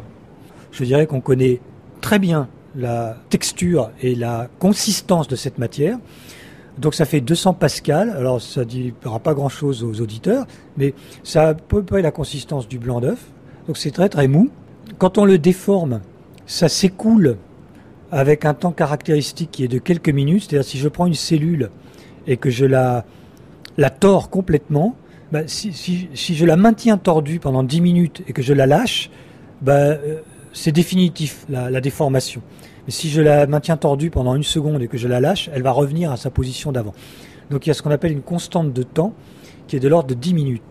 Je 0.72 0.84
dirais 0.84 1.08
qu'on 1.08 1.22
connaît 1.22 1.60
très 2.02 2.20
bien 2.20 2.48
la 2.78 3.18
texture 3.30 3.90
et 4.02 4.16
la 4.16 4.48
consistance 4.60 5.28
de 5.28 5.36
cette 5.36 5.58
matière. 5.58 5.98
Donc 6.78 6.94
ça 6.94 7.06
fait 7.06 7.22
200 7.22 7.56
pascal. 7.56 8.12
Alors 8.12 8.42
ça 8.42 8.62
ne 8.62 8.66
dira 8.66 9.20
pas 9.20 9.34
grand-chose 9.34 9.84
aux 9.84 10.00
auditeurs, 10.00 10.46
mais 10.78 10.94
ça 11.24 11.48
a 11.48 11.50
à 11.50 11.54
peu 11.56 11.84
près 11.84 12.02
la 12.02 12.12
consistance 12.12 12.68
du 12.68 12.78
blanc 12.78 13.02
d'œuf. 13.02 13.26
Donc 13.68 13.78
c'est 13.78 13.92
très 13.92 14.10
très 14.10 14.28
mou. 14.28 14.50
Quand 15.00 15.18
on 15.18 15.26
le 15.26 15.38
déforme, 15.38 16.02
ça 16.46 16.70
s'écoule 16.70 17.38
avec 18.12 18.46
un 18.46 18.54
temps 18.54 18.72
caractéristique 18.72 19.52
qui 19.52 19.64
est 19.64 19.68
de 19.68 19.80
quelques 19.80 20.10
minutes. 20.10 20.46
C'est-à-dire 20.48 20.70
si 20.70 20.78
je 20.78 20.88
prends 20.88 21.08
une 21.08 21.16
cellule 21.16 21.72
et 22.28 22.38
que 22.38 22.50
je 22.50 22.66
la, 22.66 23.06
la 23.78 23.90
tords 23.90 24.30
complètement, 24.30 24.96
bah, 25.32 25.42
si, 25.48 25.74
si, 25.74 26.36
je 26.36 26.46
la 26.46 26.56
maintiens 26.56 26.98
tordue 26.98 27.40
pendant 27.40 27.64
10 27.64 27.82
minutes 27.82 28.22
et 28.28 28.34
que 28.34 28.42
je 28.42 28.54
la 28.54 28.66
lâche, 28.66 29.10
bah, 29.62 29.74
euh, 29.74 30.22
c'est 30.54 30.72
définitif 30.72 31.46
la, 31.50 31.70
la 31.70 31.82
déformation. 31.82 32.42
Mais 32.86 32.92
si 32.92 33.10
je 33.10 33.22
la 33.22 33.48
maintiens 33.48 33.78
tordue 33.78 34.10
pendant 34.10 34.36
une 34.36 34.44
seconde 34.44 34.82
et 34.82 34.88
que 34.88 34.98
je 34.98 35.08
la 35.08 35.20
lâche, 35.20 35.50
elle 35.54 35.62
va 35.62 35.72
revenir 35.72 36.12
à 36.12 36.18
sa 36.18 36.30
position 36.30 36.72
d'avant. 36.72 36.94
Donc 37.50 37.66
il 37.66 37.70
y 37.70 37.72
a 37.72 37.74
ce 37.74 37.82
qu'on 37.82 37.92
appelle 37.92 38.12
une 38.12 38.22
constante 38.22 38.74
de 38.74 38.84
temps 38.84 39.14
qui 39.68 39.76
est 39.76 39.80
de 39.80 39.88
l'ordre 39.88 40.08
de 40.08 40.14
10 40.14 40.34
minutes. 40.34 40.64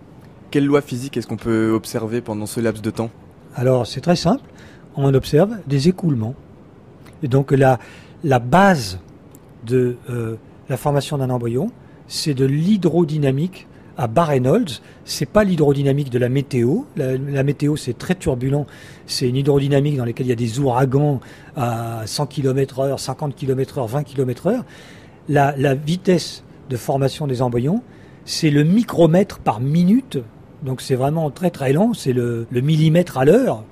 Quelle 0.51 0.65
loi 0.65 0.81
physique 0.81 1.17
est-ce 1.17 1.27
qu'on 1.27 1.37
peut 1.37 1.71
observer 1.71 2.21
pendant 2.21 2.47
ce 2.47 2.61
laps 2.61 2.83
de 2.83 2.91
temps? 2.91 3.11
Alors 3.55 3.87
c'est 3.87 4.01
très 4.01 4.17
simple, 4.17 4.45
on 4.97 5.13
observe 5.15 5.57
des 5.67 5.89
écoulements. 5.89 6.35
Et 7.23 7.29
donc 7.29 7.51
la, 7.53 7.79
la 8.25 8.39
base 8.39 8.99
de 9.67 9.97
euh, 10.11 10.37
la 10.69 10.77
formation 10.77 11.19
d'un 11.19 11.31
embryon, 11.31 11.71
c'est 12.09 12.35
de 12.35 12.45
l'hydrodynamique 12.45 13.67
à 13.97 14.07
bar 14.07 14.29
Reynolds. 14.29 14.81
C'est 15.05 15.27
pas 15.27 15.45
l'hydrodynamique 15.45 16.11
de 16.11 16.19
la 16.19 16.29
météo. 16.29 16.83
La, 16.97 17.43
météo, 17.43 17.77
c'est 17.77 17.97
très 17.97 18.15
turbulent. 18.15 18.67
C'est 19.07 19.29
une 19.29 19.37
hydrodynamique 19.37 19.97
dans 19.97 20.05
laquelle 20.05 20.27
il 20.27 20.31
y 20.31 20.33
a 20.33 20.37
des 20.37 20.59
ouragans 20.59 21.21
à 21.57 22.03
100 22.07 22.27
km 22.27 22.81
heure, 22.81 23.01
50 23.01 23.35
km 23.35 23.79
heure, 23.79 23.87
20 23.87 24.03
km 24.05 24.47
heure. 24.49 24.65
La, 25.29 25.75
vitesse 25.75 26.45
de 26.71 26.77
formation 26.77 27.27
des 27.27 27.43
embryons, 27.43 27.83
c'est 28.25 28.51
le 28.51 28.65
micromètre 28.65 29.39
par 29.39 29.61
minute. 29.61 30.19
Donc 30.63 30.81
c'est 30.81 30.95
vraiment 30.95 31.31
très 31.31 31.51
très 31.51 31.73
lent. 31.73 31.95
C'est 31.95 32.13
le, 32.13 32.47
millimètre 32.53 33.19
à 33.19 33.25
l'heure. 33.25 33.65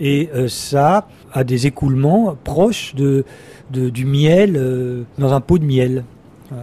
Et 0.00 0.30
euh, 0.32 0.46
ça 0.48 1.08
a 1.32 1.42
des 1.42 1.66
écoulements 1.66 2.36
proches 2.44 2.94
de, 2.94 3.24
du 3.70 4.04
miel 4.04 4.54
euh, 4.56 5.02
dans 5.18 5.32
un 5.32 5.40
pot 5.40 5.58
de 5.58 5.64
miel. 5.64 6.04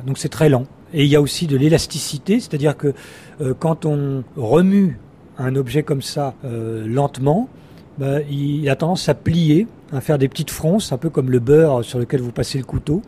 Donc 0.05 0.17
c'est 0.17 0.29
très 0.29 0.49
lent. 0.49 0.65
Et 0.95 1.03
il 1.03 1.09
y 1.09 1.17
a 1.17 1.21
aussi 1.21 1.45
de 1.45 1.57
l'élasticité, 1.57 2.39
c'est-à-dire 2.39 2.77
que 2.77 2.93
euh, 3.41 3.53
quand 3.59 3.85
on 3.85 4.23
remue 4.37 4.97
un 5.37 5.57
objet 5.57 5.83
comme 5.83 6.01
ça 6.01 6.35
euh, 6.45 6.87
lentement, 6.87 7.49
bah, 7.97 8.21
il 8.21 8.67
a 8.69 8.77
tendance 8.77 9.09
à 9.09 9.13
plier, 9.13 9.67
à 9.91 9.99
faire 9.99 10.17
des 10.17 10.29
petites 10.29 10.51
fronces, 10.51 10.93
un 10.93 10.97
peu 10.97 11.09
comme 11.09 11.29
le 11.29 11.39
beurre 11.39 11.83
sur 11.83 11.99
lequel 11.99 12.21
vous 12.21 12.31
passez 12.31 12.57
le 12.57 12.63
couteau. 12.63 13.01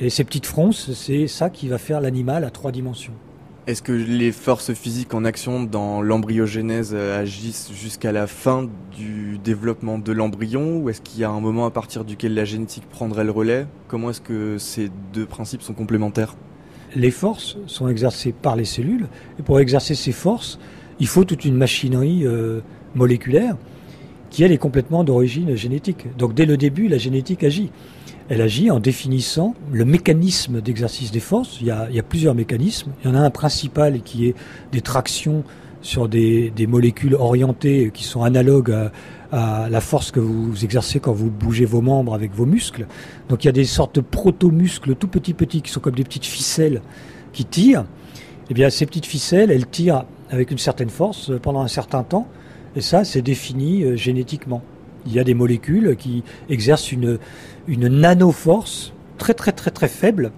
Et 0.00 0.10
ces 0.10 0.22
petites 0.22 0.46
fronces, 0.46 0.92
c'est 0.92 1.26
ça 1.26 1.50
qui 1.50 1.66
va 1.66 1.78
faire 1.78 2.00
l'animal 2.00 2.44
à 2.44 2.50
trois 2.50 2.70
dimensions. 2.70 3.14
Est-ce 3.66 3.82
que 3.82 3.92
les 3.92 4.30
forces 4.30 4.72
physiques 4.72 5.12
en 5.12 5.24
action 5.24 5.64
dans 5.64 6.00
l'embryogénèse 6.00 6.94
agissent 6.94 7.72
jusqu'à 7.74 8.12
la 8.12 8.28
fin 8.28 8.68
du 8.96 9.38
développement 9.42 9.98
de 9.98 10.12
l'embryon 10.12 10.78
ou 10.78 10.88
est-ce 10.88 11.00
qu'il 11.00 11.20
y 11.20 11.24
a 11.24 11.30
un 11.30 11.40
moment 11.40 11.66
à 11.66 11.70
partir 11.72 12.04
duquel 12.04 12.32
la 12.34 12.44
génétique 12.44 12.88
prendrait 12.88 13.24
le 13.24 13.32
relais? 13.32 13.66
Comment 13.88 14.10
est-ce 14.10 14.20
que 14.20 14.56
ces 14.56 14.88
deux 15.12 15.26
principes 15.26 15.62
sont 15.62 15.74
complémentaires? 15.74 16.36
Les 16.96 17.10
forces 17.10 17.56
sont 17.66 17.88
exercées 17.88 18.32
par 18.32 18.56
les 18.56 18.64
cellules. 18.64 19.06
Et 19.38 19.42
pour 19.42 19.60
exercer 19.60 19.94
ces 19.94 20.12
forces, 20.12 20.58
il 21.00 21.06
faut 21.06 21.24
toute 21.24 21.44
une 21.44 21.54
machinerie 21.54 22.26
euh, 22.26 22.60
moléculaire 22.94 23.56
qui, 24.30 24.44
elle, 24.44 24.52
est 24.52 24.58
complètement 24.58 25.04
d'origine 25.04 25.54
génétique. 25.56 26.06
Donc 26.18 26.34
dès 26.34 26.44
le 26.44 26.56
début, 26.56 26.88
la 26.88 26.98
génétique 26.98 27.44
agit. 27.44 27.70
Elle 28.28 28.42
agit 28.42 28.70
en 28.70 28.78
définissant 28.78 29.54
le 29.72 29.86
mécanisme 29.86 30.60
d'exercice 30.60 31.10
des 31.10 31.20
forces. 31.20 31.58
Il 31.62 31.66
y, 31.66 31.70
a, 31.70 32.02
plusieurs 32.02 32.34
mécanismes. 32.34 32.92
Il 33.02 33.08
y 33.08 33.10
en 33.10 33.14
a 33.14 33.20
un 33.20 33.30
principal 33.30 34.02
qui 34.02 34.26
est 34.26 34.34
des 34.70 34.82
tractions 34.82 35.44
sur 35.80 36.08
des 36.10 36.66
molécules 36.68 37.14
orientées 37.14 37.90
qui 37.94 38.04
sont 38.04 38.22
analogues 38.22 38.72
à, 38.72 38.92
à 39.30 39.68
la 39.68 39.80
force 39.80 40.10
que 40.10 40.20
vous 40.20 40.64
exercez 40.64 41.00
quand 41.00 41.12
vous 41.12 41.30
bougez 41.30 41.66
vos 41.66 41.82
membres 41.82 42.14
avec 42.14 42.34
vos 42.34 42.46
muscles. 42.46 42.86
Donc 43.28 43.44
il 43.44 43.48
y 43.48 43.50
a 43.50 43.52
des 43.52 43.64
sortes 43.64 43.96
de 43.96 44.00
proto-muscles 44.00 44.94
tout 44.94 45.08
petits 45.08 45.34
petits 45.34 45.60
qui 45.60 45.70
sont 45.70 45.80
comme 45.80 45.94
des 45.94 46.04
petites 46.04 46.24
ficelles 46.24 46.80
qui 47.32 47.44
tirent. 47.44 47.84
Eh 48.50 48.54
bien 48.54 48.70
ces 48.70 48.86
petites 48.86 49.06
ficelles, 49.06 49.50
elles 49.50 49.66
tirent 49.66 50.04
avec 50.30 50.50
une 50.50 50.58
certaine 50.58 50.88
force 50.88 51.32
pendant 51.42 51.60
un 51.60 51.68
certain 51.68 52.02
temps 52.02 52.26
et 52.74 52.80
ça 52.80 53.04
c'est 53.04 53.22
défini 53.22 53.84
euh, 53.84 53.96
génétiquement. 53.96 54.62
Il 55.06 55.12
y 55.12 55.18
a 55.18 55.24
des 55.24 55.34
molécules 55.34 55.96
qui 55.96 56.22
exercent 56.48 56.92
une, 56.92 57.18
une 57.66 57.88
nano-force 57.88 58.92
très 59.18 59.34
très 59.34 59.52
très 59.52 59.70
très 59.70 59.88
faible. 59.88 60.32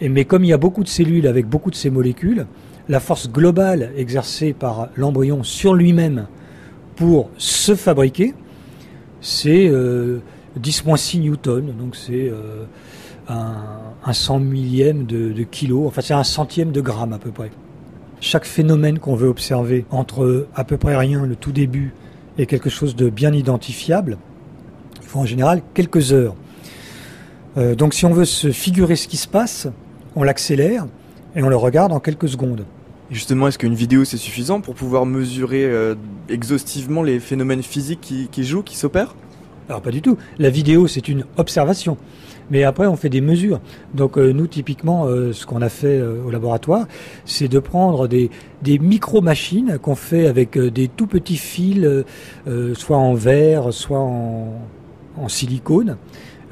Et 0.00 0.10
mais 0.10 0.26
comme 0.26 0.44
il 0.44 0.48
y 0.48 0.52
a 0.52 0.58
beaucoup 0.58 0.84
de 0.84 0.88
cellules 0.88 1.26
avec 1.26 1.46
beaucoup 1.46 1.70
de 1.70 1.76
ces 1.76 1.88
molécules, 1.88 2.46
la 2.88 3.00
force 3.00 3.30
globale 3.30 3.92
exercée 3.96 4.52
par 4.52 4.88
l'embryon 4.96 5.42
sur 5.42 5.74
lui-même 5.74 6.26
pour 6.96 7.30
se 7.36 7.74
fabriquer, 7.74 8.34
c'est 9.20 9.68
euh, 9.68 10.20
10-6 10.60 11.20
newtons, 11.20 11.74
donc 11.78 11.94
c'est 11.94 12.28
euh, 12.28 12.64
un, 13.28 13.54
un, 14.04 14.12
cent 14.12 14.38
millième 14.38 15.04
de, 15.04 15.32
de 15.32 15.42
kilo, 15.42 15.86
enfin 15.86 16.00
c'est 16.00 16.14
un 16.14 16.24
centième 16.24 16.72
de 16.72 16.80
gramme 16.80 17.12
à 17.12 17.18
peu 17.18 17.30
près. 17.30 17.50
Chaque 18.20 18.46
phénomène 18.46 18.98
qu'on 18.98 19.14
veut 19.14 19.28
observer 19.28 19.84
entre 19.90 20.46
à 20.54 20.64
peu 20.64 20.78
près 20.78 20.96
rien, 20.96 21.26
le 21.26 21.36
tout 21.36 21.52
début, 21.52 21.92
et 22.38 22.46
quelque 22.46 22.70
chose 22.70 22.96
de 22.96 23.08
bien 23.08 23.32
identifiable, 23.32 24.18
il 25.02 25.08
faut 25.08 25.20
en 25.20 25.26
général 25.26 25.62
quelques 25.74 26.12
heures. 26.12 26.34
Euh, 27.56 27.74
donc 27.74 27.94
si 27.94 28.04
on 28.04 28.12
veut 28.12 28.24
se 28.24 28.50
figurer 28.52 28.96
ce 28.96 29.08
qui 29.08 29.16
se 29.16 29.28
passe, 29.28 29.68
on 30.14 30.22
l'accélère 30.22 30.86
et 31.34 31.42
on 31.42 31.48
le 31.48 31.56
regarde 31.56 31.92
en 31.92 32.00
quelques 32.00 32.28
secondes. 32.28 32.64
Justement, 33.10 33.46
est-ce 33.46 33.58
qu'une 33.58 33.74
vidéo 33.74 34.04
c'est 34.04 34.16
suffisant 34.16 34.60
pour 34.60 34.74
pouvoir 34.74 35.06
mesurer 35.06 35.64
euh, 35.64 35.94
exhaustivement 36.28 37.04
les 37.04 37.20
phénomènes 37.20 37.62
physiques 37.62 38.00
qui, 38.00 38.44
jouent, 38.44 38.62
qui 38.62 38.76
s'opèrent? 38.76 39.14
Alors 39.68 39.80
pas 39.80 39.92
du 39.92 40.02
tout. 40.02 40.16
La 40.38 40.50
vidéo 40.50 40.88
c'est 40.88 41.06
une 41.08 41.24
observation. 41.36 41.96
Mais 42.48 42.62
après, 42.62 42.86
on 42.86 42.94
fait 42.94 43.08
des 43.08 43.20
mesures. 43.20 43.60
Donc, 43.92 44.18
euh, 44.18 44.30
nous, 44.32 44.46
typiquement, 44.46 45.06
euh, 45.06 45.32
ce 45.32 45.46
qu'on 45.46 45.62
a 45.62 45.68
fait 45.68 46.00
au 46.00 46.30
laboratoire, 46.30 46.86
c'est 47.24 47.48
de 47.48 47.58
prendre 47.58 48.06
des, 48.06 48.30
micro-machines 48.64 49.78
qu'on 49.82 49.96
fait 49.96 50.28
avec 50.28 50.56
des 50.56 50.86
tout 50.86 51.08
petits 51.08 51.38
fils, 51.38 52.04
soit 52.74 52.96
en 52.96 53.14
verre, 53.14 53.72
soit 53.72 53.98
en 53.98 55.28
silicone. 55.28 55.96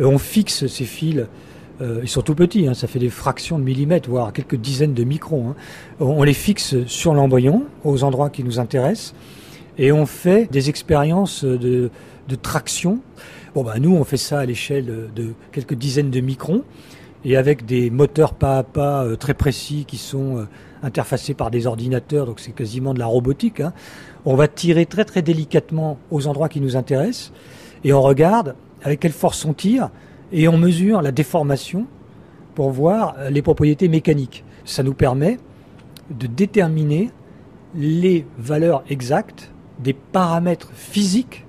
on 0.01 0.19
fixe 0.19 0.67
ces 0.67 0.85
fils 0.85 1.27
euh, 1.81 2.01
ils 2.03 2.09
sont 2.09 2.23
tout 2.23 2.35
petits, 2.35 2.67
hein, 2.67 2.75
ça 2.75 2.87
fait 2.87 2.99
des 2.99 3.11
fractions 3.11 3.59
de 3.59 3.65
millimètres, 3.65 4.09
voire 4.09 4.33
quelques 4.33 4.57
dizaines 4.57 4.95
de 4.95 5.05
microns. 5.05 5.51
Hein. 5.51 5.55
On 6.01 6.23
les 6.23 6.35
fixe 6.35 6.77
sur 6.87 7.15
l'embryon, 7.15 7.65
aux 7.85 8.05
endroits 8.05 8.31
qui 8.31 8.45
nous 8.45 8.59
intéressent, 8.61 9.15
et 9.79 9.91
on 9.91 10.07
fait 10.07 10.51
des 10.51 10.69
expériences 10.69 11.45
de, 11.45 11.91
traction. 12.43 13.01
Bon, 13.55 13.63
bah, 13.63 13.75
nous, 13.81 13.95
on 13.95 14.05
fait 14.05 14.17
ça 14.17 14.41
à 14.41 14.47
l'échelle 14.47 15.11
de 15.15 15.35
quelques 15.53 15.75
dizaines 15.75 16.11
de 16.11 16.21
microns, 16.21 16.63
et 17.25 17.37
avec 17.37 17.65
des 17.65 17.91
moteurs 17.91 18.35
pas 18.35 18.59
à 18.59 18.63
pas 18.63 19.05
euh, 19.05 19.17
très 19.17 19.35
précis 19.35 19.85
qui 19.87 19.97
sont 19.97 20.39
euh, 20.39 20.49
interfacés 20.83 21.35
par 21.35 21.51
des 21.51 21.67
ordinateurs, 21.67 22.27
donc 22.27 22.41
c'est 22.41 22.53
quasiment 22.53 22.95
de 22.95 22.99
la 22.99 23.07
robotique. 23.07 23.61
Hein. 23.61 23.73
On 24.25 24.37
va 24.37 24.49
tirer 24.49 24.87
très 24.87 25.05
très 25.05 25.23
délicatement 25.23 25.99
aux 26.11 26.27
endroits 26.27 26.49
qui 26.49 26.61
nous 26.61 26.77
intéressent, 26.77 27.33
et 27.83 27.93
on 27.93 28.03
regarde 28.03 28.55
avec 28.83 29.01
quelle 29.01 29.13
force 29.13 29.45
on 29.45 29.55
tire, 29.55 29.91
et 30.33 30.49
on 30.49 30.57
mesure 30.57 31.03
la 31.03 31.13
déformation 31.13 31.87
pour 32.55 32.71
voir 32.71 33.17
les 33.31 33.43
propriétés 33.43 33.89
mécaniques. 33.89 34.45
Ça 34.65 34.83
nous 34.83 34.95
permet 34.95 35.39
de 36.11 36.27
déterminer 36.27 37.11
les 37.75 38.27
valeurs 38.39 38.85
exactes 38.89 39.51
des 39.83 39.93
paramètres 39.93 40.71
physiques 40.75 41.45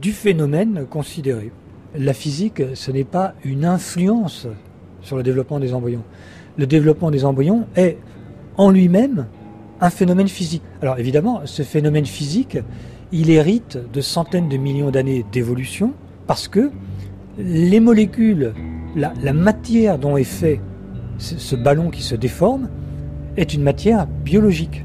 du 0.00 0.12
phénomène 0.12 0.86
considéré. 0.88 1.52
La 1.96 2.12
physique, 2.12 2.62
ce 2.74 2.90
n'est 2.90 3.04
pas 3.04 3.34
une 3.44 3.64
influence 3.64 4.46
sur 5.02 5.16
le 5.16 5.22
développement 5.22 5.60
des 5.60 5.74
embryons. 5.74 6.02
Le 6.56 6.66
développement 6.66 7.10
des 7.10 7.24
embryons 7.24 7.66
est 7.76 7.98
en 8.56 8.70
lui-même 8.70 9.26
un 9.80 9.90
phénomène 9.90 10.28
physique. 10.28 10.62
Alors 10.80 10.98
évidemment, 10.98 11.42
ce 11.44 11.62
phénomène 11.62 12.06
physique, 12.06 12.58
il 13.12 13.30
hérite 13.30 13.78
de 13.92 14.00
centaines 14.00 14.48
de 14.48 14.56
millions 14.56 14.90
d'années 14.90 15.24
d'évolution 15.30 15.92
parce 16.26 16.48
que 16.48 16.70
les 17.38 17.80
molécules, 17.80 18.52
la, 18.96 19.32
matière 19.32 19.98
dont 19.98 20.16
est 20.16 20.24
fait 20.24 20.60
ce, 21.18 21.56
ballon 21.56 21.90
qui 21.90 22.02
se 22.02 22.14
déforme, 22.14 22.68
est 23.36 23.54
une 23.54 23.62
matière 23.62 24.06
biologique. 24.06 24.84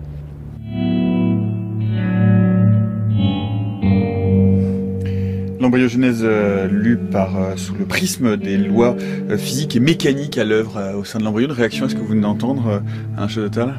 L'embryogenèse 5.60 6.22
euh, 6.24 6.68
lue 6.68 6.98
par 6.98 7.38
euh, 7.38 7.56
sous 7.56 7.76
le 7.76 7.86
prisme 7.86 8.38
des 8.38 8.58
lois 8.58 8.96
euh, 9.30 9.38
physiques 9.38 9.76
et 9.76 9.80
mécaniques 9.80 10.38
à 10.38 10.46
l'œuvre 10.46 10.96
au 10.98 11.04
sein 11.04 11.20
de 11.20 11.26
l'embryon. 11.26 11.50
Réaction 11.52 11.86
à 11.86 11.90
ce 11.90 11.96
que 11.96 12.00
vous 12.00 12.08
venez 12.08 12.22
d'entendre, 12.22 12.82
un 13.18 13.24
hein, 13.24 13.28
Total 13.28 13.76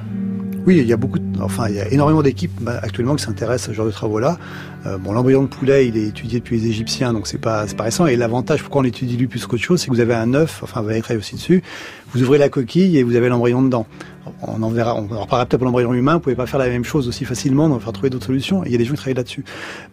Oui, 0.66 0.78
il 0.78 0.86
y 0.86 0.92
a 0.92 0.96
beaucoup 0.96 1.18
de 1.18 1.29
enfin, 1.42 1.68
il 1.68 1.74
y 1.74 1.80
a 1.80 1.88
énormément 1.92 2.22
d'équipes 2.22 2.52
bah, 2.60 2.78
actuellement 2.82 3.16
qui 3.16 3.24
s'intéressent 3.24 3.68
à 3.68 3.72
ce 3.72 3.76
genre 3.76 3.86
de 3.86 3.90
travaux-là. 3.90 4.38
bon, 5.00 5.12
l'embryon 5.12 5.42
de 5.42 5.48
poulet, 5.48 5.86
il 5.86 5.96
est 5.96 6.08
étudié 6.08 6.40
depuis 6.40 6.58
les 6.58 6.68
Égyptiens, 6.68 7.12
donc 7.12 7.26
c'est 7.26 7.38
pas, 7.38 7.66
pas 7.76 7.84
récent. 7.84 8.06
Et 8.06 8.16
l'avantage, 8.16 8.62
pourquoi 8.62 8.80
on 8.80 8.82
l'étudie 8.82 9.16
lui 9.16 9.26
plus 9.26 9.46
qu'autre 9.46 9.62
chose, 9.62 9.80
c'est 9.80 9.88
que 9.88 9.92
vous 9.92 10.00
avez 10.00 10.14
un 10.14 10.34
œuf, 10.34 10.60
enfin, 10.62 10.80
vous 10.80 10.88
avez 10.88 11.00
travaillé 11.00 11.20
aussi 11.20 11.34
dessus. 11.36 11.62
Vous 12.12 12.22
ouvrez 12.22 12.38
la 12.38 12.48
coquille 12.48 12.98
et 12.98 13.02
vous 13.02 13.16
avez 13.16 13.28
l'embryon 13.28 13.62
dedans 13.62 13.86
on 14.42 14.62
en 14.62 14.70
verra, 14.70 14.94
on 14.94 15.04
en 15.14 15.20
reparlera 15.20 15.46
peut-être 15.46 15.58
pour 15.58 15.66
l'embryon 15.66 15.92
humain, 15.94 16.14
vous 16.14 16.20
pouvez 16.20 16.34
pas 16.34 16.46
faire 16.46 16.58
la 16.58 16.68
même 16.68 16.84
chose 16.84 17.08
aussi 17.08 17.24
facilement, 17.24 17.64
on 17.66 17.76
va 17.76 17.92
trouver 17.92 18.10
d'autres 18.10 18.26
solutions. 18.26 18.64
Il 18.64 18.72
y 18.72 18.74
a 18.74 18.78
des 18.78 18.84
gens 18.84 18.92
qui 18.92 18.98
travaillent 18.98 19.14
là-dessus. 19.14 19.44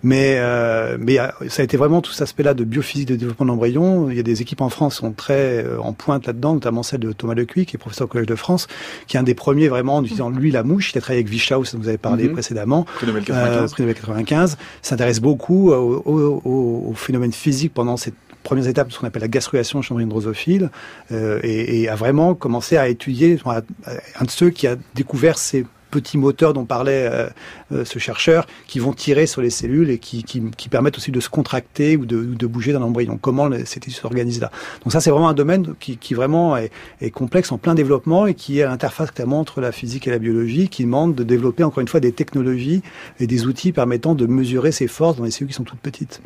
Mais, 0.04 0.36
euh, 0.38 0.98
mais 1.00 1.18
ça 1.50 1.62
a 1.62 1.64
été 1.64 1.78
vraiment 1.78 2.02
tout 2.02 2.12
cet 2.12 2.24
aspect-là 2.24 2.54
de 2.54 2.64
biophysique 2.64 3.08
de 3.08 3.16
développement 3.16 3.46
de 3.46 3.52
l'embryon. 3.52 4.10
Il 4.10 4.16
y 4.16 4.20
a 4.20 4.24
des 4.24 4.42
équipes 4.42 4.62
en 4.62 4.70
France 4.70 4.96
qui 4.96 5.00
sont 5.00 5.12
très 5.12 5.64
euh, 5.64 5.80
en 5.80 5.94
pointe 5.94 6.26
là-dedans, 6.26 6.54
notamment 6.54 6.84
celle 6.84 7.00
de 7.00 7.12
Thomas 7.12 7.34
Lecuy, 7.34 7.66
qui 7.66 7.76
est 7.76 7.80
professeur 7.80 8.06
au 8.06 8.10
Collège 8.10 8.28
de 8.28 8.36
France, 8.36 8.68
qui 9.08 9.18
est 9.18 9.20
un 9.20 9.24
des 9.24 9.36
premiers 9.36 9.68
vraiment 9.68 9.98
en 9.98 10.04
utilisant 10.04 10.30
lui 10.30 10.52
la 10.52 10.64
mouche. 10.64 10.92
Il 10.94 10.98
a 10.98 11.02
travaillé 11.02 11.20
avec 11.20 11.32
Vichaus, 11.32 11.72
dont 11.74 11.80
vous 11.80 11.88
avez 11.90 11.98
parlé 11.98 12.26
mhm. 12.26 12.34
précédemment. 12.34 12.84
Prix 12.96 13.08
Nobel 13.08 13.24
95. 13.24 13.72
prix 13.72 13.84
Nobel 13.84 13.96
95. 13.96 14.58
S'intéresse 14.82 15.20
beaucoup 15.20 15.72
au, 15.72 16.02
au, 16.06 16.90
au 16.90 16.94
phénomène 16.94 17.32
physique 17.32 17.74
pendant 17.74 17.98
cette 17.98 18.16
premières 18.44 18.68
étapes 18.68 18.88
de 18.88 18.94
ce 18.94 19.00
qu'on 19.00 19.08
appelle 19.08 19.22
la 19.22 19.28
gastruation 19.28 19.82
chez 19.82 19.94
l'embryon 19.94 20.08
drosophile 20.08 20.70
euh, 21.12 21.40
et, 21.44 21.82
et, 21.82 21.90
a 21.90 21.96
vraiment 21.96 22.36
commencé 22.36 22.78
à 22.78 22.88
étudier, 22.88 23.40
un 23.46 24.26
de 24.26 24.32
ceux 24.32 24.50
qui 24.50 24.68
a 24.68 24.76
découvert 24.96 25.38
ces 25.38 25.66
petits 25.92 26.18
moteurs 26.18 26.54
dont 26.54 26.66
parlait 26.66 27.10
euh, 27.12 27.28
euh, 27.72 27.86
ce 27.86 28.00
chercheur, 28.00 28.46
qui 28.68 28.80
vont 28.80 28.94
tirer 28.94 29.26
sur 29.26 29.42
les 29.42 29.50
cellules 29.50 29.90
et 29.90 29.98
qui, 30.00 30.24
permettent 30.70 30.98
aussi 30.98 31.12
de 31.12 31.20
se 31.20 31.30
contracter 31.30 31.98
ou 31.98 32.06
de, 32.06 32.48
bouger 32.48 32.74
dans 32.74 32.80
l'embryon. 32.80 33.18
Comment 33.20 33.50
ces 33.66 33.80
tissus 33.80 34.02
s'organisent 34.02 34.42
là? 34.42 34.52
Donc 34.84 34.92
ça, 34.92 35.00
c'est 35.00 35.10
vraiment 35.10 35.30
un 35.30 35.34
domaine 35.34 35.76
qui, 35.80 36.14
vraiment 36.14 36.58
est, 36.58 36.72
est, 37.02 37.12
complexe, 37.12 37.52
en 37.52 37.58
plein 37.58 37.76
développement 37.76 38.28
et 38.28 38.34
qui 38.34 38.60
est 38.60 38.64
à 38.64 38.70
l'interface 38.70 39.12
clairement 39.12 39.40
entre 39.40 39.62
la 39.62 39.72
physique 39.72 40.08
et 40.08 40.12
la 40.12 40.20
biologie, 40.20 40.70
qui 40.70 40.84
demande 40.84 41.16
de 41.16 41.24
développer 41.24 41.64
encore 41.64 41.82
une 41.82 41.88
fois 41.88 42.00
des 42.00 42.12
technologies 42.12 42.82
et 43.20 43.28
des 43.28 43.46
outils 43.46 43.72
permettant 43.72 44.16
de 44.16 44.26
mesurer 44.26 44.72
ces 44.72 44.88
forces 44.88 45.18
dans 45.18 45.24
les 45.24 45.32
cellules 45.32 45.50
qui 45.50 45.56
sont 45.56 45.64
toutes 45.64 45.80
petites. 45.80 46.22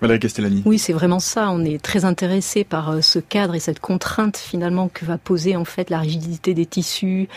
Castellani. 0.00 0.62
Oui, 0.64 0.78
c'est 0.78 0.92
vraiment 0.92 1.20
ça. 1.20 1.50
On 1.50 1.64
est 1.64 1.80
très 1.80 2.04
intéressé 2.04 2.64
par 2.64 2.90
euh, 2.90 3.00
ce 3.02 3.18
cadre 3.18 3.54
et 3.54 3.60
cette 3.60 3.80
contrainte 3.80 4.36
finalement 4.36 4.88
que 4.92 5.04
va 5.04 5.18
poser 5.18 5.56
en 5.56 5.64
fait 5.64 5.90
la 5.90 5.98
rigidité 5.98 6.54
des 6.54 6.66
tissus 6.66 7.28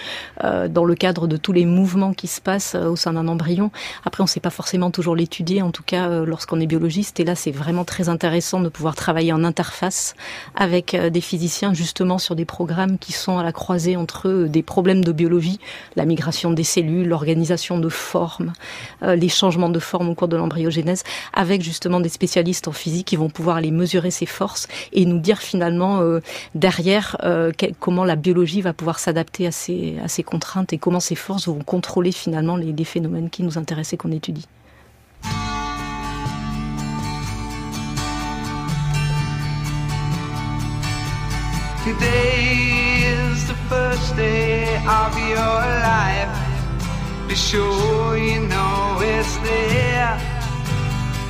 euh, 0.43 0.67
dans 0.69 0.85
le 0.85 0.95
cadre 0.95 1.27
de 1.27 1.35
tous 1.37 1.51
les 1.51 1.65
mouvements 1.65 2.13
qui 2.13 2.27
se 2.27 2.39
passent 2.39 2.75
euh, 2.75 2.87
au 2.87 2.95
sein 2.95 3.13
d'un 3.13 3.27
embryon. 3.27 3.69
Après, 4.05 4.21
on 4.21 4.25
ne 4.25 4.29
sait 4.29 4.39
pas 4.39 4.49
forcément 4.49 4.91
toujours 4.91 5.15
l'étudier, 5.15 5.61
en 5.61 5.71
tout 5.71 5.83
cas 5.83 6.07
lorsqu'on 6.25 6.59
est 6.59 6.67
biologiste. 6.67 7.19
Et 7.19 7.25
là, 7.25 7.35
c'est 7.35 7.51
vraiment 7.51 7.83
très 7.83 8.09
intéressant 8.09 8.61
de 8.61 8.69
pouvoir 8.69 8.95
travailler 8.95 9.33
en 9.33 9.43
interface 9.43 10.15
avec 10.55 10.95
des 10.95 11.21
physiciens 11.21 11.73
justement 11.73 12.17
sur 12.17 12.35
des 12.35 12.45
programmes 12.45 12.97
qui 12.97 13.11
sont 13.11 13.37
à 13.37 13.43
la 13.43 13.51
croisée 13.51 13.95
entre 13.95 14.47
des 14.47 14.63
problèmes 14.63 15.03
de 15.03 15.11
biologie, 15.11 15.59
la 15.95 16.05
migration 16.05 16.51
des 16.51 16.63
cellules, 16.63 17.07
l'organisation 17.07 17.77
de 17.77 17.89
formes, 17.89 18.53
les 19.01 19.29
changements 19.29 19.69
de 19.69 19.79
forme 19.79 20.09
au 20.09 20.15
cours 20.15 20.27
de 20.27 20.37
l'embryogénèse, 20.37 21.03
avec 21.33 21.61
justement 21.61 21.99
des 21.99 22.09
spécialistes 22.09 22.52
en 22.67 22.71
physique 22.71 23.07
qui 23.07 23.15
vont 23.15 23.29
pouvoir 23.29 23.57
aller 23.57 23.71
mesurer 23.71 24.11
ses 24.11 24.25
forces 24.25 24.67
et 24.91 25.05
nous 25.05 25.19
dire 25.19 25.39
finalement 25.39 25.99
euh, 26.01 26.19
derrière 26.55 27.17
euh, 27.23 27.51
comment 27.79 28.05
la 28.05 28.15
biologie 28.15 28.61
va 28.61 28.73
pouvoir 28.73 28.99
s'adapter 28.99 29.47
à 29.47 29.51
ces, 29.51 29.97
ces 30.07 30.23
contraintes 30.23 30.73
et 30.73 30.77
comment 30.77 30.99
ces 30.99 31.15
forces 31.15 31.47
vont 31.47 31.59
contrôler 31.59 32.11
finalement 32.11 32.55
les, 32.55 32.83
phénomènes 32.83 33.29
qui 33.29 33.43
nous 33.43 33.57
intéressent 33.57 33.93
et 33.93 33.97
qu'on 33.97 34.11
étudie. 34.11 34.47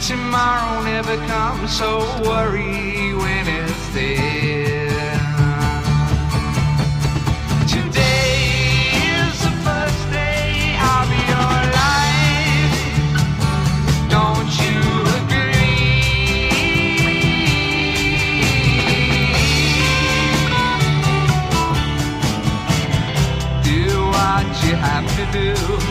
Tomorrow 0.07 0.83
never 0.83 1.15
comes, 1.27 1.77
so 1.77 1.99
worry 2.23 3.13
when 3.13 3.47
it's 3.47 3.87
there. 3.93 5.17
Today 7.65 8.91
is 9.15 9.41
the 9.41 9.51
first 9.63 10.11
day 10.11 10.75
of 10.75 11.07
your 11.31 11.55
life. 11.81 12.75
Don't 14.09 14.51
you 14.59 14.79
agree? 15.21 15.63
Do 23.63 23.79
what 24.11 24.47
you 24.65 24.75
have 24.75 25.07
to 25.15 25.23
do 25.31 25.82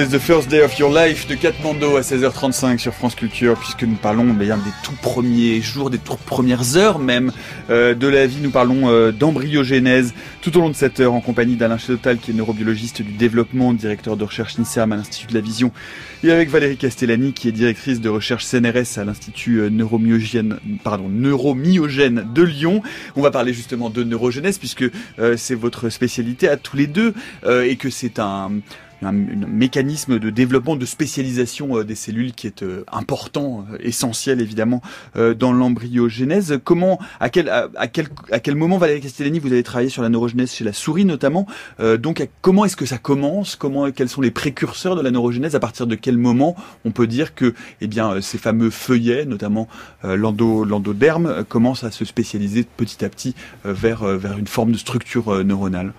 Today's 0.00 0.18
the 0.18 0.22
first 0.22 0.48
day 0.48 0.62
of 0.62 0.78
your 0.78 0.90
life 0.90 1.26
de 1.26 1.34
Katmando 1.34 1.96
à 1.96 2.00
16h35 2.00 2.78
sur 2.78 2.94
France 2.94 3.14
Culture, 3.14 3.58
puisque 3.58 3.82
nous 3.82 3.96
parlons 3.96 4.24
bien 4.32 4.56
des 4.56 4.70
tout 4.82 4.94
premiers 5.02 5.60
jours, 5.60 5.90
des 5.90 5.98
toutes 5.98 6.20
premières 6.20 6.78
heures 6.78 6.98
même 6.98 7.32
euh, 7.68 7.94
de 7.94 8.06
la 8.06 8.26
vie. 8.26 8.38
Nous 8.40 8.50
parlons 8.50 8.88
euh, 8.88 9.12
d'embryogénèse 9.12 10.14
tout 10.40 10.56
au 10.56 10.60
long 10.60 10.70
de 10.70 10.74
cette 10.74 11.00
heure 11.00 11.12
en 11.12 11.20
compagnie 11.20 11.56
d'Alain 11.56 11.76
Chedotal, 11.76 12.16
qui 12.16 12.30
est 12.30 12.34
neurobiologiste 12.34 13.02
du 13.02 13.12
développement, 13.12 13.74
directeur 13.74 14.16
de 14.16 14.24
recherche 14.24 14.56
NISERM 14.56 14.92
à 14.92 14.96
l'Institut 14.96 15.26
de 15.26 15.34
la 15.34 15.42
Vision, 15.42 15.70
et 16.24 16.30
avec 16.30 16.48
Valérie 16.48 16.78
Castellani, 16.78 17.34
qui 17.34 17.48
est 17.48 17.52
directrice 17.52 18.00
de 18.00 18.08
recherche 18.08 18.46
CNRS 18.46 18.98
à 18.98 19.04
l'Institut 19.04 19.58
euh, 19.58 19.68
neuromyogène, 19.68 20.60
pardon, 20.82 21.10
neuromyogène 21.10 22.26
de 22.32 22.42
Lyon. 22.42 22.80
On 23.16 23.22
va 23.22 23.30
parler 23.30 23.52
justement 23.52 23.90
de 23.90 24.02
neurogénèse, 24.02 24.56
puisque 24.56 24.84
c'est 25.36 25.54
votre 25.54 25.90
spécialité 25.90 26.48
à 26.48 26.56
tous 26.56 26.76
les 26.76 26.86
deux, 26.86 27.12
et 27.46 27.76
que 27.76 27.90
c'est 27.90 28.18
un 28.18 28.50
un, 29.02 29.12
mécanisme 29.12 30.18
de 30.18 30.30
développement, 30.30 30.76
de 30.76 30.86
spécialisation 30.86 31.82
des 31.82 31.94
cellules 31.94 32.32
qui 32.32 32.46
est 32.46 32.64
important, 32.90 33.64
essentiel 33.80 34.40
évidemment 34.40 34.82
dans 35.14 35.52
l'embryogenèse. 35.52 36.60
Comment, 36.64 36.98
à 37.18 37.30
quel, 37.30 37.48
à, 37.48 37.88
quel, 37.88 38.08
à 38.30 38.40
quel 38.40 38.54
moment 38.54 38.78
Valérie 38.78 39.00
Castellani, 39.00 39.38
vous 39.38 39.52
avez 39.52 39.62
travaillé 39.62 39.88
sur 39.88 40.02
la 40.02 40.08
neurogenèse 40.08 40.52
chez 40.52 40.64
la 40.64 40.72
souris 40.72 41.04
notamment. 41.04 41.46
donc 41.98 42.26
comment 42.40 42.64
est-ce 42.64 42.76
que 42.76 42.86
ça 42.86 42.98
commence? 42.98 43.56
Comment, 43.56 43.90
quels 43.90 44.08
sont 44.08 44.20
les 44.20 44.30
précurseurs 44.30 44.96
de 44.96 45.02
la 45.02 45.10
neurogenèse? 45.10 45.54
À 45.54 45.60
partir 45.60 45.86
de 45.86 45.94
quel 45.94 46.16
moment 46.16 46.56
on 46.84 46.90
peut 46.90 47.06
dire 47.06 47.34
que, 47.34 47.54
eh 47.80 47.86
bien, 47.86 48.20
ces 48.20 48.38
fameux 48.38 48.70
feuillets, 48.70 49.24
notamment 49.24 49.68
l'endoderme, 50.02 51.44
commencent 51.44 51.84
à 51.84 51.90
se 51.90 52.04
spécialiser 52.04 52.64
petit 52.76 53.04
à 53.04 53.08
petit 53.08 53.34
vers 53.64 54.04
vers 54.04 54.38
une 54.38 54.46
forme 54.46 54.72
de 54.72 54.78
structure 54.78 55.44
neuronale? 55.44 55.92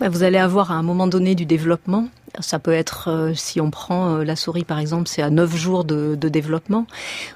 Vous 0.00 0.22
allez 0.22 0.38
avoir 0.38 0.70
à 0.70 0.74
un 0.74 0.82
moment 0.82 1.06
donné 1.06 1.34
du 1.34 1.46
développement 1.46 2.08
ça 2.40 2.58
peut 2.58 2.72
être, 2.72 3.08
euh, 3.08 3.32
si 3.34 3.60
on 3.60 3.70
prend 3.70 4.16
euh, 4.16 4.24
la 4.24 4.36
souris 4.36 4.64
par 4.64 4.78
exemple, 4.78 5.08
c'est 5.08 5.22
à 5.22 5.30
9 5.30 5.54
jours 5.54 5.84
de, 5.84 6.16
de, 6.18 6.28
développement. 6.28 6.86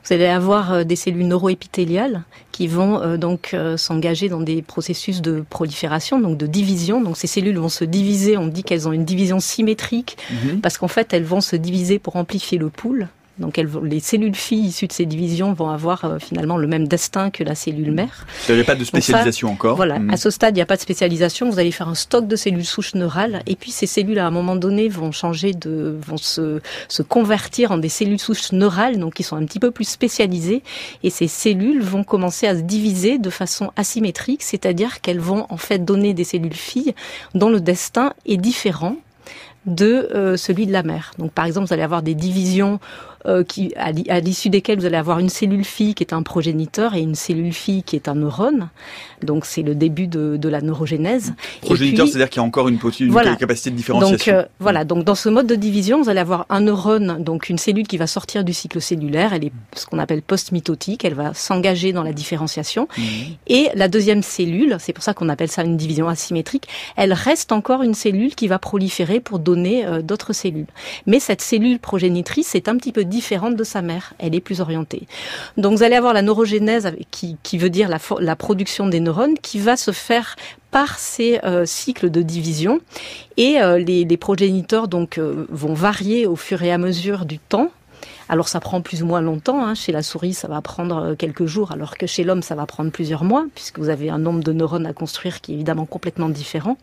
Vous 0.05 0.13
allez 0.13 0.27
avoir 0.27 0.73
euh, 0.73 0.85
des 0.85 0.97
cellules 0.97 1.27
neuroépithéliales 1.29 2.23
qui 2.53 2.69
vont 2.69 3.19
donc 3.19 3.55
s'engager 3.77 4.31
dans 4.31 4.41
des 4.41 4.63
processus 4.63 5.21
de 5.21 5.45
prolifération, 5.51 6.19
donc 6.19 6.39
de 6.39 6.47
division. 6.47 7.03
Donc 7.03 7.19
ces 7.19 7.27
cellules 7.27 7.59
vont 7.59 7.69
se 7.69 7.85
diviser, 7.85 8.39
on 8.39 8.47
dit 8.47 8.65
qu'elles 8.65 8.89
ont 8.89 8.93
une 8.93 9.05
division 9.05 9.41
symétrique, 9.41 10.17
mhm. 10.31 10.63
parce 10.63 10.79
qu'en 10.79 10.89
fait 10.89 11.13
elles 11.13 11.25
vont 11.25 11.43
se 11.43 11.55
diviser 11.55 11.99
pour 11.99 12.17
amplifier 12.17 12.57
le 12.57 12.71
pool. 12.71 13.09
Donc 13.39 13.59
elles, 13.59 13.69
les 13.83 14.01
cellules 14.01 14.35
filles 14.35 14.67
issues 14.67 14.87
de 14.87 14.93
ces 14.93 15.05
divisions 15.05 15.53
vont 15.53 15.69
avoir 15.69 16.05
euh, 16.05 16.19
finalement 16.19 16.57
le 16.57 16.67
même 16.67 16.89
destin 16.89 17.31
que 17.31 17.45
la 17.45 17.55
cellule 17.55 17.93
mère. 17.93 18.27
Il 18.49 18.55
n'y 18.55 18.61
a 18.61 18.65
pas 18.65 18.75
de 18.75 18.85
spécialisation 18.85 19.51
encore. 19.51 19.77
Voilà, 19.77 19.99
hmm. 19.99 20.11
à 20.11 20.17
ce 20.17 20.31
stade, 20.31 20.55
il 20.55 20.59
n'y 20.59 20.63
a 20.63 20.67
pas 20.67 20.77
de 20.77 20.81
spécialisation. 20.81 21.51
Vous 21.51 21.59
allez 21.59 21.73
faire 21.73 21.89
un 21.89 21.95
stock 21.95 22.27
de 22.27 22.37
cellules 22.37 22.65
souches 22.65 22.95
neurales, 22.95 23.43
et 23.47 23.57
puis 23.57 23.71
ces 23.71 23.87
cellules, 23.87 24.19
à 24.19 24.27
un 24.27 24.31
moment 24.31 24.57
donné, 24.57 24.89
vont 24.89 25.13
changer 25.13 25.53
de, 25.53 25.99
vont 26.07 26.17
se, 26.17 26.61
se 26.89 27.03
convertir 27.03 27.73
en 27.73 27.79
des 27.79 27.89
cellules 27.89 28.19
souches 28.19 28.53
neurales, 28.53 28.99
donc 28.99 29.15
qui 29.15 29.23
sont 29.23 29.37
un 29.37 29.45
petit 29.45 29.61
peu 29.61 29.71
plus 29.71 29.89
spécialisées, 29.89 30.63
et 31.03 31.11
ces 31.11 31.29
cellules 31.29 31.83
vont 31.83 32.05
commencer 32.05 32.47
à 32.47 32.57
se 32.57 32.63
diviser 32.63 33.19
de 33.19 33.31
façon 33.31 33.71
asymétrique, 33.77 34.43
c'est-à-dire 34.43 35.01
qu'elles 35.01 35.21
vont 35.21 35.47
en 35.51 35.57
fait 35.57 35.85
donner 35.85 36.15
des 36.15 36.25
cellules 36.25 36.55
filles 36.55 36.95
dont 37.35 37.51
le 37.51 37.61
destin 37.61 38.15
est 38.25 38.37
différent 38.37 38.97
de 39.67 40.09
euh, 40.15 40.37
celui 40.37 40.67
de 40.67 40.73
la 40.73 40.83
mère. 40.83 41.13
Donc 41.19 41.33
par 41.33 41.45
exemple, 41.45 41.67
vous 41.67 41.73
allez 41.73 41.83
avoir 41.83 42.03
des 42.03 42.15
divisions 42.15 42.79
euh, 43.27 43.43
qui, 43.43 43.73
à 43.77 44.21
l'issue 44.21 44.51
desquelles 44.51 44.79
vous 44.79 44.85
allez 44.85 44.97
avoir 44.97 45.19
une 45.19 45.29
cellule 45.29 45.65
fille 45.65 45.95
qui 45.95 46.05
est 46.05 46.13
un 46.13 46.23
progéniteur 46.23 46.95
et 46.95 47.01
une 47.01 47.17
cellule 47.17 47.53
fille 47.53 47.83
qui 47.83 47.97
est 47.97 48.09
un 48.09 48.15
neurone. 48.15 48.69
Donc 49.23 49.47
c'est 49.47 49.63
le 49.63 49.75
début 49.75 50.07
de, 50.07 50.37
de, 50.37 50.49
la 50.49 50.61
neurogénèse. 50.61 51.35
Progéniteur, 51.63 52.07
c'est-à-dire 52.07 52.31
qu'il 52.31 52.41
y 52.41 52.45
a 52.45 52.47
encore 52.47 52.69
une, 52.69 52.79
une 53.01 53.37
capacité 53.37 53.71
de 53.71 53.77
différenciation. 53.77 54.33
Donc 54.33 54.45
euh, 54.45 54.47
voilà, 54.61 54.85
donc 54.85 55.03
dans 55.03 55.17
ce 55.17 55.29
mode 55.29 55.49
de 55.49 55.57
division, 55.57 56.03
vous 56.03 56.09
allez 56.09 56.21
avoir 56.21 56.47
un 56.51 56.61
neurone, 56.61 57.17
donc 57.21 57.49
une 57.49 57.59
cellule 57.59 57.89
qui 57.89 57.97
va 57.97 58.07
sortir 58.07 58.45
du 58.45 58.53
cycle 58.53 58.81
cellulaire, 58.81 59.33
elle 59.33 59.47
est 59.47 59.53
ce 59.75 59.87
qu'on 59.87 59.99
appelle 59.99 60.23
post-mitotique, 60.23 61.05
elle 61.05 61.15
va 61.15 61.35
s'engager 61.35 61.93
dans 61.93 62.05
la 62.05 62.13
différenciation. 62.13 62.87
Mmh. 62.97 63.03
Et 63.49 63.69
la 63.75 63.89
deuxième 63.89 64.23
cellule, 64.23 64.77
c'est 64.79 64.93
pour 64.93 65.03
ça 65.03 65.15
qu'on 65.15 65.29
appelle 65.29 65.51
ça 65.51 65.65
une 65.65 65.77
division 65.77 66.09
asymétrique, 66.09 66.69
elle 66.95 67.13
reste 67.13 67.51
encore 67.51 67.83
une 67.83 67.95
cellule 67.95 68.37
qui 68.37 68.47
va 68.47 68.61
proliférer 68.61 69.19
pour 69.19 69.41
donner 69.41 69.85
euh, 69.85 70.01
d'autres 70.01 70.33
cellules. 70.33 70.67
Mais 71.07 71.19
cette 71.19 71.41
cellule 71.41 71.81
progénitrice 71.81 72.55
est 72.55 72.69
un 72.69 72.77
petit 72.77 72.93
peu 72.93 73.05
différente 73.05 73.16
de 73.57 73.65
sa 73.65 73.83
mère. 73.83 74.15
Elle 74.19 74.35
est 74.35 74.41
plus 74.41 74.61
orientée. 74.61 75.07
Donc 75.57 75.77
vous 75.77 75.83
allez 75.83 75.97
avoir 75.97 76.13
la 76.13 76.23
neurogénèse 76.23 76.93
qui, 77.11 77.59
veut 77.59 77.71
dire 77.71 77.89
la, 77.89 78.37
production 78.37 78.87
des 78.89 79.01
neurones 79.01 79.39
qui 79.41 79.59
va 79.59 79.77
se 79.77 79.91
faire 79.91 80.37
par 80.71 80.99
ces 80.99 81.41
euh, 81.45 81.65
cycles 81.65 82.11
de 82.11 82.23
division 82.23 82.81
et 83.37 83.61
euh, 83.61 83.79
les, 83.79 84.05
les, 84.05 84.17
progéniteurs 84.17 84.89
donc 84.89 85.19
euh, 85.19 85.47
vont 85.49 85.75
varier 85.75 86.27
au 86.27 86.37
fur 86.37 86.63
et 86.63 86.73
à 86.73 86.79
mesure 86.79 87.25
du 87.25 87.39
temps 87.39 87.71
alors 88.29 88.49
ça 88.49 88.61
prend 88.61 88.81
plus 88.81 89.03
ou 89.03 89.07
moins 89.07 89.21
longtemps. 89.21 89.65
Hein. 89.65 89.75
Chez 89.75 89.93
la 89.93 90.03
souris, 90.03 90.35
ça 90.35 90.49
va 90.49 90.61
prendre 90.61 90.97
euh, 90.97 91.15
quelques 91.15 91.47
jours, 91.47 91.73
alors 91.73 91.97
que 91.97 92.07
chez 92.07 92.25
l'homme, 92.25 92.43
ça 92.43 92.55
va 92.55 92.67
prendre 92.67 92.91
plusieurs 92.91 93.25
mois, 93.25 93.47
puisque 93.55 93.79
vous 93.79 93.89
avez 93.89 94.11
un 94.11 94.19
nombre 94.19 94.43
de 94.43 94.53
neurones 94.53 94.87
à 94.87 94.93
construire 94.93 95.41
qui 95.41 95.53
est 95.53 95.55
évidemment 95.55 95.87
complètement 95.87 96.29
différent. 96.29 96.77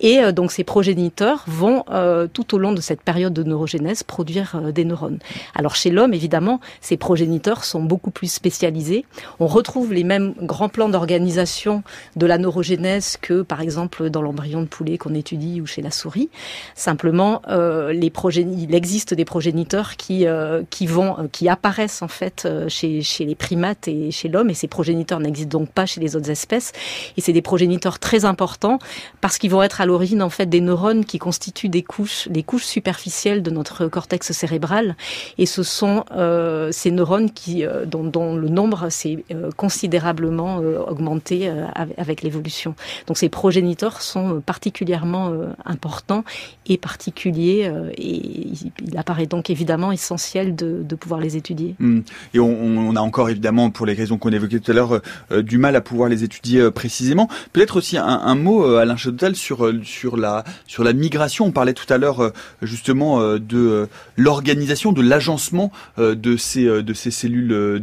Et 0.00 0.18
euh, 0.18 0.32
donc 0.32 0.50
ces 0.50 0.64
progéniteurs 0.64 1.44
vont, 1.46 1.84
euh, 1.90 2.26
tout 2.26 2.54
au 2.54 2.58
long 2.58 2.72
de 2.72 2.80
cette 2.80 3.02
période 3.02 3.32
de 3.32 3.42
neurogénèse, 3.42 4.02
produire 4.02 4.72
des 4.72 4.84
neurones. 4.84 5.18
Alors 5.54 5.76
chez 5.76 5.90
l'homme, 5.90 6.14
évidemment, 6.14 6.60
ces 6.80 6.96
progéniteurs 6.96 7.64
sont 7.64 7.82
beaucoup 7.82 8.10
plus 8.10 8.32
spécialisés. 8.32 9.04
On 9.38 9.46
retrouve 9.46 9.92
les 9.92 10.04
mêmes 10.04 10.34
grands 10.42 10.68
plans 10.68 10.88
d'organisation 10.88 11.82
de 12.16 12.26
la 12.26 12.38
neurogénèse 12.38 13.16
que, 13.20 13.42
par 13.42 13.60
exemple, 13.60 14.10
dans 14.10 14.22
l'embryon 14.22 14.62
de 14.62 14.66
poulet 14.66 14.98
qu'on 14.98 15.14
étudie 15.14 15.60
ou 15.60 15.66
chez 15.66 15.82
la 15.82 15.90
souris. 15.90 16.30
Simplement, 16.74 17.42
les 17.48 18.12
il 18.24 18.74
existe 18.74 19.12
des 19.14 19.24
progéniteurs 19.24 19.96
qui 19.96 20.26
qui 20.70 20.86
vont, 20.86 21.18
euh, 21.18 21.28
qui 21.30 21.48
apparaissent 21.48 22.02
en 22.02 22.08
fait 22.08 22.44
euh, 22.44 22.68
chez, 22.68 23.02
chez 23.02 23.24
les 23.24 23.34
primates 23.34 23.88
et 23.88 24.10
chez 24.10 24.28
l'homme, 24.28 24.50
et 24.50 24.54
ces 24.54 24.68
progéniteurs 24.68 25.20
n'existent 25.20 25.58
donc 25.58 25.70
pas 25.70 25.86
chez 25.86 26.00
les 26.00 26.16
autres 26.16 26.30
espèces. 26.30 26.72
Et 27.16 27.20
c'est 27.20 27.32
des 27.32 27.42
progéniteurs 27.42 27.98
très 27.98 28.24
importants 28.24 28.78
parce 29.20 29.38
qu'ils 29.38 29.50
vont 29.50 29.62
être 29.62 29.80
à 29.80 29.86
l'origine 29.86 30.22
en 30.22 30.30
fait 30.30 30.46
des 30.46 30.60
neurones 30.60 31.04
qui 31.04 31.18
constituent 31.18 31.68
des 31.68 31.82
couches, 31.82 32.28
les 32.30 32.42
couches 32.42 32.64
superficielles 32.64 33.42
de 33.42 33.50
notre 33.50 33.86
cortex 33.86 34.32
cérébral. 34.32 34.96
Et 35.38 35.46
ce 35.46 35.62
sont 35.62 36.04
euh, 36.12 36.70
ces 36.72 36.90
neurones 36.90 37.30
qui, 37.30 37.64
dont, 37.86 38.04
dont, 38.04 38.36
le 38.36 38.48
nombre 38.48 38.88
s'est 38.88 39.24
considérablement 39.56 40.56
augmenté 40.56 41.50
avec 41.96 42.22
l'évolution. 42.22 42.74
Donc 43.06 43.18
ces 43.18 43.28
progéniteurs 43.28 44.02
sont 44.02 44.40
particulièrement 44.44 45.32
importants 45.64 46.24
et 46.66 46.78
particuliers, 46.78 47.70
et 47.96 48.50
il 48.82 48.98
apparaît 48.98 49.26
donc 49.26 49.50
évidemment 49.50 49.92
essentiel 49.92 50.53
de, 50.54 50.94
pouvoir 50.94 51.20
les 51.20 51.36
étudier. 51.36 51.74
Hmm. 51.78 52.00
Et 52.32 52.40
on, 52.40 52.96
a 52.96 53.00
encore 53.00 53.28
évidemment, 53.28 53.70
pour 53.70 53.86
les 53.86 53.94
raisons 53.94 54.18
qu'on 54.18 54.30
évoquait 54.30 54.60
tout 54.60 54.70
à 54.70 54.74
l'heure, 54.74 55.00
euh, 55.32 55.42
du 55.42 55.58
mal 55.58 55.76
à 55.76 55.80
pouvoir 55.80 56.08
les 56.08 56.24
étudier 56.24 56.60
euh, 56.60 56.70
précisément. 56.70 57.28
Peut-être 57.52 57.76
aussi 57.76 57.96
un, 57.98 58.34
mot, 58.34 58.64
euh, 58.64 58.78
Alain 58.78 58.96
Chadotal, 58.96 59.34
sur 59.36 59.72
sur 59.82 60.16
la 60.16 60.44
sur 60.66 60.84
la 60.84 60.92
migration. 60.92 61.46
On 61.46 61.52
parlait 61.52 61.74
tout 61.74 61.92
à 61.92 61.98
l'heure 61.98 62.32
justement 62.62 63.20
de 63.38 63.88
l'organisation, 64.16 64.92
de 64.92 65.02
l'agencement 65.02 65.72
de 65.98 66.36
ces 66.36 66.64
de 66.64 66.94
ces 66.94 67.10
cellules, 67.10 67.80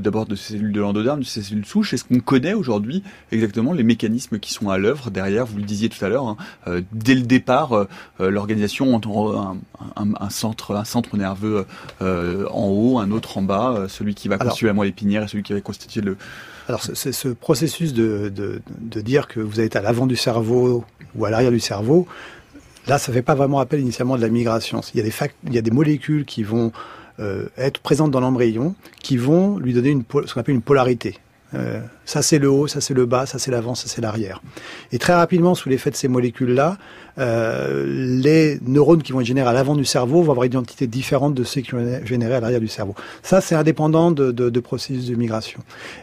d'abord 0.00 0.26
de 0.26 0.34
ces 0.34 0.54
cellules 0.54 0.72
de 0.72 0.80
l'endoderme, 0.80 1.20
de 1.20 1.24
ces 1.24 1.42
cellules 1.42 1.66
souches. 1.66 1.94
Est-ce 1.94 2.04
qu'on 2.04 2.20
connaît 2.20 2.54
aujourd'hui 2.54 3.02
exactement 3.30 3.72
les 3.72 3.82
mécanismes 3.82 4.38
qui 4.38 4.52
sont 4.52 4.70
à 4.70 4.78
l'œuvre 4.78 5.10
derrière? 5.10 5.46
Vous 5.46 5.58
le 5.58 5.64
disiez 5.64 5.88
tout 5.88 6.02
à 6.04 6.08
l'heure. 6.08 6.26
Hein, 6.26 6.36
dès 6.92 7.14
le 7.14 7.22
départ, 7.22 7.86
l'organisation 8.18 8.94
entre 8.94 9.56
un, 9.96 10.30
centre 10.30 10.74
un 10.74 10.84
centre 10.84 11.16
nerveux 11.16 11.66
euh, 12.00 12.11
en 12.50 12.68
haut, 12.68 12.98
un 12.98 13.10
autre 13.10 13.38
en 13.38 13.42
bas, 13.42 13.74
euh, 13.76 13.88
celui 13.88 14.14
qui 14.14 14.28
va 14.28 14.38
constituer 14.38 14.66
la 14.66 14.72
moelle 14.72 14.90
épinière 14.90 15.22
et 15.22 15.28
celui 15.28 15.42
qui 15.42 15.52
va 15.52 15.60
constituer 15.60 16.00
le... 16.00 16.16
Alors 16.68 16.82
c'est 16.82 17.12
ce 17.12 17.28
processus 17.28 17.92
de, 17.92 18.30
de, 18.34 18.62
de, 18.78 19.00
dire 19.00 19.26
que 19.26 19.40
vous 19.40 19.60
êtes 19.60 19.74
à 19.74 19.82
l'avant 19.82 20.06
du 20.06 20.16
cerveau 20.16 20.84
ou 21.16 21.24
à 21.24 21.30
l'arrière 21.30 21.50
du 21.50 21.60
cerveau, 21.60 22.06
là 22.86 22.98
ça 22.98 23.12
fait 23.12 23.22
pas 23.22 23.34
vraiment 23.34 23.58
appel 23.58 23.80
initialement 23.80 24.16
de 24.16 24.22
la 24.22 24.28
migration. 24.28 24.80
Il 24.94 24.98
y 24.98 25.00
a 25.00 25.04
des, 25.04 25.12
il 25.46 25.54
y 25.54 25.58
a 25.58 25.62
des 25.62 25.72
molécules 25.72 26.24
qui 26.24 26.44
vont 26.44 26.70
euh, 27.18 27.46
être 27.58 27.80
présentes 27.80 28.10
dans 28.12 28.20
l'embryon, 28.20 28.74
qui 29.02 29.16
vont 29.16 29.58
lui 29.58 29.74
donner 29.74 29.90
une, 29.90 30.04
ce 30.24 30.32
qu'on 30.32 30.40
appelle 30.40 30.54
une 30.54 30.62
polarité. 30.62 31.18
Euh, 31.54 31.80
ça 32.12 32.20
c'est 32.20 32.38
le 32.38 32.50
haut, 32.50 32.66
ça 32.66 32.82
c'est 32.82 32.92
le 32.92 33.06
bas, 33.06 33.24
ça 33.24 33.38
c'est 33.38 33.50
l'avant, 33.50 33.74
ça 33.74 33.88
c'est 33.88 34.02
l'arrière. 34.02 34.42
Et 34.92 34.98
très 34.98 35.14
rapidement, 35.14 35.54
sous 35.54 35.70
l'effet 35.70 35.90
de 35.90 35.96
ces 35.96 36.08
molécules-là, 36.08 36.76
euh, 37.18 37.86
les 38.20 38.58
neurones 38.66 39.02
qui 39.02 39.12
vont 39.12 39.20
être 39.20 39.26
générés 39.26 39.48
à 39.48 39.52
l'avant 39.52 39.76
du 39.76 39.84
cerveau 39.84 40.22
vont 40.22 40.32
avoir 40.32 40.44
une 40.44 40.52
identité 40.52 40.86
différente 40.86 41.34
de 41.34 41.44
ceux 41.44 41.62
qui 41.62 41.70
vont 41.70 41.86
être 41.86 42.06
générés 42.06 42.34
à 42.34 42.40
l'arrière 42.40 42.60
du 42.60 42.68
cerveau. 42.68 42.94
Ça, 43.22 43.40
c'est 43.40 43.54
indépendant 43.54 44.10
de, 44.10 44.30
de, 44.30 44.50
de, 44.50 44.60
processus 44.60 45.06
de 45.06 45.14
migration. 45.14 45.60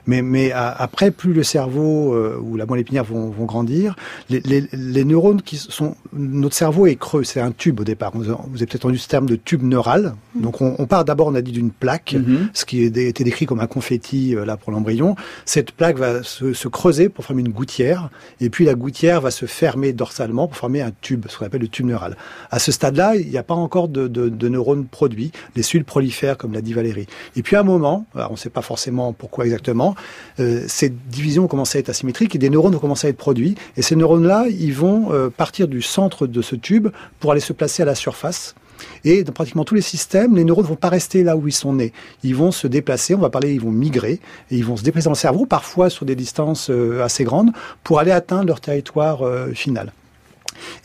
Mais, 0.08 0.24
mais 0.24 0.52
après, 0.52 1.12
plus 1.12 1.34
le 1.34 1.44
cerveau 1.44 2.14
euh, 2.16 2.40
ou 2.42 2.58
la 2.58 2.66
moelle 2.66 2.82
épinière 2.82 3.04
vont, 3.04 3.30
vont 3.30 3.46
grandir, 3.46 3.96
les, 4.30 4.40
les, 4.42 4.64
les, 4.74 5.04
neurones 5.04 5.42
qui 5.44 5.58
sont... 5.58 5.96
Notre 6.14 6.56
cerveau 6.56 6.88
est 6.88 6.96
creux, 6.96 7.24
c'est 7.24 7.42
un 7.42 7.52
tube 7.52 7.80
au 7.80 7.84
départ. 7.84 8.12
Vous, 8.16 8.30
avez 8.30 8.66
peut-être 8.66 8.86
entendu 8.86 8.98
ce 8.98 9.08
terme 9.08 9.28
de 9.28 9.36
tube 9.36 9.62
neural. 9.64 10.16
Donc 10.36 10.62
on, 10.62 10.76
on 10.80 10.86
part 10.88 11.06
d'abord, 11.06 11.28
on 11.28 11.36
a 11.36 11.42
dit, 11.42 11.52
d'une 11.52 11.72
plaque, 11.72 12.14
mm-hmm. 12.14 12.50
ce 12.54 12.66
qui 12.66 12.84
a 12.84 12.86
été 12.86 13.24
décrit 13.24 13.46
comme 13.46 13.60
un 13.60 13.68
confetti 13.68 14.36
euh, 14.36 14.46
là 14.46 14.58
pour 14.58 14.72
l'embryon. 14.72 15.16
Cette 15.46 15.72
plaque 15.72 15.99
va 16.00 16.24
se, 16.24 16.54
se 16.54 16.68
creuser 16.68 17.10
pour 17.10 17.26
former 17.26 17.42
une 17.42 17.52
gouttière, 17.52 18.10
et 18.42 18.50
puis 18.50 18.66
la 18.66 18.76
gouttière 18.76 19.22
va 19.22 19.32
se 19.32 19.46
fermer 19.46 19.94
dorsalement 19.94 20.48
pour 20.48 20.58
former 20.58 20.82
un 20.82 20.92
tube, 21.02 21.26
ce 21.30 21.38
qu'on 21.38 21.46
appelle 21.46 21.62
le 21.62 21.68
tube 21.68 21.86
neural. 21.86 22.18
À 22.52 22.60
ce 22.60 22.72
stade-là, 22.72 23.16
il 23.16 23.30
n'y 23.30 23.38
a 23.38 23.44
pas 23.44 23.54
encore 23.54 23.88
de, 23.88 24.48
neurones 24.50 24.86
produits. 24.86 25.32
Les 25.56 25.64
cellules 25.64 25.86
prolifèrent, 25.86 26.38
comme 26.38 26.54
l'a 26.54 26.62
dit 26.62 26.74
Valérie. 26.74 27.08
Et 27.36 27.44
puis 27.44 27.56
à 27.56 27.60
un 27.60 27.64
moment, 27.64 28.06
on 28.16 28.32
ne 28.32 28.38
sait 28.38 28.50
pas 28.50 28.62
forcément 28.62 29.14
pourquoi 29.14 29.46
exactement, 29.46 29.96
euh, 30.40 30.64
ces 30.68 30.90
divisions 30.90 31.44
vont 31.44 31.48
commencer 31.48 31.78
à 31.78 31.82
être 31.82 31.90
asymétriques 31.90 32.36
et 32.36 32.40
des 32.40 32.50
neurones 32.50 32.74
vont 32.74 32.80
commencer 32.80 33.08
à 33.08 33.10
être 33.10 33.18
produits. 33.18 33.56
Et 33.78 33.82
ces 33.82 33.96
neurones-là, 33.96 34.46
ils 34.50 34.74
vont 34.74 35.12
euh, 35.12 35.30
partir 35.30 35.68
du 35.68 35.82
centre 35.82 36.28
de 36.28 36.42
ce 36.42 36.56
tube 36.56 36.90
pour 37.20 37.32
aller 37.32 37.42
se 37.42 37.54
placer 37.54 37.84
à 37.84 37.86
la 37.86 37.96
surface. 37.96 38.56
Et 39.04 39.24
dans 39.24 39.32
pratiquement 39.32 39.66
tous 39.66 39.76
les 39.76 39.82
systèmes, 39.82 40.36
les 40.36 40.44
neurones 40.44 40.66
ne 40.66 40.70
vont 40.70 40.76
pas 40.76 40.90
rester 40.90 41.24
là 41.24 41.36
où 41.36 41.48
ils 41.48 41.54
sont 41.54 41.74
nés. 41.74 41.94
Ils 42.24 42.36
vont 42.36 42.52
se 42.52 42.68
déplacer, 42.68 43.16
on 43.16 43.20
va 43.20 43.30
parler, 43.30 43.54
ils 43.54 43.62
vont 43.62 43.72
migrer, 43.72 44.20
et 44.52 44.58
ils 44.58 44.66
vont 44.66 44.78
se 44.78 44.84
déplacer 44.84 45.06
dans 45.06 45.12
le 45.12 45.16
cerveau, 45.16 45.46
parfois 45.46 45.90
sur 45.90 46.06
des 46.06 46.16
distances 46.16 46.70
euh, 46.70 47.04
assez 47.04 47.24
grandes, 47.24 47.52
pour 47.84 48.00
aller 48.00 48.12
atteindre 48.12 48.48
leur 48.48 48.62
territoire 48.62 49.24
euh, 49.24 49.52
final. 49.54 49.92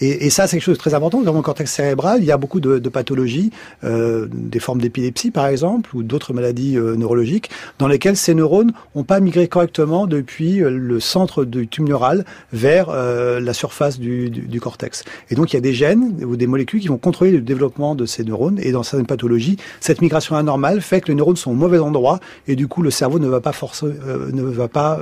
Et, 0.01 0.31
ça, 0.31 0.47
c'est 0.47 0.57
quelque 0.57 0.65
chose 0.65 0.77
de 0.77 0.81
très 0.81 0.95
important. 0.95 1.21
Dans 1.23 1.33
le 1.33 1.43
cortex 1.43 1.71
cérébral, 1.71 2.21
il 2.21 2.27
y 2.27 2.33
a 2.33 2.37
beaucoup 2.37 2.61
de, 2.61 2.79
pathologies, 2.89 3.51
euh, 3.85 4.29
des 4.31 4.59
formes 4.59 4.81
d'épilepsie 4.81 5.31
par 5.31 5.47
exemple, 5.47 5.95
ou 5.95 6.03
d'autres 6.03 6.33
maladies 6.33 6.77
euh, 6.77 6.97
neurologiques, 6.97 7.51
dans 7.79 7.89
lesquelles 7.89 8.17
ces 8.17 8.35
neurones 8.35 8.73
n'ont 8.95 9.05
pas 9.05 9.21
migré 9.21 9.49
correctement 9.49 10.07
depuis 10.07 10.63
euh, 10.63 10.71
le 10.71 11.01
centre 11.01 11.45
du 11.45 11.69
tube 11.69 11.89
neural 11.89 12.25
vers 12.53 12.91
la 12.95 13.53
surface 13.53 13.99
du, 13.99 14.31
du, 14.31 14.43
du, 14.43 14.61
cortex. 14.61 15.05
Et 15.31 15.35
donc, 15.35 15.53
il 15.53 15.57
y 15.57 15.59
a 15.59 15.61
des 15.61 15.73
gènes 15.73 16.23
ou 16.25 16.37
des 16.37 16.47
molécules 16.47 16.81
qui 16.81 16.89
vont 16.89 16.99
contrôler 16.99 17.33
le 17.33 17.41
développement 17.41 17.95
de 17.95 18.07
ces 18.07 18.25
neurones. 18.25 18.59
Et 18.63 18.73
dans 18.73 18.83
certaines 18.83 19.07
pathologies, 19.07 19.57
cette 19.81 20.01
migration 20.01 20.37
anormale 20.37 20.81
fait 20.81 21.01
que 21.01 21.09
les 21.09 21.15
neurones 21.15 21.37
sont 21.37 21.51
au 21.51 21.55
mauvais 21.55 21.79
endroit 21.79 22.21
et 22.47 22.57
du 22.57 22.69
coup, 22.69 22.83
le 22.83 22.91
cerveau 22.91 23.19
ne 23.19 23.29
va 23.29 23.41
pas 23.41 23.53
forcer, 23.53 23.87
ne 24.33 24.43
va 24.43 24.69
pas 24.69 24.99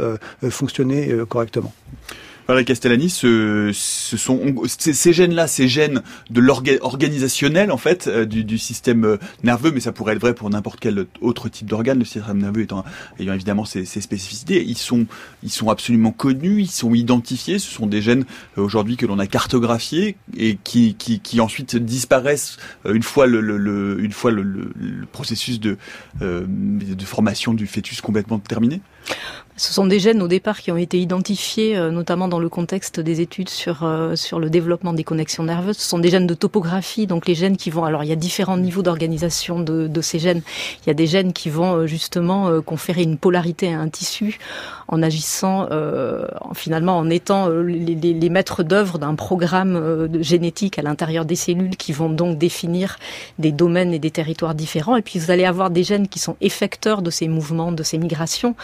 fonctionner 0.50 1.12
correctement. 1.28 1.72
Valérie 2.48 2.64
Castellani, 2.64 3.08
ce, 3.08 3.70
ce 3.72 4.16
sont 4.16 4.40
ces, 4.66 5.12
gènes-là, 5.12 5.46
ces 5.46 5.68
gènes 5.68 6.02
de 6.30 6.40
l'organisationnel 6.40 7.70
en 7.70 7.76
fait 7.76 8.08
euh, 8.08 8.24
du, 8.24 8.44
du, 8.44 8.58
système 8.58 9.04
euh, 9.04 9.16
nerveux, 9.44 9.70
mais 9.70 9.80
ça 9.80 9.92
pourrait 9.92 10.14
être 10.14 10.20
vrai 10.20 10.34
pour 10.34 10.50
n'importe 10.50 10.80
quel 10.80 11.06
autre 11.20 11.48
type 11.48 11.68
d'organe. 11.68 12.00
Le 12.00 12.04
système 12.04 12.38
nerveux 12.38 12.62
étant 12.62 12.84
ayant 13.20 13.34
évidemment 13.34 13.64
ses, 13.64 13.84
ses, 13.84 14.00
spécificités, 14.00 14.64
ils 14.66 14.76
sont 14.76 15.06
ils 15.42 15.50
sont 15.50 15.70
absolument 15.70 16.10
connus, 16.10 16.62
ils 16.62 16.70
sont 16.70 16.94
identifiés. 16.94 17.58
Ce 17.58 17.70
sont 17.70 17.86
des 17.86 18.02
gènes 18.02 18.24
euh, 18.58 18.62
aujourd'hui 18.62 18.96
que 18.96 19.06
l'on 19.06 19.18
a 19.18 19.26
cartographiés 19.26 20.16
et 20.36 20.58
qui, 20.62 20.94
qui, 20.94 21.20
qui 21.20 21.40
ensuite 21.40 21.76
disparaissent 21.76 22.56
une 22.84 23.02
fois 23.02 23.26
le, 23.26 23.40
le, 23.40 23.56
le 23.56 24.02
une 24.02 24.12
fois 24.12 24.30
le, 24.30 24.42
le 24.42 25.06
processus 25.10 25.60
de 25.60 25.76
de 26.20 27.04
formation 27.04 27.54
du 27.54 27.66
fœtus 27.66 28.00
complètement 28.00 28.38
terminé. 28.38 28.80
Ce 29.56 29.74
sont 29.74 29.86
des 29.86 30.00
gènes 30.00 30.22
au 30.22 30.28
départ 30.28 30.60
qui 30.60 30.72
ont 30.72 30.78
été 30.78 30.98
identifiés, 30.98 31.76
euh, 31.76 31.90
notamment 31.90 32.26
dans 32.26 32.38
le 32.38 32.48
contexte 32.48 33.00
des 33.00 33.20
études 33.20 33.50
sur 33.50 33.84
euh, 33.84 34.16
sur 34.16 34.40
le 34.40 34.48
développement 34.48 34.94
des 34.94 35.04
connexions 35.04 35.44
nerveuses. 35.44 35.76
Ce 35.76 35.88
sont 35.88 35.98
des 35.98 36.08
gènes 36.08 36.26
de 36.26 36.32
topographie, 36.32 37.06
donc 37.06 37.28
les 37.28 37.34
gènes 37.34 37.58
qui 37.58 37.68
vont. 37.68 37.84
Alors 37.84 38.02
il 38.02 38.08
y 38.08 38.12
a 38.12 38.16
différents 38.16 38.56
niveaux 38.56 38.82
d'organisation 38.82 39.60
de, 39.60 40.00
ces 40.00 40.18
gènes. 40.18 40.40
Il 40.82 40.88
y 40.88 40.90
a 40.90 40.94
des 40.94 41.06
gènes 41.06 41.34
qui 41.34 41.50
vont 41.50 41.74
euh, 41.74 41.86
justement 41.86 42.62
conférer 42.62 43.02
une 43.02 43.18
polarité 43.18 43.72
à 43.74 43.78
un 43.78 43.88
tissu 43.88 44.38
en 44.88 45.02
agissant 45.02 45.68
finalement 46.54 46.98
en 46.98 47.08
étant 47.08 47.48
les, 47.48 47.94
les, 47.94 48.12
les 48.12 48.28
maîtres 48.28 48.62
d'œuvre 48.62 48.98
d'un 48.98 49.14
programme 49.14 50.08
génétique 50.20 50.78
à 50.78 50.82
l'intérieur 50.82 51.24
des 51.24 51.36
cellules 51.36 51.76
qui 51.76 51.92
vont 51.92 52.10
donc 52.10 52.36
définir 52.36 52.98
des 53.38 53.52
domaines 53.52 53.94
et 53.94 53.98
des 53.98 54.10
territoires 54.10 54.54
différents. 54.54 54.96
Et 54.96 55.02
puis 55.02 55.18
vous 55.18 55.30
allez 55.30 55.44
avoir 55.44 55.70
des 55.70 55.82
gènes 55.82 56.08
qui 56.08 56.18
sont 56.18 56.36
effecteurs 56.40 57.00
de 57.00 57.10
ces 57.10 57.28
mouvements, 57.28 57.72
de 57.72 57.82
ces 57.82 57.96
migrations. 57.96 58.54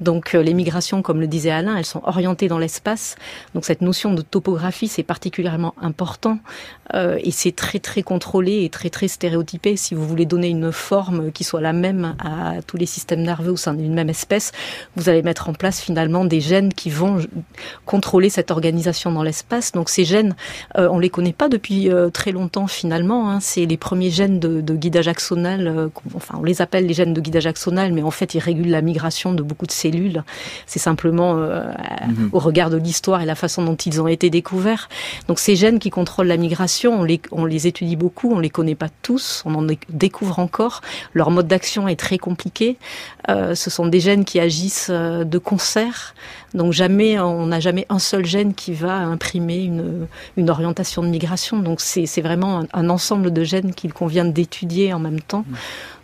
Donc 0.00 0.32
les 0.32 0.54
migrations, 0.54 1.02
comme 1.02 1.20
le 1.20 1.26
disait 1.26 1.50
Alain, 1.50 1.76
elles 1.76 1.84
sont 1.84 2.02
orientées 2.04 2.48
dans 2.48 2.58
l'espace. 2.58 3.16
Donc 3.54 3.64
cette 3.64 3.80
notion 3.80 4.14
de 4.14 4.22
topographie, 4.22 4.88
c'est 4.88 5.02
particulièrement 5.02 5.74
important 5.80 6.38
euh, 6.94 7.18
et 7.22 7.30
c'est 7.30 7.52
très 7.52 7.78
très 7.78 8.02
contrôlé 8.02 8.64
et 8.64 8.70
très 8.70 8.90
très 8.90 9.08
stéréotypé. 9.08 9.76
Si 9.76 9.94
vous 9.94 10.06
voulez 10.06 10.26
donner 10.26 10.48
une 10.48 10.72
forme 10.72 11.32
qui 11.32 11.44
soit 11.44 11.60
la 11.60 11.72
même 11.72 12.16
à 12.18 12.62
tous 12.66 12.76
les 12.76 12.86
systèmes 12.86 13.22
nerveux 13.22 13.52
au 13.52 13.56
sein 13.56 13.74
d'une 13.74 13.94
même 13.94 14.10
espèce, 14.10 14.52
vous 14.96 15.08
allez 15.08 15.22
mettre 15.22 15.48
en 15.48 15.54
place 15.54 15.80
finalement 15.80 16.24
des 16.24 16.40
gènes 16.40 16.72
qui 16.72 16.90
vont 16.90 17.18
contrôler 17.86 18.30
cette 18.30 18.50
organisation 18.50 19.12
dans 19.12 19.22
l'espace. 19.22 19.72
Donc 19.72 19.88
ces 19.88 20.04
gènes, 20.04 20.34
euh, 20.78 20.88
on 20.90 20.98
les 20.98 21.10
connaît 21.10 21.32
pas 21.32 21.48
depuis 21.48 21.90
euh, 21.90 22.10
très 22.10 22.32
longtemps 22.32 22.66
finalement. 22.66 23.30
Hein. 23.30 23.40
C'est 23.40 23.66
les 23.66 23.76
premiers 23.76 24.10
gènes 24.10 24.38
de, 24.38 24.74
guidage 24.74 25.08
axonal. 25.08 25.66
Euh, 25.66 25.88
enfin, 26.14 26.36
on 26.38 26.44
les 26.44 26.60
appelle 26.62 26.86
les 26.86 26.94
gènes 26.94 27.14
de 27.14 27.20
guidage 27.20 27.46
axonal, 27.46 27.92
mais 27.92 28.02
en 28.02 28.10
fait, 28.10 28.34
ils 28.34 28.40
régulent 28.40 28.70
la 28.70 28.82
migration 28.82 29.32
de 29.32 29.42
beaucoup 29.42 29.66
de 29.66 29.72
cellules 29.74 30.24
c'est 30.66 30.78
simplement 30.78 31.36
euh, 31.36 31.70
mmh. 32.06 32.28
au 32.32 32.38
regard 32.38 32.70
de 32.70 32.76
l'histoire 32.76 33.20
et 33.20 33.26
la 33.26 33.34
façon 33.34 33.64
dont 33.64 33.74
ils 33.74 34.00
ont 34.00 34.08
été 34.08 34.30
découverts. 34.30 34.88
Donc 35.28 35.38
ces 35.38 35.56
gènes 35.56 35.78
qui 35.78 35.90
contrôlent 35.90 36.26
la 36.26 36.36
migration, 36.36 37.00
on 37.00 37.04
les, 37.04 37.20
on 37.32 37.44
les 37.44 37.66
étudie 37.66 37.96
beaucoup, 37.96 38.32
on 38.32 38.38
les 38.38 38.50
connaît 38.50 38.74
pas 38.74 38.88
tous, 39.02 39.42
on 39.44 39.54
en 39.54 39.66
découvre 39.88 40.38
encore. 40.38 40.80
Leur 41.12 41.30
mode 41.30 41.46
d'action 41.46 41.88
est 41.88 41.96
très 41.96 42.18
compliqué. 42.18 42.76
Euh, 43.28 43.54
ce 43.54 43.70
sont 43.70 43.86
des 43.86 44.00
gènes 44.00 44.24
qui 44.24 44.40
agissent 44.40 44.88
euh, 44.90 45.24
de 45.24 45.38
concert. 45.38 46.14
Donc 46.54 46.72
jamais, 46.72 47.18
on 47.18 47.46
n'a 47.46 47.58
jamais 47.60 47.84
un 47.88 47.98
seul 47.98 48.24
gène 48.24 48.54
qui 48.54 48.72
va 48.72 48.96
imprimer 48.98 49.64
une, 49.64 50.06
une 50.36 50.50
orientation 50.50 51.02
de 51.02 51.08
migration. 51.08 51.58
Donc 51.58 51.80
c'est 51.80 52.20
vraiment 52.20 52.60
un, 52.60 52.66
un, 52.72 52.88
ensemble 52.88 53.32
de 53.32 53.42
gènes 53.42 53.74
qu'il 53.74 53.92
convient 53.92 54.24
d'étudier 54.24 54.92
en 54.92 55.00
même 55.00 55.20
temps. 55.20 55.44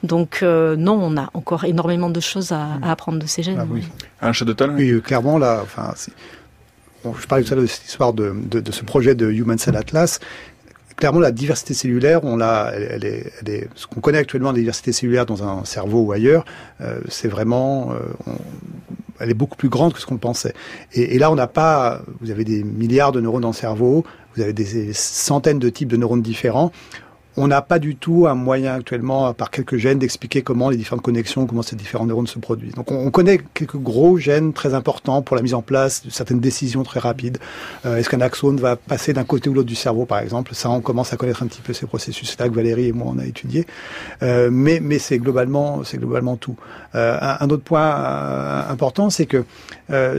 Donc 0.02 0.40
euh, 0.42 0.76
non, 0.76 0.98
on 1.00 1.16
a 1.16 1.30
encore 1.34 1.64
énormément 1.64 2.10
de 2.10 2.20
choses 2.20 2.52
à, 2.52 2.78
à 2.82 2.90
apprendre 2.90 3.20
de 3.20 3.26
ces 3.26 3.42
gènes. 3.42 3.58
Ah, 3.60 3.66
oui. 3.70 3.84
Un 4.20 4.32
chat 4.32 4.44
de 4.44 4.52
tonne 4.52 4.74
Oui, 4.74 4.90
euh, 4.90 5.00
clairement 5.00 5.38
là. 5.38 5.60
Enfin, 5.62 5.94
bon, 7.04 7.14
je 7.18 7.26
parlais 7.26 7.44
tout 7.44 7.52
à 7.52 7.56
l'heure 7.56 7.64
de 7.64 7.68
cette 7.68 7.86
histoire 7.86 8.12
de, 8.12 8.34
de, 8.34 8.60
de, 8.60 8.72
ce 8.72 8.84
projet 8.84 9.14
de 9.14 9.30
Human 9.30 9.58
Cell 9.58 9.76
Atlas. 9.76 10.18
Clairement, 10.96 11.20
la 11.20 11.32
diversité 11.32 11.72
cellulaire, 11.72 12.24
on 12.24 12.36
l'a, 12.36 12.72
elle, 12.74 12.82
elle, 12.90 13.04
est, 13.06 13.32
elle 13.40 13.48
est, 13.48 13.68
ce 13.74 13.86
qu'on 13.86 14.00
connaît 14.00 14.18
actuellement, 14.18 14.52
la 14.52 14.58
diversité 14.58 14.92
cellulaire 14.92 15.24
dans 15.24 15.42
un 15.42 15.64
cerveau 15.64 16.00
ou 16.02 16.12
ailleurs, 16.12 16.44
euh, 16.82 17.00
c'est 17.08 17.28
vraiment, 17.28 17.92
euh, 17.92 18.00
on, 18.26 18.32
elle 19.20 19.30
est 19.30 19.34
beaucoup 19.34 19.56
plus 19.56 19.68
grande 19.68 19.92
que 19.92 20.00
ce 20.00 20.06
qu'on 20.06 20.18
pensait. 20.18 20.54
Et, 20.92 21.18
là, 21.18 21.30
on 21.30 21.34
n'a 21.34 21.46
pas, 21.46 22.02
vous 22.20 22.30
avez 22.30 22.44
des 22.44 22.64
milliards 22.64 23.12
de 23.12 23.20
neurones 23.20 23.42
dans 23.42 23.48
le 23.48 23.54
cerveau, 23.54 24.04
vous 24.34 24.42
avez 24.42 24.52
des 24.52 24.92
centaines 24.92 25.58
de 25.58 25.68
types 25.68 25.88
de 25.88 25.96
neurones 25.96 26.22
différents 26.22 26.72
on 27.36 27.46
n'a 27.46 27.62
pas 27.62 27.78
du 27.78 27.96
tout 27.96 28.26
un 28.26 28.34
moyen 28.34 28.74
actuellement, 28.74 29.32
par 29.34 29.50
quelques 29.50 29.76
gènes, 29.76 29.98
d'expliquer 29.98 30.42
comment 30.42 30.68
les 30.68 30.76
différentes 30.76 31.02
connexions, 31.02 31.46
comment 31.46 31.62
ces 31.62 31.76
différents 31.76 32.06
neurones 32.06 32.26
se 32.26 32.38
produisent. 32.38 32.74
Donc 32.74 32.90
on, 32.90 33.06
on, 33.06 33.10
connaît 33.10 33.40
quelques 33.54 33.76
gros 33.76 34.18
gènes 34.18 34.52
très 34.52 34.74
importants 34.74 35.22
pour 35.22 35.36
la 35.36 35.42
mise 35.42 35.54
en 35.54 35.62
place 35.62 36.04
de 36.04 36.10
certaines 36.10 36.40
décisions 36.40 36.82
très 36.82 36.98
rapides. 36.98 37.38
Euh, 37.86 37.96
Est-ce 37.96 38.08
qu'un 38.08 38.20
axone 38.20 38.58
va 38.58 38.76
passer 38.76 39.12
d'un 39.12 39.24
côté 39.24 39.48
ou 39.48 39.54
l'autre 39.54 39.68
du 39.68 39.76
cerveau, 39.76 40.06
par 40.06 40.18
exemple? 40.18 40.54
Ça, 40.54 40.70
on 40.70 40.80
commence 40.80 41.12
à 41.12 41.16
connaître 41.16 41.42
un 41.42 41.46
petit 41.46 41.60
peu 41.60 41.72
ces 41.72 41.86
processus. 41.86 42.30
C'est 42.30 42.40
là 42.40 42.48
que 42.48 42.54
Valérie 42.54 42.88
et 42.88 42.92
moi 42.92 43.12
on 43.14 43.18
a 43.18 43.26
étudié. 43.26 43.66
Euh, 44.22 44.50
mais 44.52 44.80
mais 44.82 44.98
c'est 44.98 45.18
globalement 45.18 45.82
globalement 45.94 46.36
tout. 46.36 46.56
Euh, 46.94 47.16
un, 47.20 47.36
un, 47.40 47.50
autre 47.50 47.62
point 47.62 47.90
important, 48.68 49.10
c'est 49.10 49.26
que 49.26 49.44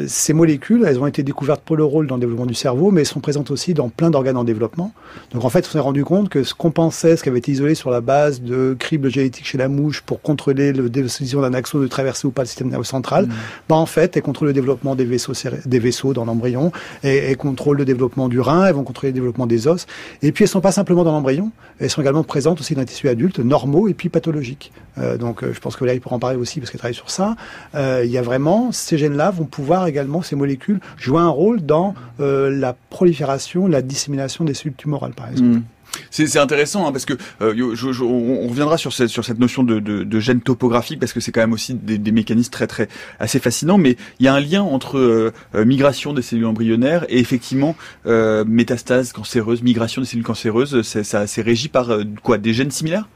ces 0.08 0.34
molécules, 0.34 0.84
elles 0.86 1.00
ont 1.00 1.08
été 1.08 1.24
découvertes 1.24 1.62
pour 1.62 1.78
le 1.78 1.86
rôle 1.86 2.06
dans 2.06 2.16
le 2.16 2.22
développement 2.22 2.46
du 2.46 2.54
cerveau, 2.54 2.92
mais 2.92 3.02
elles 3.02 3.08
sont 3.08 3.22
présentes 3.22 3.52
aussi 3.52 3.74
dans 3.74 3.88
plein 3.90 4.10
d'organes 4.10 4.38
en 4.38 4.44
développement. 4.44 4.92
Donc 5.34 5.46
en 5.46 5.50
fait, 5.50 5.66
on 5.68 5.72
s'est 5.72 5.80
rendu 5.80 6.04
compte 6.04 6.30
que 6.30 6.44
ce 6.44 6.54
qu'on 6.54 6.72
pensait 6.72 7.01
ce 7.02 7.24
qui 7.24 7.30
avait 7.30 7.40
été 7.40 7.52
isolé 7.52 7.76
sur 7.76 7.90
la 7.90 8.02
base 8.02 8.42
de 8.42 8.76
cribles 8.78 9.10
génétiques 9.10 9.46
chez 9.46 9.58
la 9.58 9.68
mouche 9.68 10.02
pour 10.02 10.22
contrôler 10.22 10.74
le 10.74 10.90
décision 10.90 11.42
d'un 11.42 11.54
axone 11.54 11.82
de 11.82 11.88
traverser 11.88 12.28
ou 12.28 12.32
pas 12.32 12.44
le 12.44 12.48
système 12.48 12.70
nerveux 12.70 12.84
central, 12.84 13.26
mmh. 13.26 13.32
bah 13.70 13.76
en 13.76 13.86
fait, 13.86 14.16
elles 14.16 14.24
contrôlent 14.24 14.50
le 14.50 14.54
développement 14.54 14.96
des 14.96 15.06
vaisseaux, 15.06 15.34
des 15.66 15.80
vaisseaux 15.80 16.14
dans 16.14 16.26
l'embryon, 16.26 16.72
et 17.04 17.18
elles 17.18 17.38
contrôlent 17.38 17.78
le 17.78 17.86
développement 17.86 18.30
du 18.30 18.40
rein, 18.40 18.66
elles 18.66 18.76
vont 18.76 18.84
contrôler 18.84 19.12
le 19.12 19.16
développement 19.16 19.48
des 19.48 19.68
os, 19.68 19.88
et 20.22 20.32
puis 20.32 20.44
elles 20.44 20.50
sont 20.50 20.62
pas 20.62 20.72
simplement 20.72 21.04
dans 21.04 21.12
l'embryon, 21.12 21.52
elles 21.80 21.90
sont 21.90 22.02
également 22.02 22.24
présentes 22.24 22.60
aussi 22.60 22.76
dans 22.76 22.82
les 22.82 22.88
tissus 22.88 23.10
adultes, 23.10 23.40
normaux 23.40 23.88
et 23.88 23.94
puis 23.94 24.10
pathologiques. 24.10 24.72
Euh, 24.98 25.18
donc 25.18 25.44
euh, 25.44 25.54
je 25.54 25.60
pense 25.60 25.76
que 25.76 25.82
Valérie 25.82 26.00
pourra 26.00 26.16
en 26.16 26.20
parler 26.20 26.38
aussi 26.38 26.60
parce 26.60 26.72
qu'elle 26.72 26.80
travaille 26.80 26.96
sur 26.96 27.10
ça. 27.10 27.36
Euh, 27.76 28.02
il 28.06 28.12
y 28.12 28.18
a 28.18 28.22
vraiment, 28.22 28.72
ces 28.72 28.98
gènes-là 28.98 29.32
vont 29.32 29.46
pouvoir 29.46 29.88
également, 29.88 30.22
ces 30.22 30.36
molécules, 30.36 30.80
jouer 30.98 31.22
un 31.22 31.30
rôle 31.30 31.62
dans 31.62 31.94
euh, 32.20 32.50
la 32.50 32.76
prolifération, 32.90 33.68
la 33.68 33.82
dissémination 33.82 34.44
des 34.44 34.54
cellules 34.54 34.76
tumorales, 34.76 35.14
par 35.14 35.30
exemple. 35.30 35.60
Mmh. 35.60 35.64
C'est 36.10 36.38
intéressant 36.38 36.88
hein, 36.88 36.92
parce 36.92 37.06
que 37.06 37.14
euh, 37.42 37.74
je, 37.76 37.92
je, 37.92 38.04
on 38.04 38.48
reviendra 38.48 38.78
sur 38.78 38.94
cette, 38.94 39.10
sur 39.10 39.26
cette 39.26 39.40
notion 39.40 39.64
de, 39.64 39.80
de, 39.80 40.04
de 40.04 40.20
gène 40.20 40.42
topographique 40.42 41.00
parce 41.00 41.14
que 41.14 41.20
c'est 41.20 41.32
quand 41.32 41.42
même 41.42 41.54
aussi 41.54 41.74
des, 41.74 41.98
des, 41.98 42.12
mécanismes 42.12 42.52
très 42.52 42.68
très 42.68 42.88
assez 43.20 43.40
fascinants. 43.40 43.78
Mais 43.78 43.98
il 44.20 44.26
y 44.26 44.30
a 44.30 44.34
un 44.34 44.40
lien 44.40 44.62
entre 44.62 44.98
euh, 44.98 45.32
migration 45.66 46.14
des 46.14 46.22
cellules 46.22 46.46
embryonnaires 46.46 47.06
et 47.10 47.20
effectivement 47.20 47.76
euh, 48.06 48.46
métastase 48.46 49.12
cancéreuse, 49.12 49.62
migration 49.64 50.02
des 50.02 50.08
cellules 50.08 50.26
cancéreuses. 50.26 50.82
Ça 50.82 51.28
c'est 51.28 51.42
régi 51.42 51.70
par 51.70 51.92
euh, 51.92 52.04
quoi 52.24 52.38
des 52.38 52.54
gènes 52.54 52.72
similaires? 52.72 53.08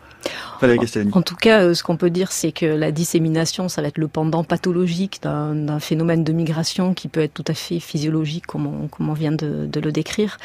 En 1.12 1.22
tout 1.22 1.36
cas, 1.36 1.62
euh, 1.62 1.74
ce 1.74 1.84
qu'on 1.84 1.97
peut 1.97 2.10
dire, 2.10 2.32
c'est 2.32 2.51
que 2.51 2.66
la 2.66 2.91
dissémination, 2.91 3.70
ça 3.70 3.82
va 3.82 3.89
être 3.89 3.97
le 3.97 4.08
pendant 4.08 4.43
pathologique 4.43 5.20
d'un 5.22 5.80
phénomène 5.80 6.24
de 6.24 6.34
migration 6.34 6.93
qui 6.93 7.08
peut 7.08 7.22
être 7.22 7.34
tout 7.34 7.45
à 7.47 7.53
fait 7.53 7.80
physiologique, 7.80 8.45
comme 8.45 8.89
on, 8.99 9.14
vient 9.14 9.32
de, 9.32 9.70
le 9.80 9.91
décrire. 9.91 10.38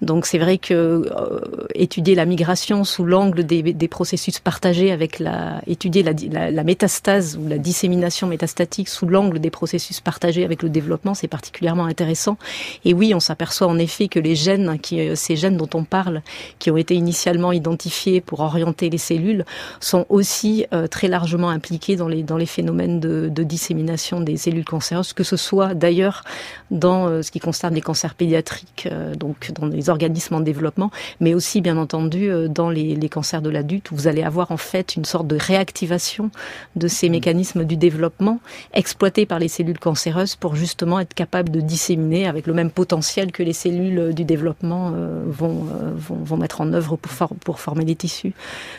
Donc 0.00 0.26
c'est 0.26 0.38
vrai 0.38 0.58
que 0.58 0.74
euh, 0.74 1.40
étudier 1.74 2.14
la 2.14 2.24
migration 2.24 2.84
sous 2.84 3.04
l'angle 3.04 3.44
des, 3.44 3.88
processus 3.88 4.38
partagés 4.38 4.90
avec 4.90 5.18
la 5.18 5.60
étudier 5.66 6.02
la, 6.02 6.64
métastase 6.64 7.36
ou 7.36 7.46
la 7.48 7.58
dissémination 7.58 8.26
métastatique 8.26 8.88
sous 8.88 9.06
l'angle 9.06 9.38
des 9.38 9.50
processus 9.50 10.00
partagés 10.00 10.44
avec 10.44 10.62
le 10.62 10.68
développement, 10.68 11.14
c'est 11.14 11.28
particulièrement 11.28 11.84
intéressant. 11.86 12.38
Et 12.84 12.94
oui, 12.94 13.12
on 13.14 13.20
s'aperçoit 13.20 13.66
en 13.66 13.78
effet 13.78 14.08
que 14.08 14.18
les 14.18 14.34
gènes, 14.34 14.78
euh, 14.92 15.14
ces 15.14 15.36
gènes 15.36 15.56
dont 15.56 15.68
on 15.74 15.84
parle, 15.84 16.22
qui 16.58 16.70
ont 16.70 16.76
été 16.76 16.94
initialement 16.94 17.52
identifiés 17.52 18.20
pour 18.20 18.40
orienter 18.40 18.90
les 18.90 18.98
cellules, 18.98 19.44
sont 19.80 20.06
aussi 20.08 20.66
très 20.90 21.08
largement 21.08 21.48
impliqués 21.48 21.96
dans 21.96 22.08
les, 22.08 22.22
dans 22.22 22.36
les 22.36 22.46
phénomènes 22.46 23.00
de, 23.00 23.28
de 23.28 23.42
dissémination 23.42 24.20
des 24.20 24.36
cellules 24.36 24.64
cancéreuses, 24.64 25.12
que 25.12 25.24
ce 25.24 25.36
soit 25.36 25.74
d'ailleurs 25.74 26.24
dans 26.70 27.22
ce 27.22 27.30
qui 27.30 27.40
concerne 27.40 27.74
les 27.74 27.80
cancers 27.80 28.14
pédiatriques, 28.14 28.88
donc 29.18 29.52
dans 29.52 29.66
les 29.66 29.88
organismes 29.90 30.36
en 30.36 30.40
développement, 30.40 30.90
mais 31.20 31.34
aussi 31.34 31.60
bien 31.60 31.76
entendu 31.76 32.30
dans 32.48 32.70
les, 32.70 32.94
les 32.94 33.08
cancers 33.08 33.42
de 33.42 33.50
l'adulte, 33.50 33.90
où 33.90 33.96
vous 33.96 34.08
allez 34.08 34.22
avoir 34.22 34.50
en 34.52 34.56
fait 34.56 34.96
une 34.96 35.04
sorte 35.04 35.26
de 35.26 35.36
réactivation 35.36 36.30
de 36.76 36.88
ces 36.88 37.08
mmh. 37.08 37.12
mécanismes 37.12 37.64
du 37.64 37.76
développement 37.76 38.40
exploités 38.72 39.26
par 39.26 39.38
les 39.38 39.48
cellules 39.48 39.78
cancéreuses 39.78 40.36
pour 40.36 40.56
justement 40.56 41.00
être 41.00 41.14
capable 41.14 41.50
de 41.50 41.60
disséminer 41.60 42.26
avec 42.26 42.46
le 42.46 42.54
même 42.54 42.70
potentiel 42.70 43.32
que 43.32 43.42
les 43.42 43.52
cellules 43.52 44.14
du 44.14 44.24
développement 44.24 44.92
euh, 44.94 45.22
vont, 45.26 45.66
euh, 45.70 45.92
vont, 45.96 46.16
vont, 46.16 46.36
mettre 46.36 46.60
en 46.60 46.72
œuvre 46.72 46.96
pour, 46.96 47.28
pour 47.36 47.60
former 47.60 47.84
des 47.84 47.96
tissus. 47.96 48.32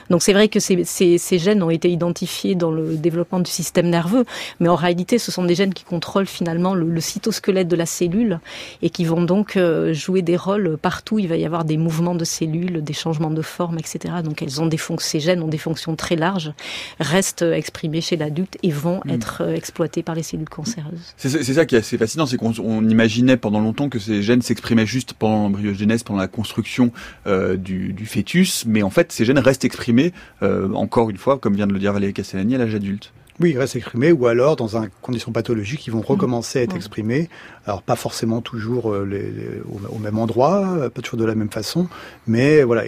Donc 0.10 0.22
c'est 0.24 0.34
vrai 0.34 0.48
que 0.48 0.60
ces, 0.64 0.84
ces, 0.84 1.18
ces, 1.18 1.39
gènes 1.39 1.61
ont 1.61 1.70
été 1.70 1.91
identifiés 1.91 2.55
dans 2.55 2.72
le 2.72 2.95
développement 2.95 3.39
du 3.39 3.51
système 3.51 3.89
nerveux, 3.89 4.26
mais 4.59 4.70
en 4.70 4.76
réalité 4.76 5.18
ce 5.18 5.32
sont 5.32 5.43
des 5.43 5.55
gènes 5.55 5.74
qui 5.74 5.84
contrôlent 5.84 6.26
finalement 6.26 6.74
le, 6.74 6.88
le 6.89 7.01
cytosquelette 7.01 7.68
de 7.68 7.76
la 7.76 7.86
cellule 7.86 8.39
et 8.82 8.89
qui 8.89 9.05
vont 9.05 9.24
donc 9.24 9.57
euh, 9.57 9.93
jouer 9.93 10.22
des 10.22 10.38
rôles 10.38 10.78
partout. 10.82 11.20
Il 11.20 11.28
va 11.28 11.36
y 11.36 11.45
avoir 11.45 11.66
des 11.66 11.78
mouvements 11.78 12.16
de 12.16 12.26
cellules, 12.26 12.84
des 12.84 12.93
changements 12.93 13.32
de 13.32 13.41
forme, 13.41 13.78
etc. 13.78 14.16
Donc 14.24 14.41
elles 14.41 14.61
ont 14.61 14.66
des 14.66 14.78
ces 14.99 15.20
gènes 15.20 15.41
ont 15.41 15.47
des 15.47 15.57
fonctions 15.57 15.95
très 15.95 16.16
larges, 16.16 16.53
restent 16.99 17.41
exprimés 17.41 18.01
chez 18.01 18.16
l'adulte 18.16 18.57
et 18.64 18.72
vont 18.72 19.01
mm. 19.05 19.09
être 19.09 19.49
exploités 19.49 20.03
par 20.03 20.16
les 20.16 20.24
cellules 20.24 20.49
cancéreuses. 20.49 21.14
C'est 21.18 21.43
ça 21.43 21.66
qui 21.66 21.76
est 21.76 21.80
assez 21.80 21.97
fascinant, 21.97 22.26
c'est 22.26 22.38
qu'on 22.38 22.88
imaginait 22.88 23.38
pendant 23.38 23.59
longtemps 23.59 23.89
que 23.89 23.99
ces 23.99 24.22
gènes 24.22 24.41
s'exprimaient 24.41 24.86
juste 24.86 25.14
pendant 25.14 25.43
l'embryogenèse, 25.43 26.03
pendant 26.03 26.20
la 26.20 26.28
construction 26.28 26.91
euh, 27.28 27.57
du, 27.57 27.93
du, 27.93 28.05
fœtus, 28.05 28.66
mais 28.66 28.84
en 28.84 28.89
fait 28.89 29.11
ces 29.11 29.26
gènes 29.26 29.39
restent 29.39 29.66
exprimés, 29.66 30.14
euh, 30.41 30.53
encore 30.74 31.10
une 31.10 31.18
fois, 31.18 31.38
comme 31.38 31.56
vient 31.56 31.68
de 31.68 31.74
le 31.74 31.80
dire 31.80 31.93
Valérie 31.93 32.14
Castellani, 32.14 32.56
à 32.56 32.58
l'âge 32.58 32.76
adulte. 32.76 33.12
Oui, 33.39 33.51
ils 33.51 33.58
restent 33.58 33.76
exprimés, 33.76 34.12
ou 34.12 34.28
alors, 34.28 34.56
dans 34.56 34.78
une 34.78 34.89
condition 35.01 35.32
pathologique, 35.32 35.88
ils 35.88 35.91
vont 35.91 36.01
recommencer 36.01 36.60
à 36.60 36.62
être 36.62 36.76
exprimés. 36.76 37.30
Alors, 37.66 37.82
pas 37.82 37.95
forcément 37.95 38.41
toujours 38.41 38.91
euh, 38.91 39.64
au, 39.89 39.97
même 39.97 40.20
endroit, 40.20 40.68
euh, 40.68 40.89
pas 40.89 41.01
toujours 41.01 41.20
de 41.20 41.24
la 41.24 41.34
même 41.34 41.49
façon, 41.49 41.88
mais 42.28 42.61
voilà, 42.61 42.84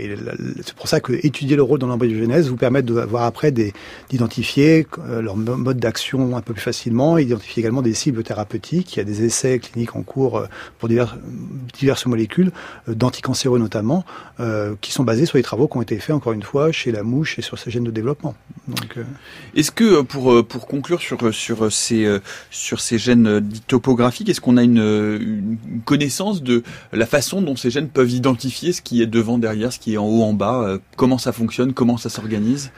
c'est 0.66 0.74
pour 0.74 0.90
ça 0.90 1.00
que 1.00 1.14
étudier 1.26 1.56
le 1.56 1.64
rôle 1.64 1.80
dans 1.80 1.88
l'embryogenèse 1.88 2.50
vous 2.50 2.58
permet 2.58 2.82
d'avoir 2.82 3.24
après 3.24 3.54
d'identifier 4.10 4.86
euh, 5.00 5.22
leur 5.22 5.38
mode 5.38 5.80
d'action 5.80 6.36
un 6.36 6.42
peu 6.42 6.54
plus 6.54 6.62
facilement, 6.62 7.18
identifier 7.18 7.62
également 7.62 7.82
des 7.82 7.94
cibles 7.94 8.22
thérapeutiques. 8.24 8.96
Il 8.96 9.00
y 9.00 9.02
a 9.02 9.06
des 9.06 9.24
essais 9.24 9.60
cliniques 9.60 9.96
en 9.96 10.02
cours 10.02 10.44
pour 10.78 10.90
diverses, 10.90 12.06
molécules, 12.06 12.52
d'anticancéreux 12.88 13.60
notamment, 13.60 14.04
qui 14.82 14.92
sont 14.92 15.04
basés 15.04 15.26
sur 15.26 15.38
les 15.38 15.44
travaux 15.44 15.68
qui 15.68 15.78
ont 15.78 15.82
été 15.82 15.98
faits, 15.98 16.16
encore 16.16 16.34
une 16.34 16.44
fois, 16.44 16.72
chez 16.72 16.92
la 16.92 17.04
mouche 17.04 17.40
et 17.40 17.42
sur 17.42 17.58
ces 17.58 17.72
gènes 17.72 17.84
de 17.84 17.92
développement. 17.92 18.36
Est-ce 19.56 19.72
que 19.72 20.02
pour 20.02 20.46
pour 20.46 20.68
conclure 20.68 21.00
sur 21.00 21.34
sur 21.34 21.72
ces 21.72 22.20
sur 22.52 22.80
ces 22.80 22.98
gènes 22.98 23.40
dits 23.40 23.62
topographiques, 23.62 24.30
est-ce 24.30 24.42
qu'on 24.42 24.58
a 24.58 24.65
une, 24.66 24.78
une, 24.78 25.58
connaissance 25.86 26.44
de 26.44 26.64
la 26.92 27.06
façon 27.06 27.42
dont 27.42 27.56
ces 27.56 27.70
gènes 27.70 27.90
peuvent 27.90 28.12
identifier 28.12 28.74
ce 28.74 28.82
qui 28.82 29.02
est 29.02 29.08
devant, 29.08 29.38
derrière, 29.38 29.72
ce 29.72 29.80
qui 29.80 29.94
est 29.94 29.98
en 29.98 30.06
haut, 30.06 30.24
en 30.24 30.34
bas, 30.34 30.62
euh, 30.62 30.78
comment 30.98 31.18
ça 31.18 31.32
fonctionne, 31.32 31.74
comment 31.74 31.98
ça 31.98 32.10
s'organise 32.10 32.72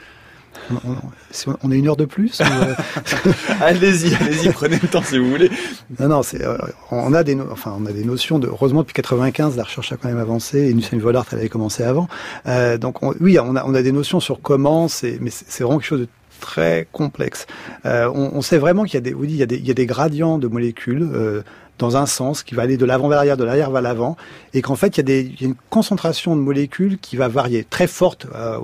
on 1.62 1.70
a 1.70 1.74
une 1.74 1.88
heure 1.88 1.96
de 1.96 2.04
plus 2.04 2.40
Allez-y, 3.60 4.14
allez-y, 4.14 4.50
prenez 4.50 4.78
le 4.80 4.88
temps 4.88 5.02
si 5.02 5.18
vous 5.18 5.30
voulez. 5.30 5.50
Non, 5.98 6.08
non, 6.08 6.22
c'est, 6.22 6.44
on 6.90 7.14
a 7.14 7.24
des, 7.24 7.38
enfin, 7.50 7.74
on 7.78 7.86
a 7.86 7.92
des 7.92 8.04
notions 8.04 8.38
de. 8.38 8.48
Heureusement, 8.48 8.80
depuis 8.80 8.94
95, 8.94 9.56
la 9.56 9.64
recherche 9.64 9.92
a 9.92 9.96
quand 9.96 10.08
même 10.08 10.18
avancé. 10.18 10.58
Et 10.58 10.72
Lucien 10.72 10.98
Vollard, 10.98 11.26
elle 11.32 11.38
avait 11.38 11.48
commencé 11.48 11.84
avant. 11.84 12.08
Euh, 12.46 12.76
donc, 12.76 13.02
oui, 13.02 13.38
on 13.38 13.56
a, 13.56 13.64
on 13.64 13.74
a 13.74 13.82
des 13.82 13.92
notions 13.92 14.20
sur 14.20 14.40
comment. 14.42 14.88
C'est, 14.88 15.18
mais 15.20 15.30
c'est 15.30 15.64
vraiment 15.64 15.78
quelque 15.78 15.88
chose 15.88 16.00
de 16.00 16.08
très 16.40 16.86
complexe. 16.92 17.46
Euh, 17.84 18.10
on, 18.14 18.32
on, 18.34 18.42
sait 18.42 18.58
vraiment 18.58 18.84
qu'il 18.84 18.94
y 18.94 18.98
a 18.98 19.00
des, 19.00 19.14
oui, 19.14 19.28
il 19.30 19.36
y 19.36 19.42
a 19.42 19.46
des, 19.46 19.56
il 19.56 19.66
y 19.66 19.70
a 19.70 19.74
des 19.74 19.86
gradients 19.86 20.38
de 20.38 20.48
molécules 20.48 21.08
euh, 21.12 21.42
dans 21.78 21.96
un 21.96 22.06
sens 22.06 22.42
qui 22.42 22.54
va 22.54 22.62
aller 22.62 22.76
de 22.76 22.84
l'avant 22.84 23.08
vers 23.08 23.16
l'arrière, 23.16 23.36
de 23.36 23.44
l'arrière 23.44 23.70
vers 23.70 23.82
l'avant, 23.82 24.16
et 24.54 24.62
qu'en 24.62 24.76
fait 24.76 24.98
il 24.98 25.08
y, 25.08 25.12
a 25.12 25.20
y, 25.20 25.36
a 25.40 25.44
une 25.46 25.54
concentration 25.70 26.36
de 26.36 26.40
molécules 26.40 26.98
qui 26.98 27.16
va 27.16 27.28
varier, 27.28 27.64
très 27.64 27.86
forte 27.86 28.26
euh, 28.34 28.58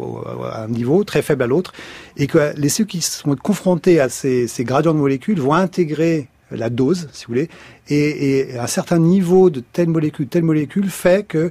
à 0.50 0.64
un 0.64 0.68
niveau, 0.68 1.04
très 1.04 1.22
faible 1.22 1.42
à 1.42 1.46
l'autre, 1.46 1.72
et 2.16 2.26
que 2.26 2.52
les 2.56 2.68
ceux 2.68 2.84
qui 2.84 3.00
sont 3.00 3.34
confrontés 3.36 4.00
à 4.00 4.08
ces, 4.08 4.48
ces 4.48 4.64
gradients 4.64 4.94
de 4.94 4.98
molécules 4.98 5.40
vont 5.40 5.54
intégrer 5.54 6.28
la 6.50 6.70
dose, 6.70 7.08
si 7.12 7.24
vous 7.24 7.34
voulez, 7.34 7.48
et, 7.88 8.50
et 8.50 8.58
un 8.58 8.66
certain 8.66 8.98
niveau 8.98 9.50
de 9.50 9.60
telle 9.60 9.88
molécule, 9.88 10.28
telle 10.28 10.44
molécule 10.44 10.88
fait 10.90 11.26
que 11.26 11.50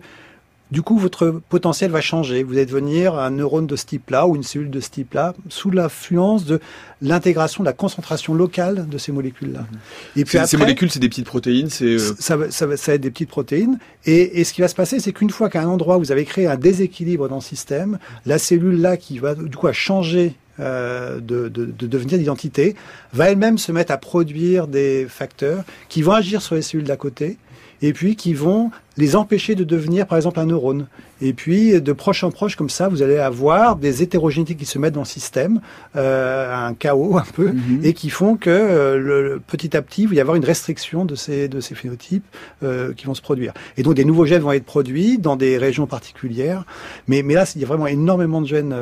du 0.74 0.82
coup, 0.82 0.98
votre 0.98 1.40
potentiel 1.50 1.92
va 1.92 2.02
changer. 2.02 2.42
Vous 2.42 2.54
allez 2.54 2.66
devenir 2.66 3.14
un 3.14 3.30
neurone 3.30 3.68
de 3.68 3.76
ce 3.76 3.86
type-là 3.86 4.26
ou 4.26 4.36
une 4.36 4.42
cellule 4.42 4.72
de 4.72 4.80
ce 4.80 4.90
type-là 4.90 5.36
sous 5.48 5.70
l'influence 5.70 6.46
de 6.46 6.60
l'intégration, 7.00 7.64
de 7.64 7.70
la 7.70 7.74
concentration 7.74 8.34
locale 8.34 8.90
de 8.90 8.98
ces 8.98 9.12
molécules-là. 9.12 9.60
Mhm. 9.60 9.78
Et 10.16 10.26
puis 10.26 10.40
ces 10.48 10.58
molécules, 10.58 10.90
c'est 10.90 10.98
des 10.98 11.10
petites 11.10 11.28
protéines. 11.28 11.70
C'est 11.70 11.86
euh, 11.86 12.16
ça, 12.18 12.38
va, 12.38 12.50
ça, 12.50 12.76
ça 12.76 12.92
va 12.92 12.96
être 12.96 13.02
des 13.02 13.12
petites 13.12 13.30
protéines. 13.30 13.78
Et, 14.08 14.40
et 14.40 14.44
ce 14.44 14.52
qui 14.52 14.62
va 14.62 14.68
se 14.68 14.74
passer, 14.74 15.00
c'est 15.00 15.14
qu'une 15.14 15.30
fois 15.30 15.48
qu'à 15.48 15.62
un 15.62 15.68
endroit 15.68 16.00
vous 16.00 16.12
avez 16.12 16.26
créé 16.26 16.48
un 16.48 16.58
déséquilibre 16.58 17.30
dans 17.30 17.36
le 17.36 17.42
système, 17.42 18.00
la 18.26 18.40
cellule 18.40 18.82
là 18.82 18.98
qui 18.98 19.20
va 19.20 19.36
du 19.36 19.56
coup 19.56 19.68
à 19.68 19.74
changer 19.74 20.34
euh, 20.60 21.20
de, 21.20 21.50
de, 21.50 21.66
de, 21.66 21.88
devenir 21.88 22.18
d'identité, 22.18 22.76
va 23.14 23.30
elle-même 23.30 23.60
se 23.60 23.72
mettre 23.72 23.92
à 23.92 23.98
produire 23.98 24.68
des 24.68 25.06
facteurs 25.08 25.64
qui 25.88 26.02
vont 26.02 26.14
agir 26.14 26.42
sur 26.42 26.56
les 26.56 26.64
cellules 26.64 26.86
d'à 26.86 26.98
côté 26.98 27.38
et 27.84 27.92
puis 27.92 28.16
qui 28.16 28.34
vont 28.34 28.72
les 28.96 29.16
empêcher 29.18 29.56
de 29.56 29.66
devenir, 29.66 30.08
par 30.08 30.18
exemple, 30.18 30.40
un 30.40 30.46
neurone. 30.46 30.88
Et 31.22 31.34
puis, 31.34 31.82
de 31.82 31.94
proche 31.94 32.24
en 32.24 32.32
proche, 32.32 32.56
comme 32.56 32.70
ça, 32.70 32.88
vous 32.88 33.02
allez 33.02 33.18
avoir 33.18 33.76
des 33.76 34.02
hétérogénéités 34.02 34.56
qui 34.56 34.66
se 34.66 34.80
mettent 34.80 34.94
dans 34.94 35.02
le 35.02 35.06
système, 35.06 35.60
euh, 35.98 36.68
un 36.68 36.74
chaos 36.76 37.18
un 37.18 37.26
peu, 37.34 37.50
mhm. 37.50 37.82
et 37.84 37.94
qui 37.94 38.10
font 38.10 38.38
que 38.38 38.50
euh, 38.50 38.98
le, 38.98 39.42
petit 39.46 39.76
à 39.76 39.82
petit, 39.82 40.04
il 40.04 40.08
va 40.08 40.16
y 40.16 40.22
avoir 40.22 40.38
une 40.38 40.46
restriction 40.46 41.04
de 41.04 41.16
ces, 41.16 41.50
de 41.50 41.60
ces 41.60 41.76
phénotypes 41.76 42.26
euh, 42.64 42.94
qui 42.94 43.06
vont 43.06 43.16
se 43.16 43.22
produire. 43.22 43.54
Et 43.76 43.84
donc, 43.84 43.96
des 43.96 44.06
nouveaux 44.06 44.26
gènes 44.26 44.44
vont 44.44 44.54
être 44.54 44.64
produits 44.64 45.18
dans 45.18 45.36
des 45.36 45.58
régions 45.58 45.86
particulières. 45.86 46.64
Mais, 47.10 47.22
mais 47.22 47.34
là, 47.34 47.44
il 47.54 47.62
y 47.62 47.66
a 47.66 47.68
vraiment 47.68 47.88
énormément 47.88 48.40
de 48.40 48.48
gènes 48.48 48.74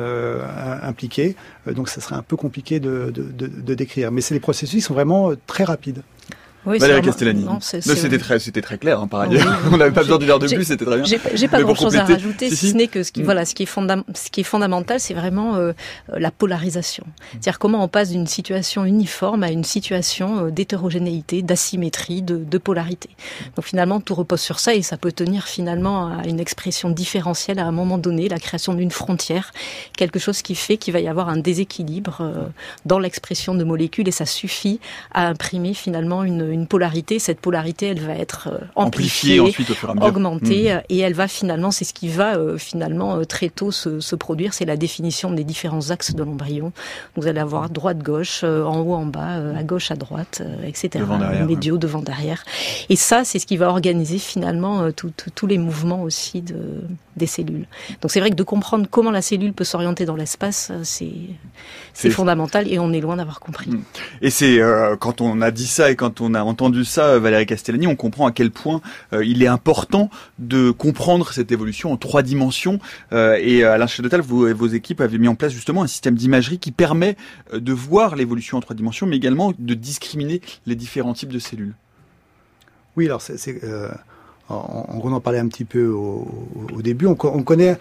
impliqués, 0.82 1.34
donc 1.66 1.88
ça 1.88 2.00
serait 2.00 2.16
un 2.16 2.22
peu 2.22 2.36
compliqué 2.36 2.78
de, 2.78 3.10
de, 3.12 3.22
de, 3.24 3.48
de 3.48 3.74
décrire. 3.74 4.12
Mais 4.12 4.20
c'est 4.20 4.34
des 4.34 4.40
processus 4.40 4.76
qui 4.76 4.80
sont 4.80 4.94
vraiment 4.94 5.32
très 5.48 5.64
rapides. 5.64 6.02
Oui, 6.64 6.78
Valérie 6.78 7.02
Castellani. 7.02 7.46
C'était 7.60 8.18
très, 8.18 8.38
c'était 8.38 8.62
très 8.62 8.78
clair, 8.78 9.00
hein, 9.00 9.08
par 9.08 9.22
ailleurs. 9.22 9.60
On 9.72 9.76
n'avait 9.76 9.90
pas 9.90 10.02
besoin 10.02 10.18
d'une 10.18 10.30
heure 10.30 10.38
de 10.38 10.46
plus, 10.46 10.64
c'était 10.64 10.84
très 10.84 11.00
bien. 11.00 11.18
J'ai 11.34 11.48
pas 11.48 11.62
grand 11.62 11.74
chose 11.74 11.96
à 11.96 12.04
rajouter, 12.04 12.50
si, 12.50 12.70
ce 12.70 12.76
n'est 12.76 12.86
que 12.86 13.02
ce 13.02 13.10
qui, 13.10 13.22
mm. 13.22 13.24
voilà, 13.24 13.44
ce 13.44 13.54
qui 13.54 13.64
est, 13.64 13.66
ce 13.66 14.30
qui 14.30 14.40
est 14.40 14.44
fondamental, 14.44 15.00
c'est 15.00 15.14
vraiment 15.14 15.56
euh, 15.56 15.72
la 16.08 16.30
polarisation. 16.30 17.04
C'est-à-dire 17.32 17.58
comment 17.58 17.82
on 17.82 17.88
passe 17.88 18.10
d'une 18.10 18.26
situation 18.26 18.84
uniforme 18.84 19.42
à 19.42 19.50
une 19.50 19.64
situation 19.64 20.46
euh, 20.46 20.50
d'hétérogénéité, 20.50 21.42
d'asymétrie, 21.42 22.22
de, 22.22 22.36
de, 22.36 22.58
polarité. 22.58 23.10
Donc 23.56 23.64
finalement, 23.64 24.00
tout 24.00 24.14
repose 24.14 24.40
sur 24.40 24.60
ça 24.60 24.74
et 24.74 24.82
ça 24.82 24.96
peut 24.96 25.12
tenir 25.12 25.46
finalement 25.46 26.06
à 26.06 26.26
une 26.26 26.38
expression 26.38 26.90
différentielle 26.90 27.58
à 27.58 27.66
un 27.66 27.72
moment 27.72 27.98
donné, 27.98 28.28
la 28.28 28.38
création 28.38 28.74
d'une 28.74 28.90
frontière, 28.90 29.52
quelque 29.96 30.18
chose 30.18 30.42
qui 30.42 30.54
fait 30.54 30.76
qu'il 30.76 30.92
va 30.92 31.00
y 31.00 31.08
avoir 31.08 31.28
un 31.28 31.38
déséquilibre 31.38 32.18
euh, 32.20 32.44
dans 32.86 32.98
l'expression 33.00 33.54
de 33.54 33.64
molécules 33.64 34.06
et 34.06 34.12
ça 34.12 34.26
suffit 34.26 34.78
à 35.12 35.26
imprimer 35.26 35.74
finalement 35.74 36.22
une 36.22 36.51
une 36.52 36.66
polarité. 36.66 37.18
Cette 37.18 37.40
polarité, 37.40 37.86
elle 37.88 38.00
va 38.00 38.14
être 38.14 38.48
euh, 38.52 38.58
amplifiée, 38.76 39.40
ensuite, 39.40 39.70
au 39.70 39.74
fur 39.74 39.88
et 39.88 39.92
à 39.92 39.94
mesure. 39.94 40.08
augmentée, 40.08 40.74
mmh. 40.74 40.80
et 40.88 40.98
elle 40.98 41.14
va 41.14 41.28
finalement, 41.28 41.70
c'est 41.70 41.84
ce 41.84 41.94
qui 41.94 42.08
va 42.08 42.36
euh, 42.36 42.58
finalement 42.58 43.24
très 43.24 43.48
tôt 43.48 43.70
se, 43.70 44.00
se 44.00 44.16
produire, 44.16 44.54
c'est 44.54 44.64
la 44.64 44.76
définition 44.76 45.30
des 45.30 45.44
différents 45.44 45.90
axes 45.90 46.14
de 46.14 46.22
l'embryon. 46.22 46.72
Vous 47.16 47.26
allez 47.26 47.40
avoir 47.40 47.70
droite-gauche, 47.70 48.44
en 48.44 48.80
haut, 48.80 48.94
en 48.94 49.06
bas, 49.06 49.40
à 49.56 49.62
gauche, 49.62 49.90
à 49.90 49.96
droite, 49.96 50.42
etc. 50.66 50.90
Devant, 50.94 51.18
derrière, 51.18 51.46
médio, 51.46 51.78
devant, 51.78 52.02
derrière. 52.02 52.44
Et 52.88 52.96
ça, 52.96 53.24
c'est 53.24 53.38
ce 53.38 53.46
qui 53.46 53.56
va 53.56 53.68
organiser 53.68 54.18
finalement 54.18 54.88
tous 54.92 55.46
les 55.46 55.58
mouvements 55.58 56.02
aussi 56.02 56.42
de, 56.42 56.82
des 57.16 57.26
cellules. 57.26 57.66
Donc 58.00 58.10
c'est 58.10 58.20
vrai 58.20 58.30
que 58.30 58.36
de 58.36 58.42
comprendre 58.42 58.86
comment 58.90 59.10
la 59.10 59.22
cellule 59.22 59.52
peut 59.52 59.64
s'orienter 59.64 60.04
dans 60.04 60.16
l'espace, 60.16 60.72
c'est 60.82 62.10
fondamental 62.10 62.70
et 62.70 62.78
on 62.78 62.92
est 62.92 63.00
loin 63.00 63.16
d'avoir 63.16 63.40
compris. 63.40 63.70
Mmh. 63.70 63.82
Et 64.22 64.30
c'est 64.30 64.60
quand 65.00 65.20
on 65.20 65.40
a 65.40 65.50
dit 65.50 65.66
ça 65.66 65.90
et 65.90 65.96
quand 65.96 66.20
on 66.20 66.34
a 66.34 66.41
entendu 66.44 66.84
ça, 66.84 67.18
Valérie 67.18 67.46
Castellani, 67.46 67.86
on 67.86 67.96
comprend 67.96 68.26
à 68.26 68.32
quel 68.32 68.50
point 68.50 68.80
euh, 69.12 69.24
il 69.24 69.42
est 69.42 69.46
important 69.46 70.10
de 70.38 70.70
comprendre 70.70 71.32
cette 71.32 71.52
évolution 71.52 71.92
en 71.92 71.96
trois 71.96 72.22
dimensions. 72.22 72.78
Euh, 73.12 73.38
et 73.40 73.64
à 73.64 73.78
l'instant 73.78 74.02
de 74.02 74.16
vous 74.22 74.46
et 74.46 74.52
vos 74.52 74.66
équipes 74.66 75.00
avaient 75.00 75.18
mis 75.18 75.28
en 75.28 75.34
place 75.34 75.52
justement 75.52 75.82
un 75.82 75.86
système 75.86 76.14
d'imagerie 76.14 76.58
qui 76.58 76.72
permet 76.72 77.16
euh, 77.52 77.60
de 77.60 77.72
voir 77.72 78.16
l'évolution 78.16 78.58
en 78.58 78.60
trois 78.60 78.76
dimensions, 78.76 79.06
mais 79.06 79.16
également 79.16 79.52
de 79.58 79.74
discriminer 79.74 80.40
les 80.66 80.74
différents 80.74 81.14
types 81.14 81.32
de 81.32 81.38
cellules. 81.38 81.74
Oui, 82.96 83.06
alors 83.06 83.22
c'est, 83.22 83.38
on, 84.50 85.12
en 85.12 85.20
parlait 85.20 85.38
un 85.38 85.48
petit 85.48 85.64
peu 85.64 85.86
au, 85.86 86.26
début. 86.82 87.06
On 87.06 87.14
connaît 87.14 87.78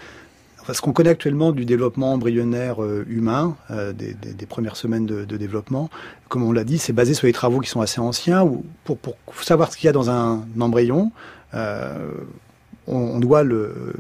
Ce 0.72 0.82
qu'on 0.82 0.94
connaît 0.94 1.10
actuellement 1.10 1.52
du 1.52 1.66
développement 1.66 2.14
embryonnaire 2.14 2.84
euh, 2.84 3.06
humain, 3.10 3.56
euh, 3.72 3.94
des, 3.94 4.14
des, 4.14 4.34
des, 4.34 4.46
premières 4.46 4.76
semaines 4.76 5.06
de, 5.06 5.26
de 5.26 5.38
développement, 5.38 5.90
comme 6.30 6.44
on 6.44 6.52
l'a 6.52 6.64
dit, 6.64 6.78
c'est 6.78 6.94
basé 6.94 7.14
sur 7.14 7.28
des 7.28 7.34
travaux 7.34 7.60
qui 7.60 7.70
sont 7.70 7.82
assez 7.82 8.00
anciens. 8.00 8.44
Où 8.44 8.64
pour, 8.84 8.98
pour 8.98 9.16
savoir 9.42 9.72
ce 9.72 9.78
qu'il 9.78 9.88
y 9.88 9.90
a 9.90 9.94
dans 9.94 10.10
un 10.10 10.46
embryon, 10.60 11.12
euh, 11.54 12.12
on, 12.92 13.20
doit 13.20 13.44
le, 13.44 13.94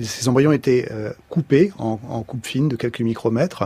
ces 0.00 0.28
embryons 0.28 0.52
étaient 0.52 0.88
euh, 0.90 1.12
coupés 1.28 1.72
en, 1.78 1.98
en, 2.08 2.22
coupe 2.22 2.46
fine 2.46 2.68
de 2.68 2.76
quelques 2.76 3.00
micromètres, 3.00 3.64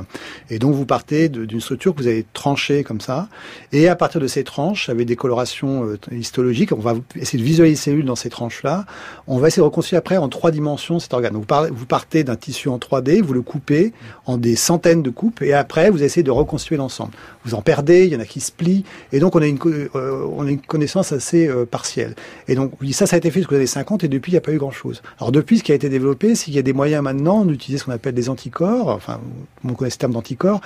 et 0.51 0.59
donc 0.59 0.75
vous 0.75 0.85
partez 0.85 1.29
d'une 1.29 1.61
structure 1.61 1.95
que 1.95 2.01
vous 2.01 2.09
avez 2.09 2.27
tranchée 2.33 2.83
comme 2.83 3.01
ça, 3.01 3.29
et 3.73 3.89
à 3.89 3.97
partir 3.97 4.21
de 4.21 4.27
ces 4.27 4.45
tranches, 4.45 4.89
avec 4.89 5.07
des 5.07 5.17
colorations 5.17 5.85
euh, 5.85 5.99
histologiques, 6.13 6.73
on 6.73 6.81
va 6.81 6.95
essayer 7.15 7.39
de 7.39 7.45
visualiser 7.45 7.73
les 7.73 7.77
cellules 7.77 8.05
dans 8.05 8.17
ces 8.17 8.29
tranches-là, 8.29 8.87
on 9.27 9.39
va 9.39 9.49
essayer 9.49 9.61
de 9.61 9.67
reconstruire 9.67 9.99
après 9.99 10.17
en 10.17 10.29
trois 10.29 10.51
dimensions 10.51 10.99
cet 10.99 11.15
organe. 11.15 11.35
vous, 11.35 11.47
vous 11.71 11.87
partez 11.87 12.25
d'un 12.25 12.37
tissu 12.37 12.69
en 12.69 12.79
3D, 12.79 13.23
vous 13.23 13.35
le 13.35 13.43
coupez 13.43 13.93
en 14.27 14.37
des 14.37 14.57
centaines 14.57 15.03
de 15.03 15.11
coupes, 15.11 15.43
et 15.43 15.53
après 15.53 15.91
vous 15.91 16.03
essayez 16.03 16.25
de 16.25 16.31
reconstruire 16.31 16.81
l'ensemble. 16.81 17.13
Vous 17.45 17.55
en 17.55 17.63
perdez, 17.63 18.07
il 18.07 18.13
y 18.13 18.17
en 18.17 18.21
a 18.21 18.27
qui 18.27 18.41
se 18.41 18.51
plient, 18.51 18.85
et 19.13 19.21
donc 19.21 19.37
on 19.37 19.43
a 19.43 19.47
une, 19.47 19.59
euh, 19.95 20.57
connaissance 20.67 21.13
assez 21.13 21.49
partielle. 21.71 22.15
Et 22.49 22.55
donc 22.55 22.73
ça, 22.93 23.07
ça 23.07 23.17
a 23.17 23.19
été 23.19 23.31
fait 23.31 23.41
jusqu'aux 23.41 23.55
années 23.55 23.67
50, 23.67 24.05
et 24.05 24.09
depuis, 24.09 24.33
il 24.33 24.35
n'y 24.35 24.39
a 24.39 24.43
pas 24.43 24.53
eu 24.53 24.56
grand-chose. 24.59 25.03
Alors 25.19 25.33
depuis, 25.33 25.59
ce 25.59 25.65
qui 25.65 25.73
a 25.73 25.75
été 25.75 25.89
développé, 25.89 26.35
c'est 26.35 26.47
qu'il 26.47 26.55
y 26.55 26.59
a 26.59 26.63
des 26.63 26.73
moyens 26.73 27.03
maintenant 27.03 27.45
d'utiliser 27.45 27.79
ce 27.79 27.85
qu'on 27.85 27.93
appelle 27.93 28.15
des 28.15 28.29
anticorps, 28.29 28.89
enfin, 28.89 29.21
on 29.65 29.75
connaît 29.75 29.91
ce 29.91 29.99
terme 29.99 30.13
d'anticorps, 30.13 30.61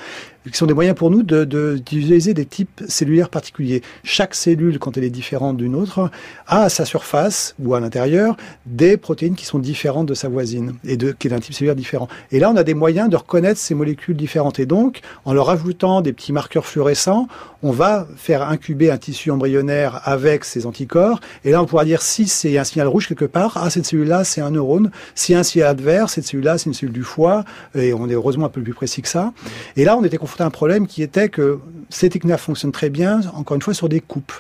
qui 0.49 0.57
sont 0.57 0.67
des 0.67 0.75
moyens 0.75 0.97
pour 0.97 1.11
nous 1.11 1.23
d'utiliser 1.23 2.33
de, 2.33 2.41
des 2.41 2.47
types 2.47 2.83
cellulaires 2.89 3.29
particuliers. 3.29 3.83
Chaque 4.05 4.35
cellule, 4.35 4.79
quand 4.79 4.97
elle 4.97 5.05
est 5.05 5.11
différente 5.11 5.57
d'une 5.57 5.75
autre, 5.75 6.11
a 6.47 6.63
à 6.63 6.69
sa 6.69 6.85
surface 6.85 7.55
ou 7.63 7.75
à 7.75 7.81
l'intérieur 7.81 8.37
des 8.65 8.97
protéines 8.97 9.35
qui 9.35 9.45
sont 9.45 9.59
différentes 9.59 10.07
de 10.07 10.15
sa 10.15 10.29
voisine 10.29 10.75
et 10.85 10.97
de, 10.97 11.13
qui 11.13 11.27
est 11.27 11.31
d'un 11.31 11.41
type 11.41 11.55
cellulaire 11.55 11.77
différent. 11.77 12.09
Et 12.33 12.39
là, 12.39 12.51
on 12.51 12.57
a 12.57 12.65
des 12.65 12.75
moyens 12.75 13.11
de 13.11 13.17
reconnaître 13.17 13.61
ces 13.61 13.75
molécules 13.75 14.17
différentes. 14.17 14.59
Et 14.59 14.67
donc, 14.67 15.01
en 15.25 15.35
leur 15.35 15.51
ajoutant 15.51 16.01
des 16.01 16.13
petits 16.13 16.33
marqueurs 16.33 16.65
fluorescents, 16.65 17.29
on 17.63 17.73
va 17.73 18.07
faire 18.17 18.49
incuber 18.49 18.91
un 18.91 18.97
tissu 18.97 19.31
embryonnaire 19.31 20.01
avec 20.05 20.45
ces 20.45 20.65
anticorps. 20.65 21.21
Et 21.45 21.51
là, 21.51 21.63
on 21.63 21.67
pourra 21.67 21.85
dire 21.85 22.01
si 22.01 22.27
c'est 22.27 22.57
un 22.57 22.65
signal 22.65 22.89
rouge 22.89 23.07
quelque 23.07 23.27
part, 23.27 23.59
ah, 23.61 23.69
cette 23.69 23.85
cellule-là, 23.85 24.25
c'est 24.25 24.41
un 24.41 24.51
neurone. 24.51 24.91
Si 25.15 25.35
un 25.35 25.43
signal 25.43 25.69
adverse, 25.69 26.15
cette 26.15 26.25
cellule-là, 26.25 26.57
c'est 26.57 26.67
une 26.67 26.75
cellule 26.75 26.95
du 26.95 27.03
foie. 27.03 27.45
Et 27.75 27.93
on 27.93 28.09
est 28.09 28.15
heureusement 28.15 28.47
un 28.47 28.51
peu 28.51 28.63
plus 28.63 28.73
précis 28.73 29.03
que 29.03 29.09
ça. 29.09 29.33
Et 29.77 29.85
là, 29.85 29.97
on 29.99 30.05
était 30.05 30.17
à 30.39 30.45
un 30.45 30.51
problème 30.51 30.87
qui 30.87 31.03
était 31.03 31.29
que 31.29 31.59
ces 31.89 32.09
techniques 32.09 32.37
fonctionnent 32.37 32.73
très 32.73 32.91
bien, 32.91 33.21
encore 33.35 33.55
une 33.55 33.63
fois, 33.63 33.75
sur 33.75 33.89
des 33.89 34.01
coupes. 34.01 34.33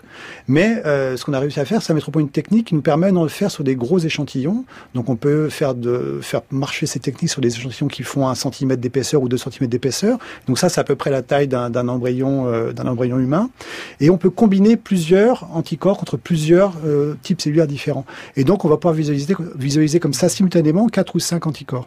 Mais 0.47 0.83
euh, 0.87 1.17
ce 1.17 1.25
qu'on 1.25 1.33
a 1.33 1.41
réussi 1.41 1.61
à 1.61 1.65
faire, 1.65 1.83
c'est 1.83 1.93
à 1.93 1.95
mettre 1.95 2.09
au 2.09 2.13
point 2.13 2.23
une 2.23 2.31
technique 2.31 2.69
qui 2.69 2.75
nous 2.75 2.83
permet 2.83 3.11
de 3.11 3.19
le 3.19 3.29
faire 3.29 3.51
sur 3.51 3.65
des 3.65 3.75
gros 3.75 3.99
échantillons. 3.99 4.65
Donc 4.95 5.09
on 5.09 5.17
peut 5.17 5.49
faire, 5.49 5.75
de, 5.75 6.21
faire 6.23 6.43
marcher 6.51 6.87
ces 6.87 7.01
techniques 7.01 7.31
sur 7.31 7.41
des 7.41 7.57
échantillons 7.57 7.89
qui 7.89 8.03
font 8.03 8.29
un 8.29 8.35
centimètre 8.35 8.81
d'épaisseur 8.81 9.23
ou 9.23 9.29
deux 9.29 9.37
centimètres 9.37 9.71
d'épaisseur. 9.71 10.19
Donc 10.47 10.59
ça, 10.59 10.69
c'est 10.69 10.81
à 10.81 10.85
peu 10.85 10.97
près 10.97 11.11
la 11.11 11.23
taille 11.23 11.49
d'un 11.49 11.89
embryon, 11.89 12.47
euh, 12.47 12.73
d'un 12.73 12.87
embryon 12.87 13.19
humain. 13.19 13.51
Et 14.01 14.11
on 14.11 14.19
peut 14.19 14.31
combiner 14.31 14.77
plusieurs 14.77 15.49
anticorps 15.55 15.99
contre 15.99 16.17
plusieurs 16.17 16.75
euh, 16.85 17.15
types 17.23 17.41
cellulaires 17.41 17.67
différents. 17.67 18.05
Et 18.37 18.45
donc 18.45 18.65
on 18.65 18.69
va 18.69 18.77
pouvoir 18.77 18.95
visualiser, 18.95 19.35
visualiser 19.57 20.01
comme 20.01 20.15
ça 20.15 20.29
simultanément 20.29 20.87
quatre 20.89 21.17
ou 21.17 21.19
cinq 21.19 21.47
anticorps. 21.47 21.87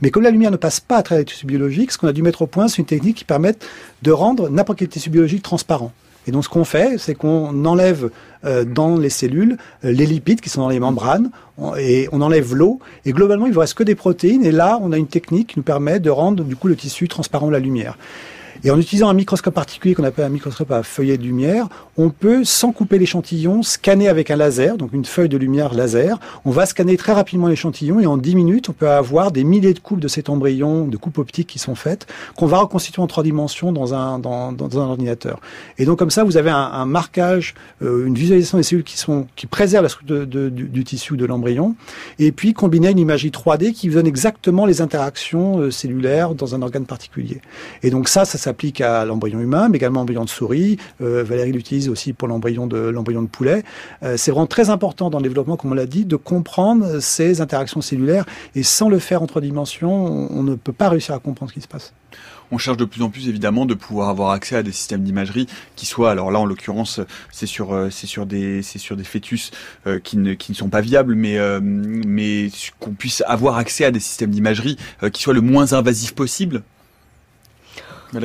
Mais 0.00 0.10
comme 0.10 0.22
la 0.22 0.30
lumière 0.30 0.50
ne 0.50 0.56
passe 0.56 0.80
pas 0.80 0.96
à 0.96 1.02
travers 1.02 1.20
les 1.20 1.24
tissus 1.24 1.46
biologiques, 1.46 1.92
ce 1.92 1.98
qu'on 1.98 2.08
a 2.08 2.12
dû 2.12 2.22
mettre 2.22 2.42
au 2.42 2.46
point, 2.46 2.68
c'est 2.68 2.78
une 2.78 2.86
technique 2.86 3.16
qui 3.16 3.24
permet 3.24 3.54
de 4.02 4.10
rendre 4.10 4.48
n'importe 4.50 4.78
quel 4.78 4.88
tissu 4.88 5.10
biologique 5.10 5.42
transparent. 5.42 5.92
Et 6.26 6.32
donc 6.32 6.44
ce 6.44 6.48
qu'on 6.48 6.64
fait, 6.64 6.98
c'est 6.98 7.14
qu'on 7.14 7.64
enlève 7.64 8.10
euh, 8.44 8.64
dans 8.64 8.96
les 8.96 9.10
cellules 9.10 9.56
euh, 9.84 9.92
les 9.92 10.06
lipides 10.06 10.40
qui 10.40 10.48
sont 10.48 10.60
dans 10.60 10.68
les 10.68 10.80
membranes 10.80 11.30
et 11.78 12.08
on 12.12 12.20
enlève 12.20 12.54
l'eau 12.54 12.80
et 13.04 13.12
globalement 13.12 13.46
il 13.46 13.52
ne 13.52 13.58
reste 13.58 13.74
que 13.74 13.82
des 13.82 13.94
protéines 13.94 14.44
et 14.44 14.50
là 14.50 14.78
on 14.82 14.92
a 14.92 14.98
une 14.98 15.06
technique 15.06 15.48
qui 15.48 15.58
nous 15.58 15.62
permet 15.62 16.00
de 16.00 16.10
rendre 16.10 16.44
du 16.44 16.56
coup 16.56 16.68
le 16.68 16.76
tissu 16.76 17.08
transparent 17.08 17.46
de 17.46 17.52
la 17.52 17.60
lumière. 17.60 17.96
Et 18.64 18.70
en 18.70 18.78
utilisant 18.78 19.08
un 19.08 19.14
microscope 19.14 19.54
particulier 19.54 19.94
qu'on 19.94 20.04
appelle 20.04 20.24
un 20.24 20.30
microscope 20.30 20.70
à 20.70 20.82
feuillet 20.82 21.18
de 21.18 21.22
lumière, 21.22 21.68
on 21.96 22.10
peut, 22.10 22.44
sans 22.44 22.72
couper 22.72 22.98
l'échantillon, 22.98 23.62
scanner 23.62 24.08
avec 24.08 24.30
un 24.30 24.36
laser, 24.36 24.76
donc 24.76 24.92
une 24.92 25.04
feuille 25.04 25.28
de 25.28 25.36
lumière 25.36 25.74
laser. 25.74 26.18
On 26.44 26.50
va 26.50 26.66
scanner 26.66 26.96
très 26.96 27.12
rapidement 27.12 27.48
l'échantillon 27.48 28.00
et 28.00 28.06
en 28.06 28.16
10 28.16 28.34
minutes, 28.34 28.68
on 28.68 28.72
peut 28.72 28.88
avoir 28.88 29.32
des 29.32 29.44
milliers 29.44 29.74
de 29.74 29.78
coupes 29.78 30.00
de 30.00 30.08
cet 30.08 30.28
embryon, 30.28 30.86
de 30.86 30.96
coupes 30.96 31.18
optiques 31.18 31.48
qui 31.48 31.58
sont 31.58 31.74
faites, 31.74 32.06
qu'on 32.36 32.46
va 32.46 32.58
reconstituer 32.58 33.02
en 33.02 33.06
trois 33.06 33.22
dimensions 33.22 33.72
dans 33.72 33.94
un, 33.94 34.18
dans, 34.18 34.54
un 34.78 34.88
ordinateur. 34.88 35.40
Et 35.78 35.84
donc 35.84 35.98
comme 35.98 36.10
ça, 36.10 36.24
vous 36.24 36.36
avez 36.36 36.50
un, 36.50 36.86
marquage, 36.86 37.54
euh, 37.82 38.06
une 38.06 38.14
visualisation 38.14 38.58
des 38.58 38.64
cellules 38.64 38.84
qui, 38.84 38.98
sont, 38.98 39.26
qui 39.36 39.46
préservent 39.46 39.84
la 39.84 39.88
structure 39.88 40.26
du, 40.26 40.50
du, 40.50 40.84
tissu 40.84 41.16
de 41.16 41.24
l'embryon, 41.24 41.74
et 42.18 42.32
puis 42.32 42.52
combiner 42.52 42.90
une 42.90 42.98
imagerie 42.98 43.30
3D 43.30 43.72
qui 43.72 43.88
vous 43.88 43.94
donne 43.94 44.06
exactement 44.06 44.66
les 44.66 44.80
interactions 44.80 45.58
euh, 45.58 45.70
cellulaires 45.70 46.34
dans 46.34 46.54
un 46.54 46.62
organe 46.62 46.86
particulier. 46.86 47.40
Et 47.82 47.90
donc 47.90 48.08
ça, 48.08 48.24
ça 48.24 48.38
s'applique 48.46 48.80
à 48.80 49.04
l'embryon 49.04 49.40
humain, 49.40 49.68
mais 49.68 49.76
également 49.76 50.00
l'embryon 50.00 50.24
de 50.24 50.28
souris. 50.28 50.78
Euh, 51.00 51.24
Valérie 51.24 51.50
l'utilise 51.50 51.88
aussi 51.88 52.12
pour 52.12 52.28
l'embryon 52.28 52.68
de 52.68 52.78
l'embryon 52.78 53.22
de 53.22 53.26
poulet. 53.26 53.64
Euh, 54.04 54.16
c'est 54.16 54.30
vraiment 54.30 54.46
très 54.46 54.70
important 54.70 55.10
dans 55.10 55.18
le 55.18 55.24
développement, 55.24 55.56
comme 55.56 55.72
on 55.72 55.74
l'a 55.74 55.86
dit, 55.86 56.04
de 56.04 56.14
comprendre 56.14 57.00
ces 57.00 57.40
interactions 57.40 57.80
cellulaires. 57.80 58.24
Et 58.54 58.62
sans 58.62 58.88
le 58.88 59.00
faire 59.00 59.22
en 59.22 59.26
trois 59.26 59.42
dimensions, 59.42 60.30
on, 60.30 60.42
ne 60.44 60.54
peut 60.54 60.72
pas 60.72 60.88
réussir 60.88 61.14
à 61.14 61.18
comprendre 61.18 61.50
ce 61.50 61.54
qui 61.54 61.60
se 61.60 61.68
passe 61.68 61.92
on 62.52 62.58
cherche 62.58 62.76
de 62.76 62.84
plus 62.84 63.02
en 63.02 63.10
plus 63.10 63.28
évidemment 63.28 63.66
de 63.66 63.74
pouvoir 63.74 64.08
avoir 64.08 64.30
accès 64.30 64.54
à 64.54 64.62
des 64.62 64.70
systèmes 64.70 65.02
d'imagerie 65.02 65.48
qui 65.74 65.84
soient 65.84 66.12
alors 66.12 66.30
là 66.30 66.38
en 66.38 66.44
l'occurrence 66.44 67.00
c'est 67.32 67.46
sur 67.46 67.74
euh, 67.74 67.90
c'est 67.90 68.06
sur 68.06 68.24
des 68.24 68.62
c'est 68.62 68.78
sur 68.78 68.96
des 68.96 69.02
fœtus 69.02 69.50
qui 70.04 70.16
ne 70.16 70.32
qui 70.34 70.52
ne 70.52 70.56
sont 70.56 70.68
pas 70.68 70.80
viables 70.80 71.16
mais 71.16 71.36
mais 71.60 72.48
qu'on 72.78 72.92
puisse 72.92 73.24
avoir 73.26 73.56
accès 73.56 73.84
à 73.84 73.90
des 73.90 73.98
systèmes 73.98 74.30
d'imagerie 74.30 74.76
qui 75.12 75.20
soient 75.20 75.34
le 75.34 75.40
moins 75.40 75.72
invasifs 75.72 76.14
possible 76.14 76.62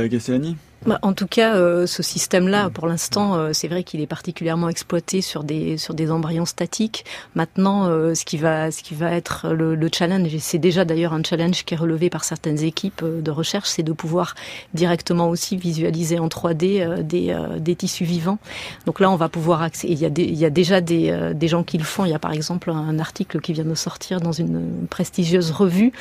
Castellani 0.09 0.57
bah, 0.87 0.97
en 1.03 1.13
tout 1.13 1.27
cas, 1.27 1.55
euh, 1.57 1.85
ce 1.85 2.01
système-là, 2.01 2.71
pour 2.71 2.87
l'instant, 2.87 3.35
euh, 3.35 3.51
c'est 3.53 3.67
vrai 3.67 3.83
qu'il 3.83 4.01
est 4.01 4.07
particulièrement 4.07 4.67
exploité 4.67 5.21
sur 5.21 5.43
des 5.43 5.77
sur 5.77 5.93
des 5.93 6.09
embryons 6.09 6.45
statiques. 6.45 7.05
Maintenant, 7.35 7.85
euh, 7.85 8.15
ce 8.15 8.25
qui 8.25 8.37
va 8.37 8.71
ce 8.71 8.81
qui 8.81 8.95
va 8.95 9.11
être 9.11 9.49
le, 9.49 9.75
le 9.75 9.89
challenge, 9.93 10.33
et 10.33 10.39
c'est 10.39 10.57
déjà 10.57 10.83
d'ailleurs 10.83 11.13
un 11.13 11.21
challenge 11.21 11.65
qui 11.65 11.75
est 11.75 11.77
relevé 11.77 12.09
par 12.09 12.23
certaines 12.23 12.63
équipes 12.63 13.05
de 13.05 13.29
recherche, 13.29 13.69
c'est 13.69 13.83
de 13.83 13.91
pouvoir 13.91 14.33
directement 14.73 15.29
aussi 15.29 15.55
visualiser 15.55 16.17
en 16.17 16.27
3D 16.27 17.03
des 17.03 17.37
des 17.59 17.75
tissus 17.75 18.05
vivants. 18.05 18.39
Donc 18.87 18.99
là, 18.99 19.11
on 19.11 19.17
va 19.17 19.29
pouvoir 19.29 19.61
accéder. 19.61 19.93
Il 19.93 19.99
y 19.99 20.05
a 20.05 20.09
il 20.09 20.37
y 20.37 20.45
a 20.45 20.49
déjà 20.49 20.81
des 20.81 21.31
des 21.35 21.47
gens 21.47 21.63
qui 21.63 21.77
le 21.77 21.83
font. 21.83 22.05
Il 22.05 22.09
y 22.09 22.15
a 22.15 22.19
par 22.19 22.31
exemple 22.33 22.71
un 22.71 22.97
article 22.97 23.39
qui 23.39 23.53
vient 23.53 23.65
de 23.65 23.75
sortir 23.75 24.19
dans 24.19 24.31
une 24.31 24.87
prestigieuse 24.89 25.51
revue 25.51 25.91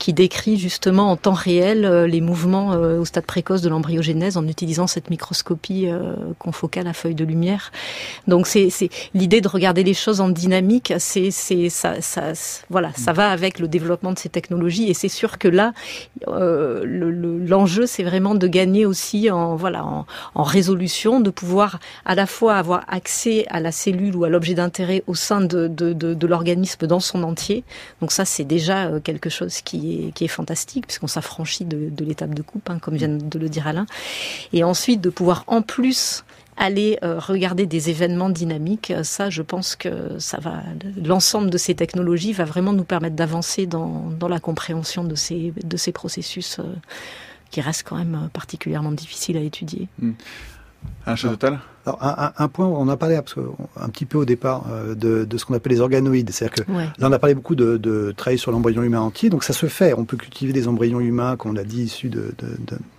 qui 0.00 0.12
décrit 0.12 0.58
justement 0.58 1.12
en 1.12 1.16
temps 1.16 1.34
réel 1.34 2.04
les 2.06 2.20
mouvements 2.20 2.70
au 2.70 3.04
stade 3.04 3.26
précoce 3.26 3.62
de 3.62 3.68
en 4.36 4.46
utilisant 4.48 4.86
cette 4.86 5.10
microscopie 5.10 5.86
euh, 5.88 6.14
confocale 6.38 6.86
à 6.86 6.92
feuille 6.92 7.14
de 7.14 7.24
lumière. 7.24 7.72
Donc 8.26 8.46
c'est 8.46 8.70
l'idée 9.14 9.40
de 9.40 9.48
regarder 9.48 9.82
les 9.82 9.94
choses 9.94 10.20
en 10.20 10.28
dynamique. 10.28 10.92
C'est 10.98 11.30
ça, 11.30 11.94
voilà, 12.70 12.90
ça 12.96 13.12
va 13.12 13.30
avec 13.30 13.58
le 13.58 13.68
développement 13.68 14.12
de 14.12 14.18
ces 14.18 14.28
technologies 14.28 14.90
et 14.90 14.94
c'est 14.94 15.08
sûr 15.08 15.38
que 15.38 15.48
là, 15.48 15.72
euh, 16.28 16.84
l'enjeu 16.84 17.86
c'est 17.86 18.02
vraiment 18.02 18.34
de 18.34 18.46
gagner 18.46 18.86
aussi 18.86 19.30
en 19.30 19.56
voilà 19.56 19.84
en, 19.84 20.42
résolution, 20.42 21.20
de 21.20 21.30
pouvoir 21.30 21.78
à 22.04 22.14
la 22.14 22.26
fois 22.26 22.56
avoir 22.56 22.84
accès 22.88 23.46
à 23.50 23.60
la 23.60 23.72
cellule 23.72 24.16
ou 24.16 24.24
à 24.24 24.28
l'objet 24.28 24.54
d'intérêt 24.54 25.02
au 25.06 25.14
sein 25.14 25.40
de, 25.40 26.26
l'organisme 26.26 26.86
dans 26.86 27.00
son 27.00 27.22
entier. 27.22 27.64
Donc 28.00 28.12
ça 28.12 28.24
c'est 28.24 28.44
déjà 28.44 28.86
euh, 28.86 29.00
quelque 29.00 29.30
chose 29.30 29.60
qui 29.60 30.12
est, 30.20 30.24
fantastique 30.24 30.86
puisqu'on 30.86 31.06
s'affranchit 31.06 31.66
de, 31.66 31.90
de 31.90 32.04
l'étape 32.04 32.34
de 32.34 32.40
coupe, 32.40 32.70
hein, 32.70 32.78
comme 32.80 32.96
vient 32.96 33.08
de 33.08 33.38
le 33.38 33.48
dire 33.50 33.66
Alain. 33.66 33.86
Et 34.52 34.64
ensuite, 34.64 35.00
de 35.00 35.10
pouvoir 35.10 35.44
en 35.46 35.62
plus 35.62 36.24
aller 36.56 36.98
euh, 37.02 37.18
regarder 37.18 37.66
des 37.66 37.90
événements 37.90 38.30
dynamiques, 38.30 38.90
euh, 38.90 39.02
ça, 39.02 39.30
je 39.30 39.42
pense 39.42 39.74
que 39.74 40.18
ça 40.18 40.38
va. 40.38 40.62
L'ensemble 41.02 41.50
de 41.50 41.58
ces 41.58 41.74
technologies 41.74 42.32
va 42.32 42.44
vraiment 42.44 42.72
nous 42.72 42.84
permettre 42.84 43.16
d'avancer 43.16 43.66
dans, 43.66 44.12
la 44.28 44.40
compréhension 44.40 45.04
de 45.04 45.14
ces, 45.14 45.52
de 45.62 45.76
ces 45.76 45.92
processus 45.92 46.58
euh, 46.58 46.62
qui 47.50 47.60
restent 47.60 47.84
quand 47.84 47.96
même 47.96 48.28
particulièrement 48.32 48.92
difficiles 48.92 49.36
à 49.36 49.40
étudier. 49.40 49.88
Mmh. 49.98 50.12
Un 51.06 51.14
total 51.14 51.60
alors, 51.86 51.98
un, 52.02 52.32
un, 52.38 52.48
point, 52.48 52.66
on 52.66 52.88
a 52.88 52.96
parlé 52.96 53.14
un 53.14 53.88
petit 53.90 54.06
peu 54.06 54.16
au 54.16 54.24
départ 54.24 54.64
euh, 54.72 54.94
de, 54.94 55.24
de, 55.24 55.36
ce 55.36 55.44
qu'on 55.44 55.52
appelle 55.52 55.72
les 55.72 55.80
organoïdes. 55.80 56.30
C'est-à-dire 56.30 56.64
que 56.64 56.72
là, 56.72 57.08
on 57.08 57.12
a 57.12 57.18
parlé 57.18 57.34
beaucoup 57.34 57.54
de, 57.54 57.76
de 57.76 58.14
travailler 58.16 58.38
sur 58.38 58.52
l'embryon 58.52 58.82
humain 58.82 59.00
entier. 59.00 59.28
Donc, 59.28 59.44
ça 59.44 59.52
se 59.52 59.66
fait. 59.66 59.92
On 59.92 60.06
peut 60.06 60.16
cultiver 60.16 60.54
des 60.54 60.66
embryons 60.66 61.00
humains, 61.00 61.36
comme 61.36 61.50
on 61.50 61.54
l'a 61.54 61.64
dit, 61.64 61.82
issus 61.82 62.10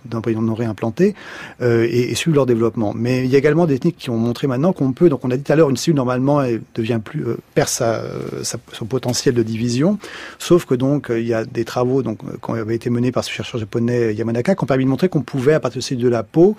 d'embryons 0.04 0.40
non 0.40 0.54
réimplantés 0.54 1.16
euh, 1.62 1.84
et, 1.90 2.12
et, 2.12 2.14
suivre 2.14 2.36
leur 2.36 2.46
développement. 2.46 2.92
Mais 2.94 3.24
il 3.24 3.30
y 3.30 3.34
a 3.34 3.38
également 3.38 3.66
des 3.66 3.74
techniques 3.74 3.96
qui 3.96 4.10
ont 4.10 4.18
montré 4.18 4.46
maintenant 4.46 4.72
qu'on 4.72 4.92
peut. 4.92 5.08
Donc, 5.08 5.24
on 5.24 5.32
a 5.32 5.36
dit 5.36 5.42
tout 5.42 5.52
à 5.52 5.56
l'heure, 5.56 5.70
une 5.70 5.76
cellule 5.76 5.96
normalement 5.96 6.40
elle 6.40 6.62
devient 6.76 7.00
plus 7.04 7.26
euh, 7.26 7.38
perd 7.56 7.68
sa, 7.68 8.02
sa, 8.44 8.58
son 8.72 8.84
potentiel 8.84 9.34
de 9.34 9.42
division. 9.42 9.98
Sauf 10.38 10.64
que 10.64 10.76
donc, 10.76 11.08
il 11.10 11.26
y 11.26 11.34
a 11.34 11.44
des 11.44 11.64
travaux 11.64 12.04
donc 12.04 12.20
qui 12.40 12.52
avaient 12.52 12.76
été 12.76 12.90
menés 12.90 13.10
par 13.10 13.24
ce 13.24 13.32
chercheur 13.32 13.58
japonais 13.58 14.14
Yamanaka 14.14 14.54
qui 14.54 14.62
ont 14.62 14.66
permis 14.66 14.84
de 14.84 14.90
montrer 14.90 15.08
qu'on 15.08 15.22
pouvait, 15.22 15.54
à 15.54 15.60
partir 15.60 15.80
de 15.80 15.84
cellules 15.84 16.04
de 16.04 16.08
la 16.08 16.22
peau, 16.22 16.56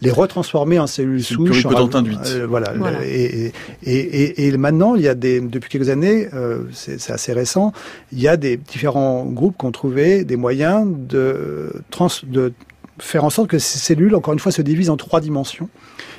les 0.00 0.10
retransformer 0.10 0.78
en 0.78 0.86
cellules 0.86 1.22
souches. 1.22 1.66
Euh, 1.66 2.46
voilà. 2.46 2.72
Et, 3.04 3.52
et, 3.82 4.46
et, 4.46 4.56
maintenant, 4.56 4.94
il 4.94 5.02
y 5.02 5.08
a 5.08 5.14
des, 5.14 5.40
depuis 5.40 5.70
quelques 5.70 5.88
années, 5.88 6.28
euh, 6.34 6.62
c'est 6.72 7.10
assez 7.10 7.32
récent, 7.32 7.72
il 8.12 8.20
y 8.20 8.28
a 8.28 8.36
des 8.36 8.56
différents 8.56 9.24
groupes 9.24 9.56
qui 9.58 9.66
ont 9.66 9.72
trouvé 9.72 10.24
des 10.24 10.36
moyens 10.36 10.86
de, 10.88 11.72
de 12.24 12.52
faire 12.98 13.24
en 13.24 13.30
sorte 13.30 13.48
que 13.48 13.58
ces 13.58 13.78
cellules, 13.78 14.14
encore 14.14 14.34
une 14.34 14.40
fois, 14.40 14.52
se 14.52 14.62
divisent 14.62 14.90
en 14.90 14.96
trois 14.96 15.20
dimensions 15.20 15.68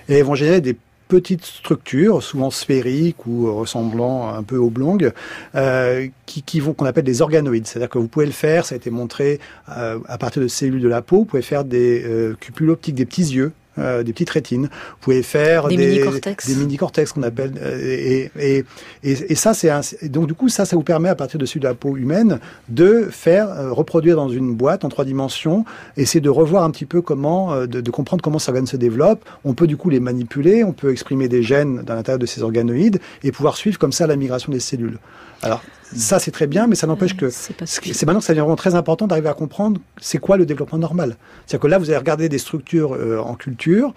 et 0.08 0.22
vont 0.22 0.36
générer 0.36 0.62
des 0.62 0.76
petites 1.10 1.44
structures, 1.44 2.24
souvent 2.24 2.52
sphériques 2.52 3.26
ou 3.26 3.54
ressemblant 3.54 4.30
un 4.30 4.44
peu 4.44 4.58
oblongues, 4.58 5.12
euh, 5.56 6.08
qui, 6.28 6.44
qui 6.44 6.60
vont 6.60 6.74
qu'on 6.74 6.86
appelle 6.86 7.04
des 7.04 7.22
organoïdes. 7.22 7.68
C'est-à-dire 7.68 7.90
que 7.90 7.98
vous 7.98 8.08
pouvez 8.08 8.28
le 8.28 8.32
faire, 8.32 8.64
ça 8.64 8.76
a 8.76 8.78
été 8.78 8.92
montré 8.92 9.40
euh, 9.76 10.00
à 10.08 10.18
partir 10.18 10.42
de 10.42 10.48
cellules 10.48 10.82
de 10.82 10.88
la 10.88 11.02
peau. 11.02 11.18
Vous 11.18 11.26
pouvez 11.26 11.42
faire 11.42 11.66
des 11.66 12.04
euh, 12.06 12.36
cupules 12.40 12.70
optiques, 12.70 12.96
des 12.96 13.06
petits 13.06 13.34
yeux 13.34 13.52
euh, 13.80 14.04
des 14.04 14.14
petites 14.14 14.30
rétines. 14.30 14.64
Vous 14.64 14.98
pouvez 15.02 15.24
faire 15.24 15.68
des, 15.68 15.78
mini-cortex, 15.78 16.48
des 16.48 16.56
mini-cortex 16.56 17.14
qu'on 17.14 17.24
appelle. 17.24 17.54
Euh, 17.62 17.80
et, 17.82 18.32
et, 18.40 18.66
et, 19.04 19.12
et, 19.32 19.36
ça, 19.36 19.54
c'est 19.54 19.70
donc 20.10 20.28
du 20.28 20.34
coup 20.34 20.50
ça, 20.50 20.66
ça 20.66 20.76
vous 20.76 20.84
permet 20.84 21.10
à 21.10 21.16
partir 21.16 21.40
de 21.40 21.46
celui 21.46 21.60
de 21.60 21.68
la 21.68 21.74
peau 21.74 21.98
humaine 21.98 22.40
de 22.68 23.08
faire 23.12 23.50
euh, 23.50 23.72
reproduire 23.72 24.16
dans 24.16 24.30
une 24.30 24.56
boîte 24.56 24.86
en 24.86 24.90
trois 24.90 25.06
dimensions. 25.06 25.66
C'est 26.04 26.22
de 26.22 26.30
revoir 26.30 26.64
un 26.64 26.72
petit 26.72 26.86
peu 26.86 27.02
comment, 27.02 27.66
de, 27.66 27.82
de, 27.82 27.92
comprendre 27.92 28.24
comment 28.24 28.40
ces 28.40 28.50
organes 28.50 28.68
se 28.68 28.78
développent. 28.78 29.24
On 29.44 29.54
peut 29.54 29.68
du 29.68 29.78
coup 29.78 29.90
les 29.90 30.00
manipuler, 30.00 30.64
on 30.64 30.74
peut 30.74 30.92
exprimer 30.92 31.28
des 31.28 31.44
gènes 31.44 31.84
dans 31.84 31.96
l'intérieur 31.96 32.20
de 32.20 32.26
ces 32.26 32.42
organoïdes 32.42 33.00
et 33.24 33.32
pouvoir 33.32 33.58
suivre 33.58 33.78
comme 33.78 33.92
ça 33.92 34.08
la 34.08 34.16
migration 34.16 34.52
des 34.52 34.60
cellules. 34.60 34.98
Alors 35.42 35.62
ça 35.96 36.20
c'est 36.20 36.32
très 36.32 36.48
bien, 36.48 36.68
mais 36.68 36.76
ça 36.76 36.88
n'empêche 36.88 37.16
que 37.16 37.30
c'est 37.30 38.04
maintenant 38.06 38.20
que 38.20 38.26
ça 38.26 38.34
devient 38.34 38.42
vraiment 38.42 38.56
très 38.56 38.76
important 38.76 39.08
d'arriver 39.08 39.30
à 39.30 39.34
comprendre 39.34 39.82
c'est 40.00 40.20
quoi 40.20 40.38
le 40.38 40.46
développement 40.46 40.78
normal. 40.78 41.18
C'est-à-dire 41.46 41.62
que 41.62 41.68
là 41.68 41.78
vous 41.78 41.90
allez 41.90 41.98
regarder 41.98 42.30
des 42.30 42.38
structures 42.38 42.94
euh, 42.94 43.18
en 43.20 43.36
culture 43.36 43.94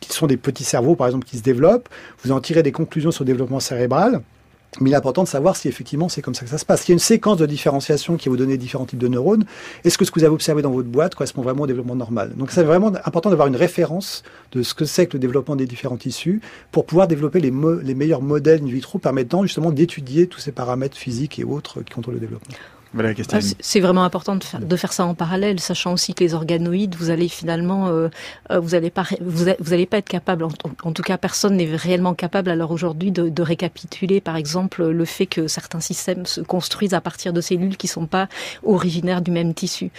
qui 0.00 0.12
sont 0.12 0.26
des 0.26 0.36
petits 0.36 0.64
cerveaux 0.64 0.96
par 0.96 1.06
exemple 1.06 1.24
qui 1.24 1.38
se 1.38 1.42
développent, 1.42 1.88
vous 2.24 2.32
en 2.32 2.40
tirez 2.40 2.62
des 2.62 2.72
conclusions 2.72 3.10
sur 3.10 3.24
le 3.24 3.26
développement 3.26 3.60
cérébral. 3.60 4.22
Mais 4.80 4.90
il 4.90 4.92
est 4.92 4.96
important 4.96 5.22
de 5.22 5.28
savoir 5.28 5.56
si 5.56 5.68
effectivement 5.68 6.08
c'est 6.08 6.22
comme 6.22 6.34
ça 6.34 6.44
que 6.44 6.50
ça 6.50 6.58
se 6.58 6.64
passe. 6.64 6.86
Il 6.86 6.90
y 6.90 6.92
a 6.92 6.94
une 6.94 6.98
séquence 6.98 7.38
de 7.38 7.46
différenciation 7.46 8.16
qui 8.16 8.28
va 8.28 8.30
vous 8.30 8.36
donner 8.36 8.56
différents 8.58 8.84
types 8.84 8.98
de 8.98 9.08
neurones. 9.08 9.44
Est-ce 9.84 9.96
que 9.98 10.04
ce 10.04 10.10
que 10.10 10.20
vous 10.20 10.24
avez 10.24 10.34
observé 10.34 10.62
dans 10.62 10.70
votre 10.70 10.88
boîte 10.88 11.14
correspond 11.14 11.42
vraiment 11.42 11.62
au 11.62 11.66
développement 11.66 11.96
normal? 11.96 12.32
Donc 12.36 12.50
c'est 12.50 12.62
vraiment 12.62 12.92
important 13.04 13.30
d'avoir 13.30 13.48
une 13.48 13.56
référence 13.56 14.22
de 14.52 14.62
ce 14.62 14.74
que 14.74 14.84
c'est 14.84 15.06
que 15.06 15.14
le 15.14 15.20
développement 15.20 15.56
des 15.56 15.66
différents 15.66 15.96
tissus 15.96 16.40
pour 16.72 16.84
pouvoir 16.86 17.08
développer 17.08 17.40
les, 17.40 17.52
les 17.82 17.94
meilleurs 17.94 18.22
modèles 18.22 18.62
in 18.62 18.66
vitro 18.66 18.98
permettant 18.98 19.42
justement 19.42 19.70
d'étudier 19.70 20.26
tous 20.26 20.40
ces 20.40 20.52
paramètres 20.52 20.96
physiques 20.96 21.38
et 21.38 21.44
autres 21.44 21.82
qui 21.82 21.94
contrôlent 21.94 22.14
le 22.14 22.20
développement. 22.20 22.54
Ah, 23.32 23.38
c'est 23.60 23.80
vraiment 23.80 24.04
important 24.04 24.36
de 24.36 24.44
faire, 24.44 24.60
de 24.60 24.76
faire, 24.76 24.92
ça 24.92 25.04
en 25.04 25.14
parallèle, 25.14 25.60
sachant 25.60 25.92
aussi 25.92 26.14
que 26.14 26.24
les 26.24 26.34
organoïdes, 26.34 26.94
vous 26.94 27.10
allez 27.10 27.28
finalement, 27.28 27.88
euh, 27.88 28.08
euh 28.50 28.60
vous 28.60 28.74
allez 28.74 28.90
pas, 28.90 29.04
vous, 29.20 29.46
vous 29.58 29.72
allez 29.72 29.86
pas 29.86 29.98
être 29.98 30.08
capable, 30.08 30.44
en, 30.44 30.50
en 30.82 30.92
tout 30.92 31.02
cas, 31.02 31.18
personne 31.18 31.56
n'est 31.56 31.74
réellement 31.74 32.14
capable 32.14 32.48
à 32.48 32.54
l'heure 32.54 32.70
aujourd'hui 32.70 33.10
de, 33.10 33.28
de, 33.28 33.42
récapituler, 33.42 34.20
par 34.20 34.36
exemple, 34.36 34.86
le 34.86 35.04
fait 35.04 35.26
que 35.26 35.46
certains 35.46 35.80
systèmes 35.80 36.26
se 36.26 36.40
construisent 36.40 36.94
à 36.94 37.00
partir 37.00 37.32
de 37.32 37.40
cellules 37.40 37.76
qui 37.76 37.86
sont 37.86 38.06
pas 38.06 38.28
originaires 38.62 39.20
du 39.20 39.30
même 39.30 39.52
tissu. 39.52 39.90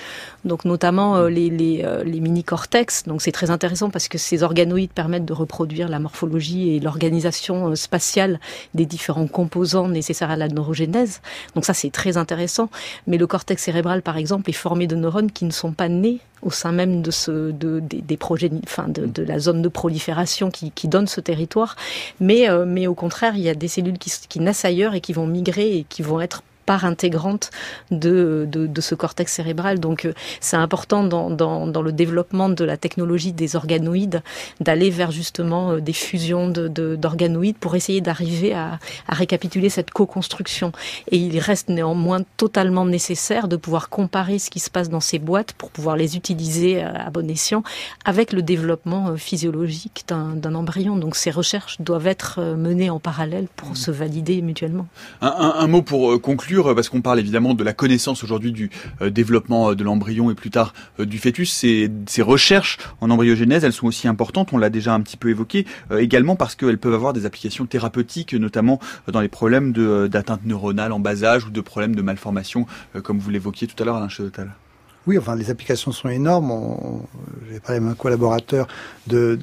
Donc, 0.45 0.65
notamment 0.65 1.17
euh, 1.17 1.29
les, 1.29 1.49
les, 1.49 1.81
euh, 1.83 2.03
les 2.03 2.19
mini-cortex. 2.19 3.03
Donc, 3.03 3.21
c'est 3.21 3.31
très 3.31 3.51
intéressant 3.51 3.89
parce 3.89 4.07
que 4.07 4.17
ces 4.17 4.43
organoïdes 4.43 4.91
permettent 4.91 5.25
de 5.25 5.33
reproduire 5.33 5.89
la 5.89 5.99
morphologie 5.99 6.75
et 6.75 6.79
l'organisation 6.79 7.75
spatiale 7.75 8.39
des 8.73 8.85
différents 8.85 9.27
composants 9.27 9.87
nécessaires 9.87 10.31
à 10.31 10.35
la 10.35 10.47
neurogénèse. 10.47 11.21
Donc, 11.53 11.65
ça, 11.65 11.73
c'est 11.73 11.91
très 11.91 12.17
intéressant. 12.17 12.69
Mais 13.05 13.17
le 13.17 13.27
cortex 13.27 13.63
cérébral, 13.63 14.01
par 14.01 14.17
exemple, 14.17 14.49
est 14.49 14.53
formé 14.53 14.87
de 14.87 14.95
neurones 14.95 15.31
qui 15.31 15.45
ne 15.45 15.51
sont 15.51 15.71
pas 15.71 15.89
nés 15.89 16.19
au 16.41 16.51
sein 16.51 16.71
même 16.71 17.01
de 17.01 17.11
ce, 17.11 17.51
de, 17.51 17.79
des, 17.79 18.01
des 18.01 18.17
de, 18.17 19.23
la 19.23 19.39
zone 19.39 19.61
de 19.61 19.69
prolifération 19.69 20.51
qui, 20.51 20.87
donne 20.87 21.07
ce 21.07 21.19
territoire. 21.19 21.75
Mais, 22.19 22.49
euh, 22.49 22.65
mais 22.65 22.87
au 22.87 22.93
contraire, 22.93 23.35
il 23.35 23.41
y 23.41 23.49
a 23.49 23.55
des 23.55 23.67
cellules 23.67 23.97
qui, 23.97 24.11
qui 24.29 24.39
naissent 24.39 24.65
ailleurs 24.65 24.93
et 24.93 25.01
qui 25.01 25.13
vont 25.13 25.27
migrer 25.27 25.77
et 25.77 25.83
qui 25.83 26.01
vont 26.01 26.21
être 26.21 26.43
part 26.67 26.85
intégrante 26.85 27.49
de, 27.89 28.45
de, 28.51 28.67
de 28.67 28.81
ce 28.81 28.93
cortex 28.93 29.33
cérébral. 29.33 29.79
Donc 29.79 30.05
euh, 30.05 30.13
c'est 30.41 30.57
important 30.57 31.03
dans, 31.03 31.29
dans, 31.31 31.65
dans, 31.65 31.81
le 31.81 31.93
développement 31.93 32.49
de 32.49 32.63
la 32.65 32.77
technologie 32.77 33.31
des 33.31 33.55
organoïdes 33.55 34.21
d'aller 34.59 34.89
vers 34.91 35.11
justement 35.11 35.71
euh, 35.71 35.79
des 35.79 35.93
fusions 35.93 36.49
d'organoïdes 36.49 37.55
de, 37.55 37.59
pour 37.59 37.75
essayer 37.75 38.01
d'arriver 38.01 38.53
à, 38.53 38.79
à 39.07 39.15
récapituler 39.15 39.69
cette 39.69 39.91
co-construction. 39.91 40.71
Et 41.09 41.17
il 41.17 41.39
reste 41.39 41.69
néanmoins 41.69 42.21
totalement 42.35 42.85
nécessaire 42.85 43.47
de 43.47 43.55
pouvoir 43.55 43.89
comparer 43.89 44.37
ce 44.37 44.49
qui 44.49 44.59
se 44.59 44.69
passe 44.69 44.89
dans 44.89 44.99
ces 44.99 45.19
boîtes 45.19 45.53
pour 45.53 45.71
pouvoir 45.71 45.95
les 45.95 46.17
utiliser 46.17 46.83
à 46.83 47.09
bon 47.09 47.29
escient 47.29 47.63
avec 48.03 48.33
le 48.33 48.41
développement 48.41 49.07
euh, 49.07 49.15
physiologique 49.15 50.03
d'un 50.09 50.55
embryon. 50.61 50.97
Donc 50.97 51.15
ces 51.15 51.31
recherches 51.31 51.77
doivent 51.79 52.07
être 52.07 52.41
menées 52.67 52.89
en 52.89 52.99
parallèle 52.99 53.47
pour 53.55 53.69
mmh. 53.69 53.75
se 53.75 53.91
valider 53.91 54.41
mutuellement. 54.41 54.87
Un, 55.21 55.33
un, 55.45 55.53
un 55.63 55.67
mot 55.67 55.81
pour 55.81 56.21
conclure 56.21 56.56
euh, 56.65 56.73
parce 56.73 56.89
qu'on 56.89 57.01
parle 57.01 57.19
évidemment 57.19 57.53
de 57.53 57.63
la 57.63 57.73
connaissance 57.73 58.23
aujourd'hui 58.23 58.51
du 58.51 58.69
euh, 59.01 59.09
développement 59.09 59.71
euh, 59.71 59.75
de 59.75 59.83
l'embryon 59.83 60.31
et 60.31 60.35
plus 60.35 60.49
tard 60.49 60.73
du 60.99 61.17
fœtus. 61.19 61.51
Ces, 61.51 61.91
ces, 62.07 62.21
recherches 62.21 62.77
en 63.01 63.09
embryogénèse, 63.09 63.63
elles 63.63 63.73
sont 63.73 63.87
aussi 63.87 64.07
importantes, 64.07 64.53
on 64.53 64.57
l'a 64.57 64.69
déjà 64.69 64.93
un 64.93 65.01
petit 65.01 65.17
peu 65.17 65.29
évoqué, 65.29 65.65
également 65.97 66.35
parce 66.35 66.55
qu'elles 66.55 66.77
peuvent 66.77 66.93
avoir 66.93 67.13
des 67.13 67.25
applications 67.25 67.65
thérapeutiques, 67.65 68.33
notamment 68.33 68.79
dans 69.07 69.21
les 69.21 69.27
problèmes 69.27 69.71
d'atteinte 70.07 70.45
neuronale 70.45 70.91
en 70.91 70.99
bas 70.99 71.23
âge 71.23 71.45
ou 71.45 71.49
de 71.49 71.61
problèmes 71.61 71.95
de 71.95 72.01
malformation, 72.01 72.65
comme 73.03 73.19
vous 73.19 73.29
l'évoquiez 73.29 73.67
tout 73.67 73.81
à 73.81 73.85
l'heure, 73.85 73.95
Alain 73.95 74.09
Chedotal. 74.09 74.51
Oui, 75.07 75.17
enfin, 75.17 75.35
les 75.35 75.49
applications 75.49 75.93
sont 75.93 76.09
énormes. 76.09 76.51
J'ai 77.49 77.59
parlé 77.61 77.77
avec 77.77 77.91
un 77.91 77.95
collaborateur 77.95 78.67
de 79.07 79.39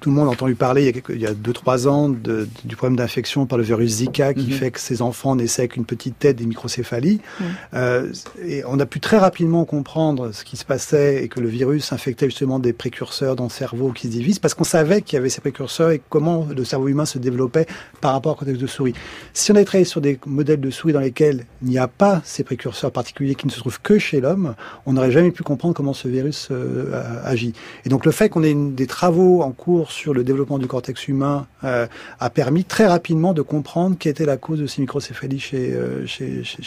tout 0.00 0.10
le 0.10 0.16
monde 0.16 0.28
a 0.28 0.32
entendu 0.32 0.54
parler 0.54 0.82
il 0.82 0.84
y 0.84 0.88
a, 0.88 0.92
quelques, 0.92 1.14
il 1.14 1.20
y 1.20 1.26
a 1.26 1.32
deux 1.32 1.54
trois 1.54 1.88
ans 1.88 2.10
de, 2.10 2.46
du 2.64 2.76
problème 2.76 2.96
d'infection 2.96 3.46
par 3.46 3.56
le 3.56 3.64
virus 3.64 3.90
Zika 3.90 4.34
qui 4.34 4.40
mm 4.40 4.50
-hmm. 4.50 4.52
fait 4.52 4.70
que 4.70 4.80
ces 4.80 5.00
enfants 5.00 5.34
naissaient 5.34 5.62
avec 5.62 5.76
une 5.76 5.86
petite 5.86 6.18
tête, 6.18 6.36
des 6.36 6.46
microcéphalies. 6.46 7.20
Mm. 7.40 7.44
Euh, 7.74 8.12
et 8.44 8.62
on 8.66 8.78
a 8.78 8.86
pu 8.86 9.00
très 9.00 9.18
rapidement 9.18 9.64
comprendre 9.64 10.32
ce 10.32 10.44
qui 10.44 10.56
se 10.58 10.66
passait 10.66 11.24
et 11.24 11.28
que 11.28 11.40
le 11.40 11.48
virus 11.48 11.92
infectait 11.92 12.26
justement 12.26 12.58
des 12.58 12.74
précurseurs 12.74 13.34
dans 13.34 13.48
le 13.52 13.56
cerveau 13.62 13.92
qui 13.92 14.08
se 14.08 14.12
divisent 14.12 14.40
parce 14.44 14.54
qu'on 14.54 14.70
savait 14.78 15.00
qu'il 15.02 15.14
y 15.16 15.20
avait 15.20 15.30
ces 15.30 15.40
précurseurs 15.40 15.90
et 15.90 16.00
comment 16.10 16.46
le 16.60 16.64
cerveau 16.64 16.88
humain 16.88 17.06
se 17.06 17.18
développait 17.18 17.66
par 18.02 18.12
rapport 18.12 18.32
au 18.32 18.38
contexte 18.40 18.60
de 18.60 18.70
souris. 18.76 18.94
Si 19.32 19.50
on 19.52 19.54
avait 19.54 19.64
travaillé 19.64 19.86
sur 19.94 20.02
des 20.02 20.18
modèles 20.26 20.60
de 20.60 20.70
souris 20.70 20.92
dans 20.92 21.00
lesquels 21.08 21.38
il 21.62 21.68
n'y 21.68 21.78
a 21.78 21.88
pas 21.88 22.20
ces 22.24 22.44
précurseurs 22.44 22.92
particuliers 22.92 23.36
qui 23.40 23.46
ne 23.46 23.52
se 23.52 23.60
trouvent 23.62 23.80
que 23.88 23.98
chez 23.98 24.20
l'homme, 24.20 24.54
on 24.86 24.97
n'aurait 24.98 25.10
jamais 25.10 25.30
pu 25.30 25.42
comprendre 25.42 25.74
comment 25.74 25.92
ce 25.92 26.08
virus 26.08 26.48
euh, 26.50 27.20
agit. 27.24 27.54
Et 27.84 27.88
donc 27.88 28.04
le 28.04 28.12
fait 28.12 28.28
qu'on 28.28 28.42
ait 28.42 28.50
une, 28.50 28.74
des 28.74 28.86
travaux 28.86 29.42
en 29.42 29.52
cours 29.52 29.90
sur 29.90 30.14
le 30.14 30.24
développement 30.24 30.58
du 30.58 30.66
cortex 30.66 31.08
humain 31.08 31.46
euh, 31.64 31.86
a 32.20 32.30
permis 32.30 32.64
très 32.64 32.86
rapidement 32.86 33.32
de 33.32 33.42
comprendre 33.42 33.96
quelle 33.98 34.10
était 34.10 34.26
la 34.26 34.36
cause 34.36 34.60
de 34.60 34.66
ces 34.66 34.80
microcéphalies 34.80 35.40
chez, 35.40 35.72
euh, 35.72 36.04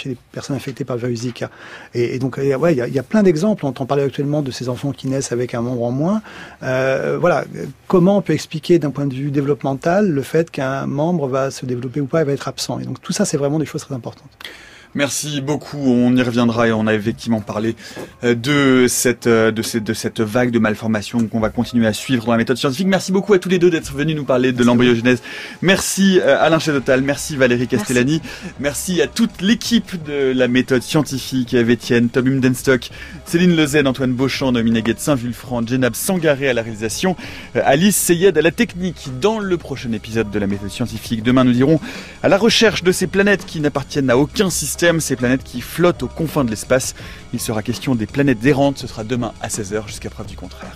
les 0.06 0.18
personnes 0.32 0.56
infectées 0.56 0.86
par 0.86 0.96
le 0.96 1.02
virus 1.02 1.22
Zika. 1.22 1.50
Et, 1.94 2.20
donc 2.20 2.38
ouais, 2.38 2.74
il 2.74 2.78
y 2.78 2.82
a, 2.82 2.88
y 2.88 3.00
a, 3.00 3.04
plein 3.04 3.24
d'exemples. 3.24 3.66
On 3.66 3.70
entend 3.70 3.86
parler 3.86 4.04
actuellement 4.04 4.42
de 4.42 4.52
ces 4.52 4.70
enfants 4.70 4.92
qui 4.92 5.08
naissent 5.08 5.32
avec 5.32 5.54
un 5.54 5.62
membre 5.62 5.84
en 5.84 5.92
moins. 5.92 6.22
Voilà, 6.62 7.46
comment 7.88 8.18
on 8.18 8.22
peut 8.22 8.34
expliquer 8.34 8.80
d'un 8.80 8.92
point 8.92 9.06
de 9.06 9.14
vue 9.14 9.32
développemental 9.32 10.10
le 10.10 10.22
fait 10.22 10.50
qu'un 10.50 10.86
membre 10.86 11.28
va 11.28 11.52
se 11.52 11.66
développer 11.66 12.02
ou 12.02 12.06
pas 12.06 12.22
et 12.22 12.24
va 12.24 12.34
être 12.34 12.48
absent? 12.48 12.80
Et 12.80 12.86
donc 12.86 13.02
tout 13.02 13.14
ça, 13.14 13.26
c'est 13.26 13.38
vraiment 13.38 13.60
des 13.60 13.66
choses 13.66 13.82
très 13.82 13.96
importantes. 13.96 14.30
Merci 14.94 15.39
beaucoup. 15.39 15.78
On 15.78 16.14
y 16.18 16.22
reviendra 16.22 16.68
et 16.68 16.74
on 16.74 16.86
a 16.86 16.94
effectivement 16.94 17.39
parlé 17.39 17.76
euh, 18.26 18.36
de 18.36 18.88
cette, 18.89 19.26
euh, 19.26 19.52
de 19.52 19.62
cette, 19.62 19.86
de 19.86 19.94
cette 19.94 20.20
vague 20.20 20.52
de 20.52 20.60
malformations 20.60 21.26
qu'on 21.28 21.39
va 21.39 21.50
continuer 21.50 21.88
à 21.88 21.94
suivre 21.94 22.26
dans 22.26 22.34
la 22.34 22.38
méthode 22.38 22.58
scientifique. 22.58 22.88
Merci 22.88 23.14
beaucoup 23.14 23.34
à 23.34 23.39
tous 23.39 23.48
les 23.48 23.58
deux 23.58 23.70
d'être 23.70 23.94
venus 23.94 24.18
nous 24.18 24.26
parler 24.26 24.52
de 24.52 24.64
l'embryogenèse. 24.66 25.22
Merci 25.62 26.20
euh, 26.20 26.38
Alain 26.42 26.60
Chedotal, 26.60 27.02
merci 27.02 27.38
Valérie 27.38 27.68
Castellani, 27.68 28.22
merci, 28.60 28.92
merci 28.92 29.02
à 29.02 29.08
toute 29.08 29.42
l'équipe 29.42 30.04
de 30.04 30.34
la 30.36 30.50
méthode 30.50 30.82
scientifique, 30.82 31.54
Eve 31.54 31.72
Etienne, 31.72 32.10
Tom 32.10 32.28
Humdenstock, 32.28 32.89
Céline 33.26 33.56
Lezen, 33.56 33.88
Antoine 33.88 34.12
Beauchamp, 34.12 34.52
Nominaguet 34.52 34.96
de 34.96 35.00
Saint-Vulfranc, 35.00 35.66
Jenab 35.66 35.96
Sangaré 35.96 36.50
à 36.50 36.54
la 36.54 36.64
réalisation, 36.64 37.16
Alice 37.56 37.96
Seyed 37.96 38.38
à 38.38 38.42
la 38.42 38.52
technique 38.52 39.08
dans 39.22 39.39
le 39.39 39.58
prochain 39.58 39.94
épisode 39.94 40.30
de 40.32 40.39
la 40.39 40.48
méthode 40.48 40.70
scientifique. 40.70 41.24
Demain, 41.24 41.46
nous 41.46 41.58
irons 41.58 41.80
à 42.24 42.30
la 42.30 42.38
recherche 42.38 42.84
de 42.84 42.92
ces 42.92 43.08
planètes 43.08 43.46
qui 43.46 43.62
n'appartiennent 43.62 44.10
à 44.10 44.18
aucun 44.18 44.50
ces 45.00 45.16
planètes 45.16 45.44
qui 45.44 45.62
flottent 45.62 46.04
aux 46.04 46.08
confins 46.08 46.44
de 46.44 46.50
l'espace. 46.50 46.96
Il 47.34 47.40
sera 47.40 47.62
question 47.62 47.96
des 47.96 48.08
planètes 48.08 48.44
errantes, 48.46 48.80
ce 48.80 48.88
sera 48.88 49.04
demain 49.04 49.34
à 49.42 49.48
16h 49.48 49.88
jusqu'à 49.88 50.10
preuve 50.10 50.28
du 50.28 50.36
contraire. 50.36 50.76